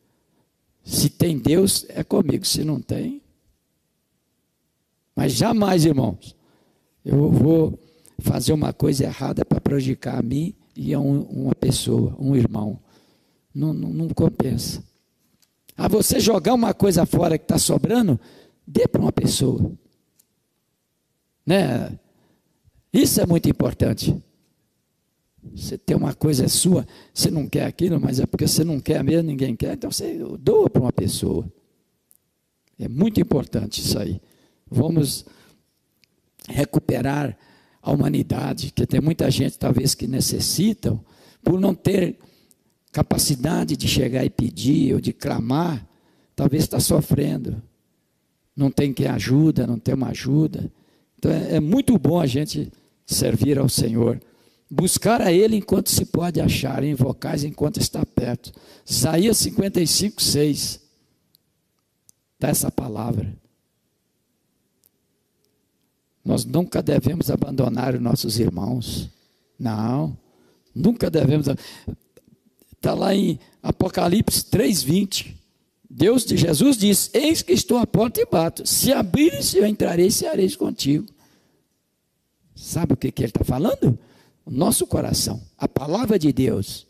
Se 0.82 1.10
tem 1.10 1.38
Deus, 1.38 1.84
é 1.88 2.02
comigo. 2.02 2.44
Se 2.44 2.64
não 2.64 2.80
tem. 2.80 3.20
Mas 5.14 5.32
jamais, 5.32 5.84
irmãos, 5.84 6.36
eu 7.04 7.30
vou 7.30 7.78
fazer 8.18 8.52
uma 8.52 8.72
coisa 8.72 9.04
errada 9.04 9.44
para 9.44 9.60
prejudicar 9.60 10.18
a 10.18 10.22
mim 10.22 10.54
e 10.74 10.92
a 10.92 11.00
um, 11.00 11.22
uma 11.22 11.54
pessoa, 11.54 12.14
um 12.18 12.36
irmão. 12.36 12.78
Não, 13.54 13.72
não, 13.72 13.90
não 13.90 14.08
compensa. 14.08 14.84
A 15.76 15.88
você 15.88 16.20
jogar 16.20 16.54
uma 16.54 16.72
coisa 16.72 17.04
fora 17.04 17.38
que 17.38 17.44
está 17.44 17.58
sobrando, 17.58 18.18
dê 18.66 18.86
para 18.86 19.00
uma 19.00 19.12
pessoa. 19.12 19.72
Né? 21.44 21.98
Isso 22.96 23.20
é 23.20 23.26
muito 23.26 23.46
importante. 23.46 24.16
Você 25.54 25.76
tem 25.76 25.94
uma 25.94 26.14
coisa 26.14 26.48
sua, 26.48 26.86
você 27.12 27.30
não 27.30 27.46
quer 27.46 27.66
aquilo, 27.66 28.00
mas 28.00 28.18
é 28.18 28.24
porque 28.24 28.48
você 28.48 28.64
não 28.64 28.80
quer 28.80 29.04
mesmo, 29.04 29.28
ninguém 29.28 29.54
quer, 29.54 29.74
então 29.74 29.90
você 29.90 30.18
doa 30.40 30.70
para 30.70 30.80
uma 30.80 30.92
pessoa. 30.92 31.46
É 32.78 32.88
muito 32.88 33.20
importante 33.20 33.82
isso 33.82 33.98
aí. 33.98 34.18
Vamos 34.70 35.26
recuperar 36.48 37.36
a 37.82 37.92
humanidade, 37.92 38.72
que 38.72 38.86
tem 38.86 39.00
muita 39.00 39.30
gente 39.30 39.58
talvez 39.58 39.94
que 39.94 40.06
necessitam, 40.06 40.98
por 41.44 41.60
não 41.60 41.74
ter 41.74 42.18
capacidade 42.90 43.76
de 43.76 43.86
chegar 43.86 44.24
e 44.24 44.30
pedir 44.30 44.94
ou 44.94 45.00
de 45.02 45.12
clamar, 45.12 45.86
talvez 46.34 46.64
está 46.64 46.80
sofrendo. 46.80 47.62
Não 48.56 48.70
tem 48.70 48.94
quem 48.94 49.06
ajuda, 49.06 49.66
não 49.66 49.78
tem 49.78 49.94
uma 49.94 50.08
ajuda. 50.08 50.72
Então 51.18 51.30
é, 51.30 51.56
é 51.56 51.60
muito 51.60 51.98
bom 51.98 52.18
a 52.18 52.26
gente 52.26 52.72
servir 53.06 53.58
ao 53.58 53.68
Senhor. 53.68 54.20
Buscar 54.68 55.22
a 55.22 55.32
Ele 55.32 55.56
enquanto 55.56 55.88
se 55.88 56.04
pode 56.04 56.40
achar, 56.40 56.82
invocar 56.82 57.42
enquanto 57.44 57.78
está 57.78 58.04
perto. 58.04 58.52
Isaías 58.84 59.36
55, 59.38 60.20
6. 60.20 60.80
Dá 62.38 62.48
essa 62.48 62.70
palavra. 62.70 63.32
Nós 66.24 66.44
nunca 66.44 66.82
devemos 66.82 67.30
abandonar 67.30 67.94
os 67.94 68.00
nossos 68.00 68.40
irmãos. 68.40 69.08
Não, 69.56 70.18
nunca 70.74 71.08
devemos. 71.08 71.46
Está 72.72 72.94
lá 72.94 73.14
em 73.14 73.38
Apocalipse 73.62 74.44
3,20. 74.44 75.34
Deus 75.88 76.24
de 76.24 76.36
Jesus 76.36 76.76
diz: 76.76 77.10
Eis 77.14 77.42
que 77.42 77.52
estou 77.52 77.78
à 77.78 77.86
porta 77.86 78.20
e 78.20 78.26
bato. 78.26 78.66
Se 78.66 78.92
abrires, 78.92 79.54
eu 79.54 79.64
entrarei 79.64 80.08
e 80.08 80.12
ceareis 80.12 80.56
contigo. 80.56 81.06
Sabe 82.66 82.94
o 82.94 82.96
que, 82.96 83.12
que 83.12 83.22
ele 83.22 83.28
está 83.28 83.44
falando? 83.44 83.96
O 84.44 84.50
nosso 84.50 84.88
coração, 84.88 85.40
a 85.56 85.68
palavra 85.68 86.18
de 86.18 86.32
Deus. 86.32 86.84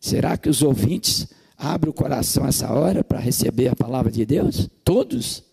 Será 0.00 0.38
que 0.38 0.48
os 0.48 0.62
ouvintes 0.62 1.28
abrem 1.58 1.90
o 1.90 1.92
coração 1.92 2.46
essa 2.46 2.72
hora 2.72 3.04
para 3.04 3.18
receber 3.18 3.68
a 3.68 3.76
palavra 3.76 4.10
de 4.10 4.24
Deus? 4.24 4.66
Todos? 4.82 5.44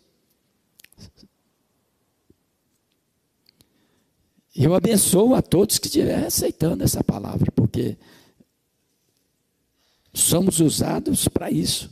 Eu 4.56 4.74
abençoo 4.74 5.36
a 5.36 5.42
todos 5.42 5.78
que 5.78 5.88
estiverem 5.88 6.26
aceitando 6.26 6.86
essa 6.86 7.04
palavra, 7.04 7.52
porque 7.54 7.98
somos 10.14 10.62
usados 10.62 11.28
para 11.28 11.52
isso. 11.52 11.90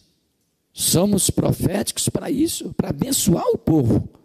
Somos 0.71 1.29
proféticos 1.29 2.07
para 2.07 2.31
isso, 2.31 2.73
para 2.73 2.89
abençoar 2.91 3.45
o 3.49 3.57
povo. 3.57 4.20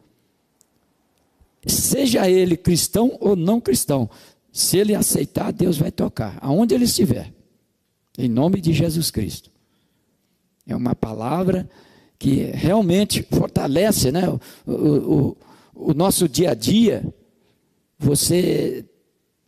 Seja 1.67 2.31
ele 2.31 2.57
cristão 2.57 3.17
ou 3.21 3.35
não 3.35 3.61
cristão, 3.61 4.09
se 4.53 4.79
ele 4.79 4.95
aceitar, 4.95 5.53
Deus 5.53 5.77
vai 5.77 5.91
tocar, 5.91 6.39
aonde 6.41 6.75
ele 6.75 6.85
estiver, 6.85 7.33
em 8.17 8.29
nome 8.29 8.61
de 8.61 8.73
Jesus 8.73 9.11
Cristo. 9.11 9.51
É 10.67 10.75
uma 10.75 10.95
palavra 10.95 11.69
que 12.19 12.45
realmente 12.55 13.27
fortalece 13.31 14.11
né, 14.11 14.23
o, 14.67 14.73
o, 14.73 15.37
o 15.75 15.95
nosso 15.95 16.29
dia 16.29 16.53
a 16.53 16.55
dia 16.55 17.05
você, 17.99 18.85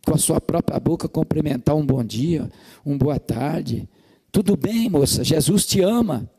com 0.05 0.13
a 0.13 0.17
sua 0.17 0.41
própria 0.41 0.79
boca, 0.79 1.07
cumprimentar 1.07 1.75
um 1.75 1.85
bom 1.85 2.03
dia, 2.03 2.49
um 2.85 2.97
boa 2.97 3.19
tarde. 3.19 3.87
Tudo 4.31 4.55
bem, 4.55 4.89
moça, 4.89 5.23
Jesus 5.23 5.65
te 5.65 5.81
ama. 5.81 6.29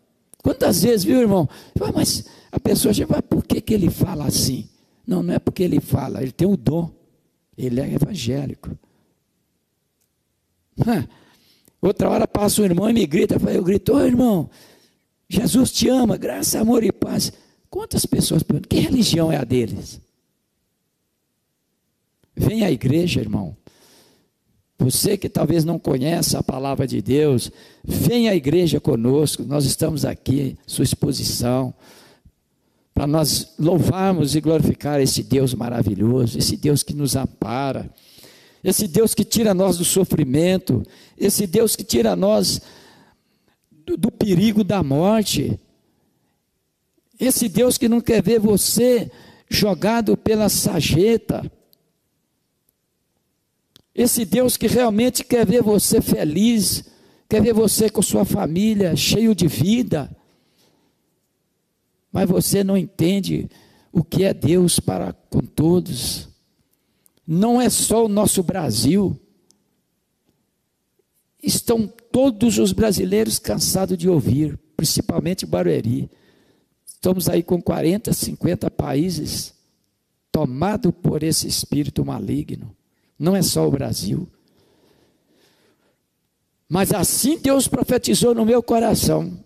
Quantas 0.42 0.82
vezes, 0.82 1.04
viu, 1.04 1.20
irmão? 1.20 1.48
Mas 1.94 2.24
a 2.50 2.58
pessoa 2.58 2.94
já 2.94 3.06
vai, 3.06 3.22
por 3.22 3.44
que, 3.44 3.60
que 3.60 3.74
ele 3.74 3.90
fala 3.90 4.26
assim? 4.26 4.68
Não, 5.10 5.24
não 5.24 5.34
é 5.34 5.40
porque 5.40 5.64
ele 5.64 5.80
fala, 5.80 6.22
ele 6.22 6.30
tem 6.30 6.46
o 6.46 6.56
dom. 6.56 6.88
Ele 7.58 7.80
é 7.80 7.94
evangélico. 7.94 8.78
Outra 11.82 12.08
hora 12.08 12.28
passa 12.28 12.62
um 12.62 12.64
irmão 12.64 12.88
e 12.88 12.92
me 12.92 13.04
grita, 13.08 13.34
eu 13.52 13.64
grito, 13.64 13.92
ô 13.92 14.00
irmão, 14.00 14.48
Jesus 15.28 15.72
te 15.72 15.88
ama, 15.88 16.16
graça, 16.16 16.60
amor 16.60 16.84
e 16.84 16.92
paz. 16.92 17.32
Quantas 17.68 18.06
pessoas 18.06 18.44
perguntam, 18.44 18.68
que 18.68 18.78
religião 18.78 19.32
é 19.32 19.36
a 19.36 19.42
deles? 19.42 20.00
Vem 22.36 22.62
à 22.62 22.70
igreja, 22.70 23.20
irmão. 23.20 23.56
Você 24.78 25.18
que 25.18 25.28
talvez 25.28 25.64
não 25.64 25.78
conheça 25.78 26.38
a 26.38 26.42
palavra 26.42 26.86
de 26.86 27.02
Deus, 27.02 27.50
vem 27.82 28.28
à 28.28 28.36
igreja 28.36 28.78
conosco. 28.78 29.42
Nós 29.42 29.64
estamos 29.64 30.04
aqui, 30.04 30.56
sua 30.68 30.84
exposição, 30.84 31.74
para 33.00 33.06
nós 33.06 33.54
louvarmos 33.58 34.36
e 34.36 34.42
glorificar 34.42 35.00
esse 35.00 35.22
Deus 35.22 35.54
maravilhoso, 35.54 36.36
esse 36.36 36.54
Deus 36.54 36.82
que 36.82 36.92
nos 36.92 37.16
ampara, 37.16 37.90
esse 38.62 38.86
Deus 38.86 39.14
que 39.14 39.24
tira 39.24 39.54
nós 39.54 39.78
do 39.78 39.86
sofrimento, 39.86 40.82
esse 41.16 41.46
Deus 41.46 41.74
que 41.74 41.82
tira 41.82 42.14
nós 42.14 42.60
do, 43.86 43.96
do 43.96 44.10
perigo 44.10 44.62
da 44.62 44.82
morte, 44.82 45.58
esse 47.18 47.48
Deus 47.48 47.78
que 47.78 47.88
não 47.88 48.02
quer 48.02 48.22
ver 48.22 48.38
você 48.38 49.10
jogado 49.48 50.14
pela 50.14 50.50
sageta 50.50 51.50
esse 53.94 54.26
Deus 54.26 54.58
que 54.58 54.66
realmente 54.66 55.24
quer 55.24 55.46
ver 55.46 55.62
você 55.62 56.02
feliz, 56.02 56.84
quer 57.26 57.40
ver 57.40 57.54
você 57.54 57.88
com 57.88 58.02
sua 58.02 58.26
família 58.26 58.94
cheio 58.94 59.34
de 59.34 59.46
vida. 59.46 60.14
Mas 62.12 62.28
você 62.28 62.64
não 62.64 62.76
entende 62.76 63.48
o 63.92 64.02
que 64.02 64.24
é 64.24 64.34
Deus 64.34 64.80
para 64.80 65.12
com 65.12 65.40
todos. 65.40 66.28
Não 67.26 67.60
é 67.60 67.68
só 67.68 68.04
o 68.04 68.08
nosso 68.08 68.42
Brasil. 68.42 69.18
Estão 71.42 71.86
todos 71.86 72.58
os 72.58 72.72
brasileiros 72.72 73.38
cansados 73.38 73.96
de 73.96 74.08
ouvir, 74.08 74.58
principalmente 74.76 75.46
Barueri. 75.46 76.10
Estamos 76.86 77.28
aí 77.28 77.42
com 77.42 77.62
40, 77.62 78.12
50 78.12 78.70
países 78.70 79.54
tomados 80.30 80.92
por 81.02 81.22
esse 81.22 81.46
espírito 81.46 82.04
maligno 82.04 82.76
não 83.20 83.36
é 83.36 83.42
só 83.42 83.68
o 83.68 83.70
Brasil. 83.70 84.26
Mas 86.66 86.90
assim 86.90 87.38
Deus 87.38 87.68
profetizou 87.68 88.34
no 88.34 88.46
meu 88.46 88.62
coração. 88.62 89.44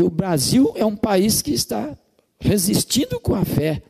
E 0.00 0.02
o 0.02 0.08
Brasil 0.08 0.72
é 0.76 0.86
um 0.86 0.96
país 0.96 1.42
que 1.42 1.52
está 1.52 1.94
resistindo 2.40 3.20
com 3.20 3.34
a 3.34 3.44
fé. 3.44 3.82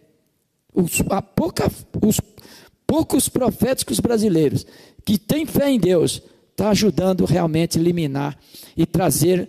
Os, 0.74 1.00
a 1.08 1.22
pouca, 1.22 1.70
os 2.02 2.20
poucos 2.84 3.28
proféticos 3.28 4.00
brasileiros 4.00 4.66
que 5.04 5.16
têm 5.16 5.46
fé 5.46 5.70
em 5.70 5.78
Deus 5.78 6.20
está 6.50 6.70
ajudando 6.70 7.24
realmente 7.24 7.78
a 7.78 7.80
eliminar 7.80 8.36
e 8.76 8.84
trazer 8.84 9.48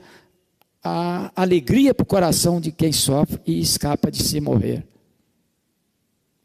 a 0.84 1.32
alegria 1.36 1.95
para 1.95 2.03
o 2.03 2.05
coração 2.05 2.62
de 2.62 2.72
quem 2.72 2.91
sofre 2.91 3.39
e 3.43 3.59
escapa 3.59 4.12
de 4.12 4.22
se 4.22 4.39
morrer. 4.39 4.86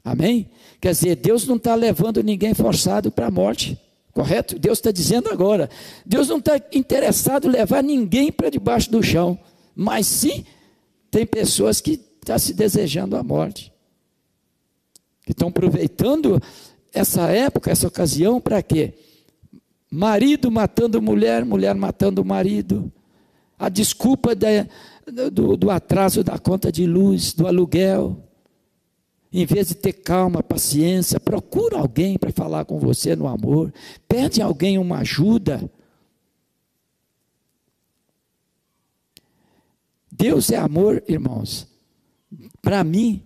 Amém? 0.03 0.49
Quer 0.81 0.93
dizer, 0.93 1.17
Deus 1.17 1.47
não 1.47 1.57
está 1.57 1.75
levando 1.75 2.23
ninguém 2.23 2.55
forçado 2.55 3.13
para 3.13 3.27
a 3.27 3.31
morte, 3.31 3.79
correto? 4.15 4.59
Deus 4.59 4.79
está 4.79 4.91
dizendo 4.91 5.29
agora. 5.29 5.69
Deus 6.07 6.27
não 6.29 6.39
está 6.39 6.59
interessado 6.73 7.49
em 7.49 7.51
levar 7.51 7.83
ninguém 7.83 8.33
para 8.33 8.49
debaixo 8.49 8.91
do 8.91 9.03
chão, 9.03 9.39
mas 9.77 10.07
sim 10.07 10.45
tem 11.11 11.27
pessoas 11.27 11.81
que 11.81 11.93
estão 11.93 12.35
tá 12.35 12.39
se 12.39 12.55
desejando 12.55 13.17
a 13.17 13.23
morte, 13.23 13.73
que 15.25 15.33
estão 15.33 15.49
aproveitando 15.49 16.43
essa 16.93 17.31
época, 17.31 17.71
essa 17.71 17.87
ocasião, 17.87 18.41
para 18.41 18.63
quê? 18.63 18.95
Marido 19.91 20.51
matando 20.51 21.01
mulher, 21.01 21.45
mulher 21.45 21.75
matando 21.75 22.25
marido. 22.25 22.91
A 23.59 23.69
desculpa 23.69 24.33
do, 25.33 25.57
do 25.57 25.71
atraso 25.71 26.25
da 26.25 26.39
conta 26.39 26.73
de 26.73 26.87
luz, 26.87 27.33
do 27.33 27.47
aluguel 27.47 28.27
em 29.33 29.45
vez 29.45 29.69
de 29.69 29.75
ter 29.75 29.93
calma, 29.93 30.43
paciência, 30.43 31.21
procura 31.21 31.79
alguém 31.79 32.17
para 32.17 32.33
falar 32.33 32.65
com 32.65 32.79
você 32.79 33.15
no 33.15 33.27
amor, 33.27 33.71
pede 34.09 34.41
a 34.41 34.47
alguém 34.47 34.79
uma 34.79 35.01
ajuda. 35.01 35.71
Deus 40.17 40.51
é 40.51 40.57
amor, 40.57 41.05
irmãos. 41.07 41.67
Para 42.63 42.83
mim, 42.83 43.23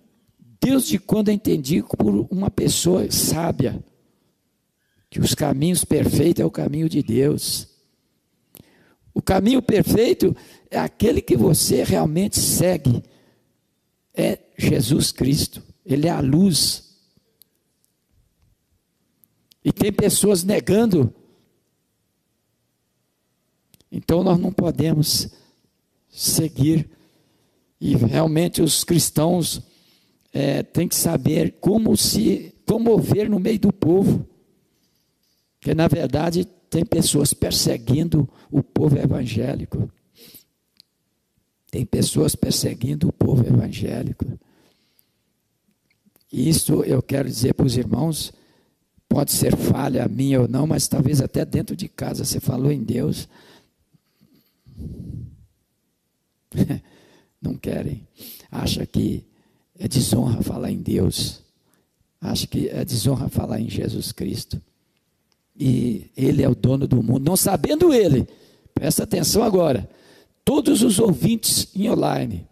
Deus 0.59 0.85
de 0.85 0.99
quando 0.99 1.29
eu 1.29 1.33
entendi 1.33 1.81
por 1.81 2.27
uma 2.29 2.51
pessoa 2.51 3.09
sábia, 3.09 3.81
que 5.09 5.19
os 5.19 5.33
caminhos 5.33 5.85
perfeitos 5.85 6.41
é 6.41 6.45
o 6.45 6.51
caminho 6.51 6.89
de 6.89 7.01
Deus. 7.01 7.67
O 9.13 9.21
caminho 9.21 9.61
perfeito 9.61 10.35
é 10.69 10.77
aquele 10.77 11.21
que 11.21 11.37
você 11.37 11.83
realmente 11.83 12.37
segue, 12.37 13.01
é 14.13 14.39
Jesus 14.57 15.11
Cristo. 15.11 15.63
Ele 15.85 16.07
é 16.07 16.11
a 16.11 16.19
luz. 16.19 16.97
E 19.63 19.71
tem 19.71 19.91
pessoas 19.91 20.43
negando. 20.43 21.13
Então 23.89 24.23
nós 24.23 24.37
não 24.37 24.51
podemos 24.51 25.40
seguir. 26.11 26.89
E 27.79 27.95
realmente 27.95 28.61
os 28.61 28.83
cristãos 28.83 29.61
é, 30.33 30.61
têm 30.61 30.87
que 30.87 30.95
saber 30.95 31.55
como 31.59 31.95
se 31.97 32.53
comover 32.65 33.29
no 33.29 33.39
meio 33.39 33.59
do 33.59 33.73
povo. 33.73 34.27
Porque 35.59 35.73
na 35.73 35.87
verdade 35.87 36.45
tem 36.69 36.85
pessoas 36.85 37.33
perseguindo 37.33 38.29
o 38.51 38.61
povo 38.61 38.97
evangélico. 38.97 39.91
Tem 41.69 41.85
pessoas 41.85 42.35
perseguindo 42.35 43.07
o 43.07 43.13
povo 43.13 43.45
evangélico. 43.47 44.25
Isso 46.31 46.83
eu 46.83 47.01
quero 47.01 47.27
dizer 47.27 47.53
para 47.53 47.65
os 47.65 47.75
irmãos, 47.75 48.31
pode 49.07 49.31
ser 49.31 49.55
falha 49.55 50.07
minha 50.07 50.41
ou 50.41 50.47
não, 50.47 50.65
mas 50.65 50.87
talvez 50.87 51.21
até 51.21 51.43
dentro 51.43 51.75
de 51.75 51.89
casa 51.89 52.23
você 52.23 52.39
falou 52.39 52.71
em 52.71 52.81
Deus. 52.81 53.27
Não 57.41 57.55
querem. 57.55 58.07
Acha 58.51 58.85
que 58.85 59.25
é 59.77 59.87
desonra 59.87 60.41
falar 60.43 60.71
em 60.71 60.77
Deus. 60.77 61.41
Acha 62.19 62.45
que 62.45 62.69
é 62.69 62.85
desonra 62.85 63.29
falar 63.29 63.59
em 63.59 63.69
Jesus 63.69 64.11
Cristo. 64.11 64.61
E 65.59 66.09
Ele 66.15 66.43
é 66.43 66.49
o 66.49 66.55
dono 66.55 66.87
do 66.87 67.01
mundo. 67.01 67.25
Não 67.25 67.35
sabendo 67.35 67.93
Ele, 67.93 68.27
presta 68.73 69.03
atenção 69.03 69.43
agora. 69.43 69.89
Todos 70.45 70.81
os 70.81 70.99
ouvintes 70.99 71.67
em 71.75 71.89
online, 71.89 72.47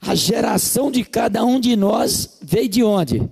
a 0.00 0.14
geração 0.14 0.90
de 0.90 1.04
cada 1.04 1.44
um 1.44 1.60
de 1.60 1.76
nós 1.76 2.38
veio 2.42 2.68
de 2.68 2.82
onde? 2.82 3.30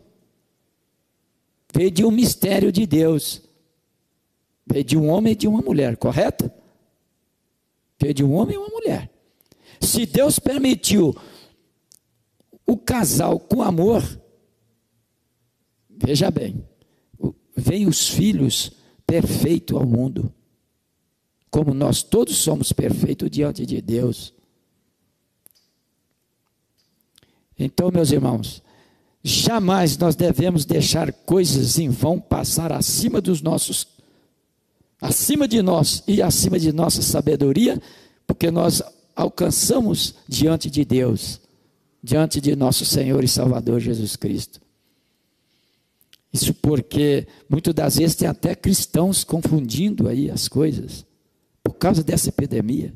Veio 1.72 1.90
de 1.90 2.04
um 2.04 2.10
mistério 2.10 2.70
de 2.70 2.86
Deus. 2.86 3.42
Veio 4.66 4.84
de 4.84 4.96
um 4.96 5.08
homem 5.08 5.32
e 5.32 5.36
de 5.36 5.48
uma 5.48 5.60
mulher, 5.60 5.96
correto? 5.96 6.50
De 7.98 8.24
um 8.24 8.34
homem 8.34 8.54
e 8.54 8.58
uma 8.58 8.68
mulher. 8.68 9.10
Se 9.80 10.06
Deus 10.06 10.38
permitiu 10.38 11.16
o 12.66 12.76
casal 12.76 13.38
com 13.40 13.62
amor, 13.62 14.02
veja 15.88 16.30
bem, 16.30 16.64
veio 17.56 17.88
os 17.88 18.08
filhos 18.08 18.72
perfeitos 19.06 19.76
ao 19.76 19.86
mundo, 19.86 20.32
como 21.50 21.72
nós 21.74 22.02
todos 22.02 22.36
somos 22.36 22.72
perfeitos 22.72 23.30
diante 23.30 23.64
de 23.64 23.80
Deus. 23.80 24.34
Então, 27.58 27.90
meus 27.90 28.12
irmãos, 28.12 28.62
jamais 29.22 29.96
nós 29.96 30.14
devemos 30.14 30.64
deixar 30.64 31.12
coisas 31.12 31.78
em 31.78 31.88
vão 31.88 32.20
passar 32.20 32.70
acima 32.70 33.20
dos 33.20 33.42
nossos, 33.42 33.86
acima 35.00 35.46
de 35.46 35.62
nós 35.62 36.02
e 36.06 36.22
acima 36.22 36.58
de 36.58 36.72
nossa 36.72 37.02
sabedoria, 37.02 37.80
porque 38.26 38.50
nós 38.50 38.82
alcançamos 39.14 40.14
diante 40.28 40.70
de 40.70 40.84
Deus, 40.84 41.40
diante 42.02 42.40
de 42.40 42.54
nosso 42.54 42.84
Senhor 42.84 43.22
e 43.24 43.28
Salvador 43.28 43.80
Jesus 43.80 44.16
Cristo. 44.16 44.60
Isso 46.32 46.52
porque 46.54 47.26
muitas 47.48 47.74
das 47.74 47.96
vezes 47.96 48.16
tem 48.16 48.28
até 48.28 48.54
cristãos 48.54 49.24
confundindo 49.24 50.08
aí 50.08 50.30
as 50.30 50.46
coisas 50.46 51.06
por 51.62 51.74
causa 51.74 52.02
dessa 52.02 52.28
epidemia. 52.28 52.92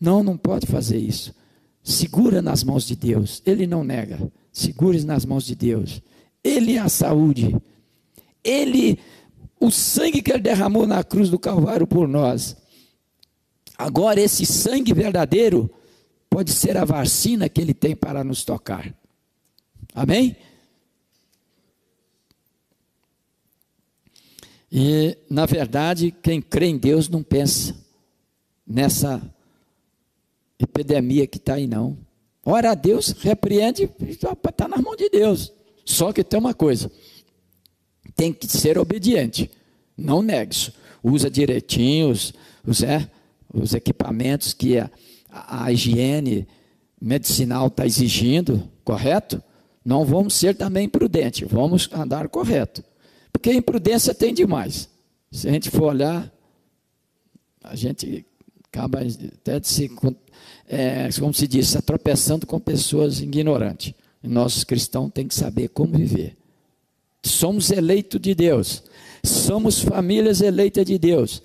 Não, 0.00 0.22
não 0.22 0.36
pode 0.36 0.66
fazer 0.66 0.98
isso. 0.98 1.34
Segura 1.82 2.42
nas 2.42 2.62
mãos 2.62 2.86
de 2.86 2.94
Deus. 2.94 3.42
Ele 3.46 3.66
não 3.66 3.82
nega. 3.82 4.30
Segure 4.52 5.02
nas 5.04 5.24
mãos 5.24 5.44
de 5.44 5.54
Deus. 5.54 6.02
Ele 6.44 6.74
é 6.74 6.78
a 6.78 6.88
saúde. 6.88 7.56
Ele, 8.44 8.98
o 9.58 9.70
sangue 9.70 10.22
que 10.22 10.32
ele 10.32 10.42
derramou 10.42 10.86
na 10.86 11.02
cruz 11.02 11.30
do 11.30 11.38
Calvário 11.38 11.86
por 11.86 12.06
nós. 12.06 12.56
Agora, 13.76 14.20
esse 14.20 14.44
sangue 14.46 14.92
verdadeiro 14.92 15.70
pode 16.28 16.52
ser 16.52 16.76
a 16.76 16.84
vacina 16.84 17.48
que 17.48 17.60
ele 17.60 17.74
tem 17.74 17.94
para 17.94 18.22
nos 18.22 18.44
tocar. 18.44 18.94
Amém? 19.94 20.36
E, 24.70 25.16
na 25.30 25.46
verdade, 25.46 26.10
quem 26.10 26.40
crê 26.40 26.66
em 26.66 26.76
Deus 26.76 27.08
não 27.08 27.22
pensa 27.22 27.74
nessa 28.66 29.22
epidemia 30.58 31.26
que 31.26 31.38
está 31.38 31.54
aí, 31.54 31.66
não. 31.66 31.96
Ora 32.44 32.72
a 32.72 32.74
Deus, 32.74 33.10
repreende, 33.10 33.90
está 34.00 34.68
na 34.68 34.78
mão 34.78 34.94
de 34.96 35.08
Deus. 35.08 35.52
Só 35.84 36.12
que 36.12 36.24
tem 36.24 36.38
uma 36.38 36.54
coisa: 36.54 36.90
tem 38.16 38.32
que 38.32 38.48
ser 38.48 38.78
obediente, 38.78 39.50
não 39.96 40.22
negue 40.22 40.54
isso. 40.54 40.72
Usa 41.02 41.30
direitinho 41.30 42.10
os, 42.10 42.32
os, 42.66 42.82
é, 42.82 43.08
os 43.52 43.74
equipamentos 43.74 44.52
que 44.52 44.78
a, 44.78 44.90
a, 45.30 45.66
a 45.66 45.72
higiene 45.72 46.48
medicinal 47.00 47.68
está 47.68 47.86
exigindo, 47.86 48.68
correto? 48.82 49.40
Não 49.84 50.04
vamos 50.04 50.34
ser 50.34 50.56
também 50.56 50.86
imprudentes, 50.86 51.46
vamos 51.48 51.88
andar 51.92 52.28
correto. 52.28 52.82
Porque 53.32 53.52
imprudência 53.52 54.14
tem 54.14 54.34
demais. 54.34 54.88
Se 55.30 55.48
a 55.48 55.52
gente 55.52 55.70
for 55.70 55.84
olhar, 55.84 56.32
a 57.62 57.76
gente 57.76 58.24
acaba 58.64 59.00
até 59.00 59.60
de 59.60 59.68
se 59.68 59.90
é, 60.68 61.08
como 61.20 61.32
se 61.32 61.46
diz, 61.46 61.68
se 61.68 61.80
tropeçando 61.82 62.46
com 62.46 62.58
pessoas 62.58 63.20
ignorantes. 63.20 63.94
E 64.22 64.28
nós 64.28 64.64
cristãos 64.64 65.10
temos 65.12 65.34
que 65.34 65.40
saber 65.40 65.68
como 65.68 65.96
viver. 65.96 66.36
Somos 67.28 67.70
eleitos 67.70 68.20
de 68.20 68.34
Deus, 68.34 68.82
somos 69.24 69.80
famílias 69.80 70.40
eleitas 70.40 70.84
de 70.84 70.98
Deus, 70.98 71.42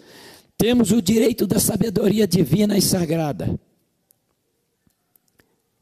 temos 0.57 0.91
o 0.91 1.01
direito 1.01 1.47
da 1.47 1.59
sabedoria 1.59 2.27
divina 2.27 2.77
e 2.77 2.81
sagrada. 2.81 3.59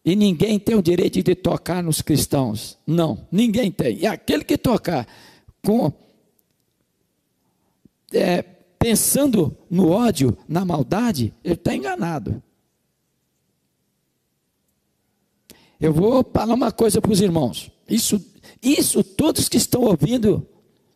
E 0.06 0.16
ninguém 0.16 0.58
tem 0.58 0.76
o 0.76 0.82
direito 0.82 1.22
de 1.22 1.36
tocar 1.36 1.84
nos 1.84 2.02
cristãos. 2.02 2.78
Não, 2.88 3.28
ninguém 3.32 3.70
tem. 3.72 4.00
E 4.00 4.08
aquele 4.08 4.44
que 4.44 4.58
tocar 4.58 5.06
com 5.64 5.92
é, 8.14 8.42
pensando 8.80 9.56
no 9.70 9.90
ódio, 9.90 10.38
na 10.48 10.64
maldade, 10.64 11.34
ele 11.44 11.56
está 11.56 11.76
enganado. 11.76 12.42
Eu 15.80 15.94
vou 15.94 16.26
falar 16.34 16.54
uma 16.54 16.72
coisa 16.72 17.02
para 17.02 17.12
os 17.12 17.22
irmãos. 17.22 17.72
Isso, 17.88 18.24
isso 18.62 19.04
todos 19.04 19.48
que 19.48 19.58
estão 19.58 19.82
ouvindo 19.82 20.48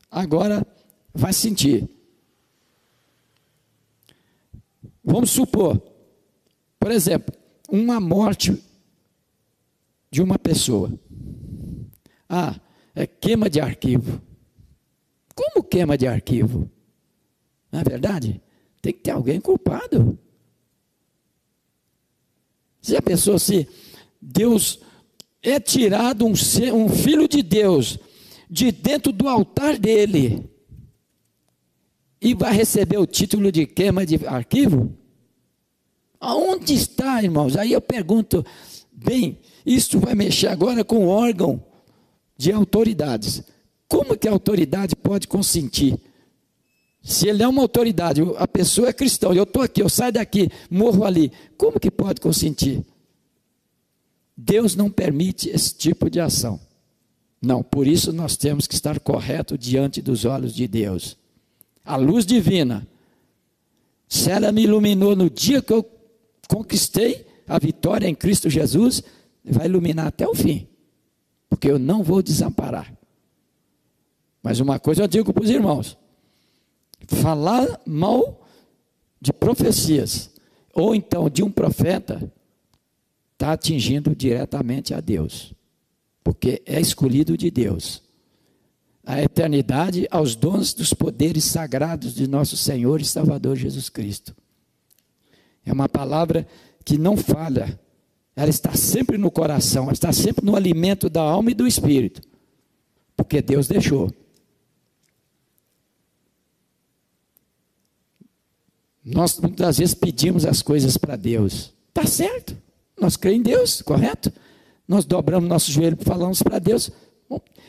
agora 0.10 0.66
vai 1.14 1.34
sentir. 1.34 1.90
Vamos 5.04 5.32
supor, 5.32 5.82
por 6.80 6.92
exemplo, 6.92 7.34
uma 7.70 8.00
morte 8.00 8.62
de 10.10 10.22
uma 10.22 10.38
pessoa. 10.38 10.92
Ah, 12.30 12.60
é 12.96 13.06
queima 13.06 13.50
de 13.50 13.60
arquivo. 13.60 14.22
Como 15.36 15.64
queima 15.64 15.98
de 15.98 16.08
arquivo? 16.08 16.70
Não 17.72 17.80
é 17.80 17.84
verdade? 17.84 18.42
Tem 18.82 18.94
que 18.94 19.00
ter 19.00 19.12
alguém 19.12 19.42
culpado. 19.42 20.18
Se 22.82 22.96
a 22.96 23.02
pessoa 23.02 23.40
se 23.40 23.68
Deus 24.22 24.80
é 25.44 25.60
tirado 25.60 26.26
um, 26.26 26.36
ser, 26.36 26.74
um 26.74 26.88
filho 26.88 27.28
de 27.28 27.44
Deus 27.44 28.00
de 28.50 28.72
dentro 28.72 29.12
do 29.12 29.28
altar 29.28 29.78
dele 29.78 30.50
e 32.22 32.34
vai 32.34 32.54
receber 32.54 32.98
o 32.98 33.06
título 33.06 33.52
de 33.52 33.66
queima 33.66 34.06
de 34.06 34.26
arquivo? 34.26 34.98
Aonde 36.20 36.74
está, 36.74 37.22
irmãos? 37.22 37.58
Aí 37.58 37.74
eu 37.74 37.82
pergunto, 37.82 38.46
bem, 38.90 39.38
isso 39.66 40.00
vai 40.00 40.16
mexer 40.16 40.48
agora 40.48 40.86
com 40.86 41.06
o 41.06 41.10
órgão 41.10 41.62
de 42.38 42.52
autoridades. 42.54 43.44
Como 43.90 44.18
que 44.18 44.30
a 44.30 44.32
autoridade 44.32 44.96
pode 44.96 45.28
consentir? 45.28 46.00
Se 47.02 47.28
ele 47.28 47.44
é 47.44 47.48
uma 47.48 47.62
autoridade, 47.62 48.22
a 48.38 48.48
pessoa 48.48 48.88
é 48.88 48.94
cristã, 48.94 49.34
eu 49.34 49.44
estou 49.44 49.62
aqui, 49.62 49.82
eu 49.82 49.90
saio 49.90 50.14
daqui, 50.14 50.50
morro 50.70 51.04
ali, 51.04 51.30
como 51.58 51.78
que 51.78 51.92
pode 51.92 52.22
consentir? 52.22 52.82
Deus 54.46 54.76
não 54.76 54.90
permite 54.90 55.50
esse 55.50 55.74
tipo 55.74 56.10
de 56.10 56.20
ação. 56.20 56.60
Não, 57.42 57.64
por 57.64 57.88
isso 57.88 58.12
nós 58.12 58.36
temos 58.36 58.68
que 58.68 58.76
estar 58.76 59.00
correto 59.00 59.58
diante 59.58 60.02
dos 60.02 60.26
olhos 60.26 60.54
de 60.54 60.68
Deus. 60.68 61.18
A 61.84 61.96
luz 61.96 62.26
divina, 62.26 62.86
se 64.08 64.30
ela 64.30 64.52
me 64.52 64.64
iluminou 64.64 65.16
no 65.16 65.30
dia 65.30 65.62
que 65.62 65.72
eu 65.72 65.90
conquistei 66.48 67.26
a 67.48 67.58
vitória 67.58 68.08
em 68.08 68.16
Cristo 68.16 68.50
Jesus, 68.50 69.02
vai 69.44 69.66
iluminar 69.66 70.08
até 70.08 70.28
o 70.28 70.36
fim, 70.36 70.68
porque 71.50 71.70
eu 71.70 71.80
não 71.80 72.04
vou 72.04 72.22
desamparar. 72.22 72.94
Mas 74.42 74.60
uma 74.60 74.78
coisa 74.78 75.04
eu 75.04 75.08
digo 75.08 75.34
para 75.34 75.44
os 75.44 75.50
irmãos: 75.50 75.98
falar 77.08 77.80
mal 77.86 78.46
de 79.22 79.32
profecias, 79.32 80.30
ou 80.74 80.94
então 80.94 81.30
de 81.30 81.44
um 81.44 81.52
profeta, 81.52 82.32
está 83.34 83.52
atingindo 83.52 84.16
diretamente 84.16 84.94
a 84.94 85.00
Deus, 85.00 85.54
porque 86.24 86.62
é 86.66 86.80
escolhido 86.80 87.38
de 87.38 87.52
Deus. 87.52 88.02
A 89.06 89.22
eternidade 89.22 90.08
aos 90.10 90.36
dons 90.36 90.74
dos 90.74 90.94
poderes 90.94 91.44
sagrados 91.44 92.16
de 92.16 92.26
nosso 92.28 92.56
Senhor 92.56 93.02
e 93.02 93.06
Salvador 93.06 93.58
Jesus 93.58 93.90
Cristo. 93.90 94.34
É 95.66 95.74
uma 95.74 95.90
palavra 95.90 96.48
que 96.86 96.98
não 96.98 97.18
falha, 97.18 97.80
ela 98.36 98.50
está 98.50 98.74
sempre 98.76 99.18
no 99.18 99.30
coração, 99.30 99.84
ela 99.84 99.94
está 99.94 100.12
sempre 100.14 100.46
no 100.46 100.56
alimento 100.56 101.10
da 101.10 101.22
alma 101.22 101.52
e 101.52 101.54
do 101.54 101.68
espírito, 101.68 102.22
porque 103.16 103.42
Deus 103.42 103.68
deixou. 103.68 104.14
Nós 109.04 109.38
muitas 109.38 109.78
vezes 109.78 109.94
pedimos 109.94 110.46
as 110.46 110.62
coisas 110.62 110.98
para 110.98 111.18
Deus, 111.18 111.74
está 111.90 112.06
certo, 112.06 112.56
nós 113.00 113.18
cremos 113.18 113.40
em 113.40 113.44
Deus, 113.44 113.82
correto? 113.82 114.32
Nós 114.88 115.06
dobramos 115.06 115.50
nosso 115.50 115.72
joelho 115.72 115.98
e 116.00 116.04
falamos 116.04 116.42
para 116.42 116.60
Deus. 116.60 116.92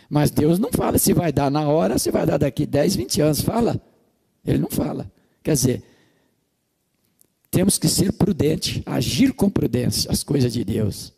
Mas 0.09 0.31
Deus 0.31 0.59
não 0.59 0.71
fala 0.71 0.99
se 0.99 1.13
vai 1.13 1.33
dar 1.33 1.51
na 1.51 1.69
hora, 1.69 1.99
se 1.99 2.11
vai 2.11 2.27
dar 2.27 2.39
daqui 2.39 2.67
10, 2.67 2.97
20 2.97 3.21
anos. 3.21 3.41
Fala. 3.41 3.81
Ele 4.45 4.59
não 4.59 4.69
fala. 4.71 5.11
Quer 5.43 5.55
dizer, 5.55 5.83
temos 7.51 7.79
que 7.79 7.89
ser 7.89 8.13
prudentes, 8.13 8.83
agir 8.85 9.33
com 9.33 9.49
prudência 9.49 10.11
as 10.11 10.23
coisas 10.23 10.53
de 10.53 10.65
Deus. 10.65 11.13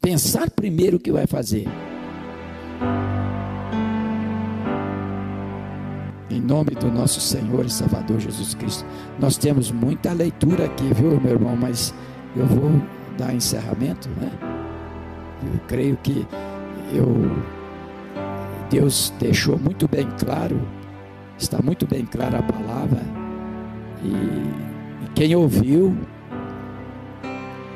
Pensar 0.00 0.50
primeiro 0.50 0.96
o 0.96 1.00
que 1.00 1.12
vai 1.12 1.26
fazer. 1.26 1.66
Em 6.28 6.40
nome 6.40 6.70
do 6.70 6.90
nosso 6.90 7.20
Senhor 7.20 7.64
e 7.64 7.70
Salvador 7.70 8.18
Jesus 8.18 8.54
Cristo. 8.54 8.84
Nós 9.18 9.36
temos 9.36 9.70
muita 9.70 10.12
leitura 10.12 10.64
aqui, 10.64 10.92
viu, 10.94 11.20
meu 11.20 11.32
irmão? 11.32 11.54
Mas 11.54 11.94
eu 12.34 12.46
vou 12.46 12.70
dar 13.12 13.34
encerramento, 13.34 14.08
né? 14.20 14.30
Eu 15.42 15.60
creio 15.66 15.96
que 16.02 16.26
eu, 16.92 17.30
Deus 18.70 19.12
deixou 19.18 19.58
muito 19.58 19.88
bem 19.88 20.06
claro, 20.18 20.60
está 21.38 21.60
muito 21.62 21.86
bem 21.86 22.04
clara 22.04 22.38
a 22.38 22.42
palavra. 22.42 23.00
E, 24.04 24.08
e 24.08 25.08
quem 25.14 25.34
ouviu, 25.34 25.96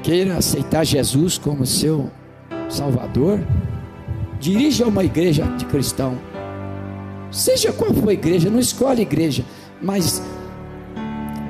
queira 0.03 0.37
aceitar 0.37 0.85
Jesus 0.85 1.39
como 1.39 1.67
seu 1.67 2.11
Salvador, 2.69 3.41
dirija 4.39 4.87
uma 4.87 5.05
igreja 5.05 5.45
de 5.57 5.65
cristão 5.65 6.17
Seja 7.31 7.73
qual 7.73 7.93
for 7.93 8.09
a 8.09 8.13
igreja, 8.13 8.49
não 8.49 8.59
escolhe 8.59 9.03
igreja, 9.03 9.45
mas 9.83 10.23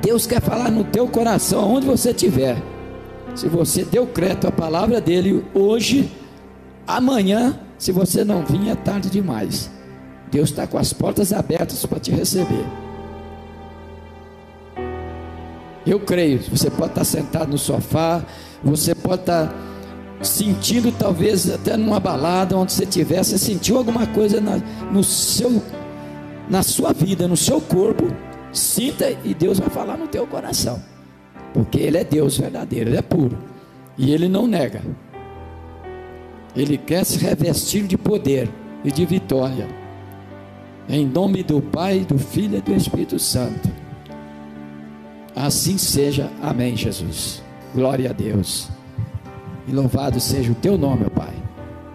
Deus 0.01 0.25
quer 0.25 0.41
falar 0.41 0.69
no 0.69 0.83
teu 0.83 1.07
coração, 1.07 1.75
onde 1.75 1.85
você 1.85 2.11
estiver. 2.11 2.57
Se 3.37 3.47
você 3.47 3.85
deu 3.85 4.07
crédito 4.07 4.47
à 4.47 4.51
palavra 4.51 4.99
dele 4.99 5.45
hoje, 5.53 6.11
amanhã, 6.87 7.59
se 7.77 7.91
você 7.91 8.23
não 8.23 8.43
vir, 8.43 8.67
é 8.67 8.73
tarde 8.73 9.11
demais. 9.11 9.69
Deus 10.31 10.49
está 10.49 10.65
com 10.65 10.79
as 10.79 10.91
portas 10.91 11.31
abertas 11.31 11.85
para 11.85 11.99
te 11.99 12.09
receber. 12.09 12.65
Eu 15.85 15.99
creio, 15.99 16.41
você 16.49 16.71
pode 16.71 16.93
estar 16.93 17.03
sentado 17.03 17.51
no 17.51 17.59
sofá, 17.59 18.25
você 18.63 18.95
pode 18.95 19.21
estar 19.21 19.53
sentindo 20.19 20.91
talvez 20.91 21.47
até 21.47 21.77
numa 21.77 21.99
balada 21.99 22.57
onde 22.57 22.73
você 22.73 22.85
estiver, 22.85 23.23
você 23.23 23.37
sentiu 23.37 23.77
alguma 23.77 24.07
coisa 24.07 24.41
na, 24.41 24.57
no 24.91 25.03
seu, 25.03 25.61
na 26.49 26.63
sua 26.63 26.91
vida, 26.91 27.27
no 27.27 27.37
seu 27.37 27.61
corpo, 27.61 28.07
sinta 28.51 29.15
e 29.23 29.35
Deus 29.35 29.59
vai 29.59 29.69
falar 29.69 29.95
no 29.95 30.07
teu 30.07 30.25
coração, 30.25 30.81
porque 31.53 31.79
Ele 31.79 31.97
é 31.97 32.03
Deus 32.03 32.37
verdadeiro, 32.37 32.89
Ele 32.89 32.97
é 32.97 33.01
puro 33.01 33.37
e 33.97 34.11
Ele 34.11 34.27
não 34.27 34.47
nega. 34.47 34.81
Ele 36.55 36.77
quer 36.77 37.03
se 37.05 37.19
revestir 37.19 37.83
de 37.83 37.97
poder 37.97 38.49
e 38.83 38.91
de 38.91 39.05
vitória. 39.05 39.67
Em 40.89 41.05
nome 41.05 41.43
do 41.43 41.61
Pai, 41.61 41.99
do 41.99 42.17
Filho 42.17 42.57
e 42.57 42.61
do 42.61 42.73
Espírito 42.73 43.19
Santo. 43.19 43.69
Assim 45.35 45.77
seja. 45.77 46.31
Amém, 46.41 46.75
Jesus. 46.75 47.43
Glória 47.75 48.09
a 48.09 48.13
Deus. 48.13 48.69
E 49.67 49.71
louvado 49.71 50.19
seja 50.19 50.51
o 50.51 50.55
teu 50.55 50.77
nome, 50.77 51.09
Pai. 51.11 51.46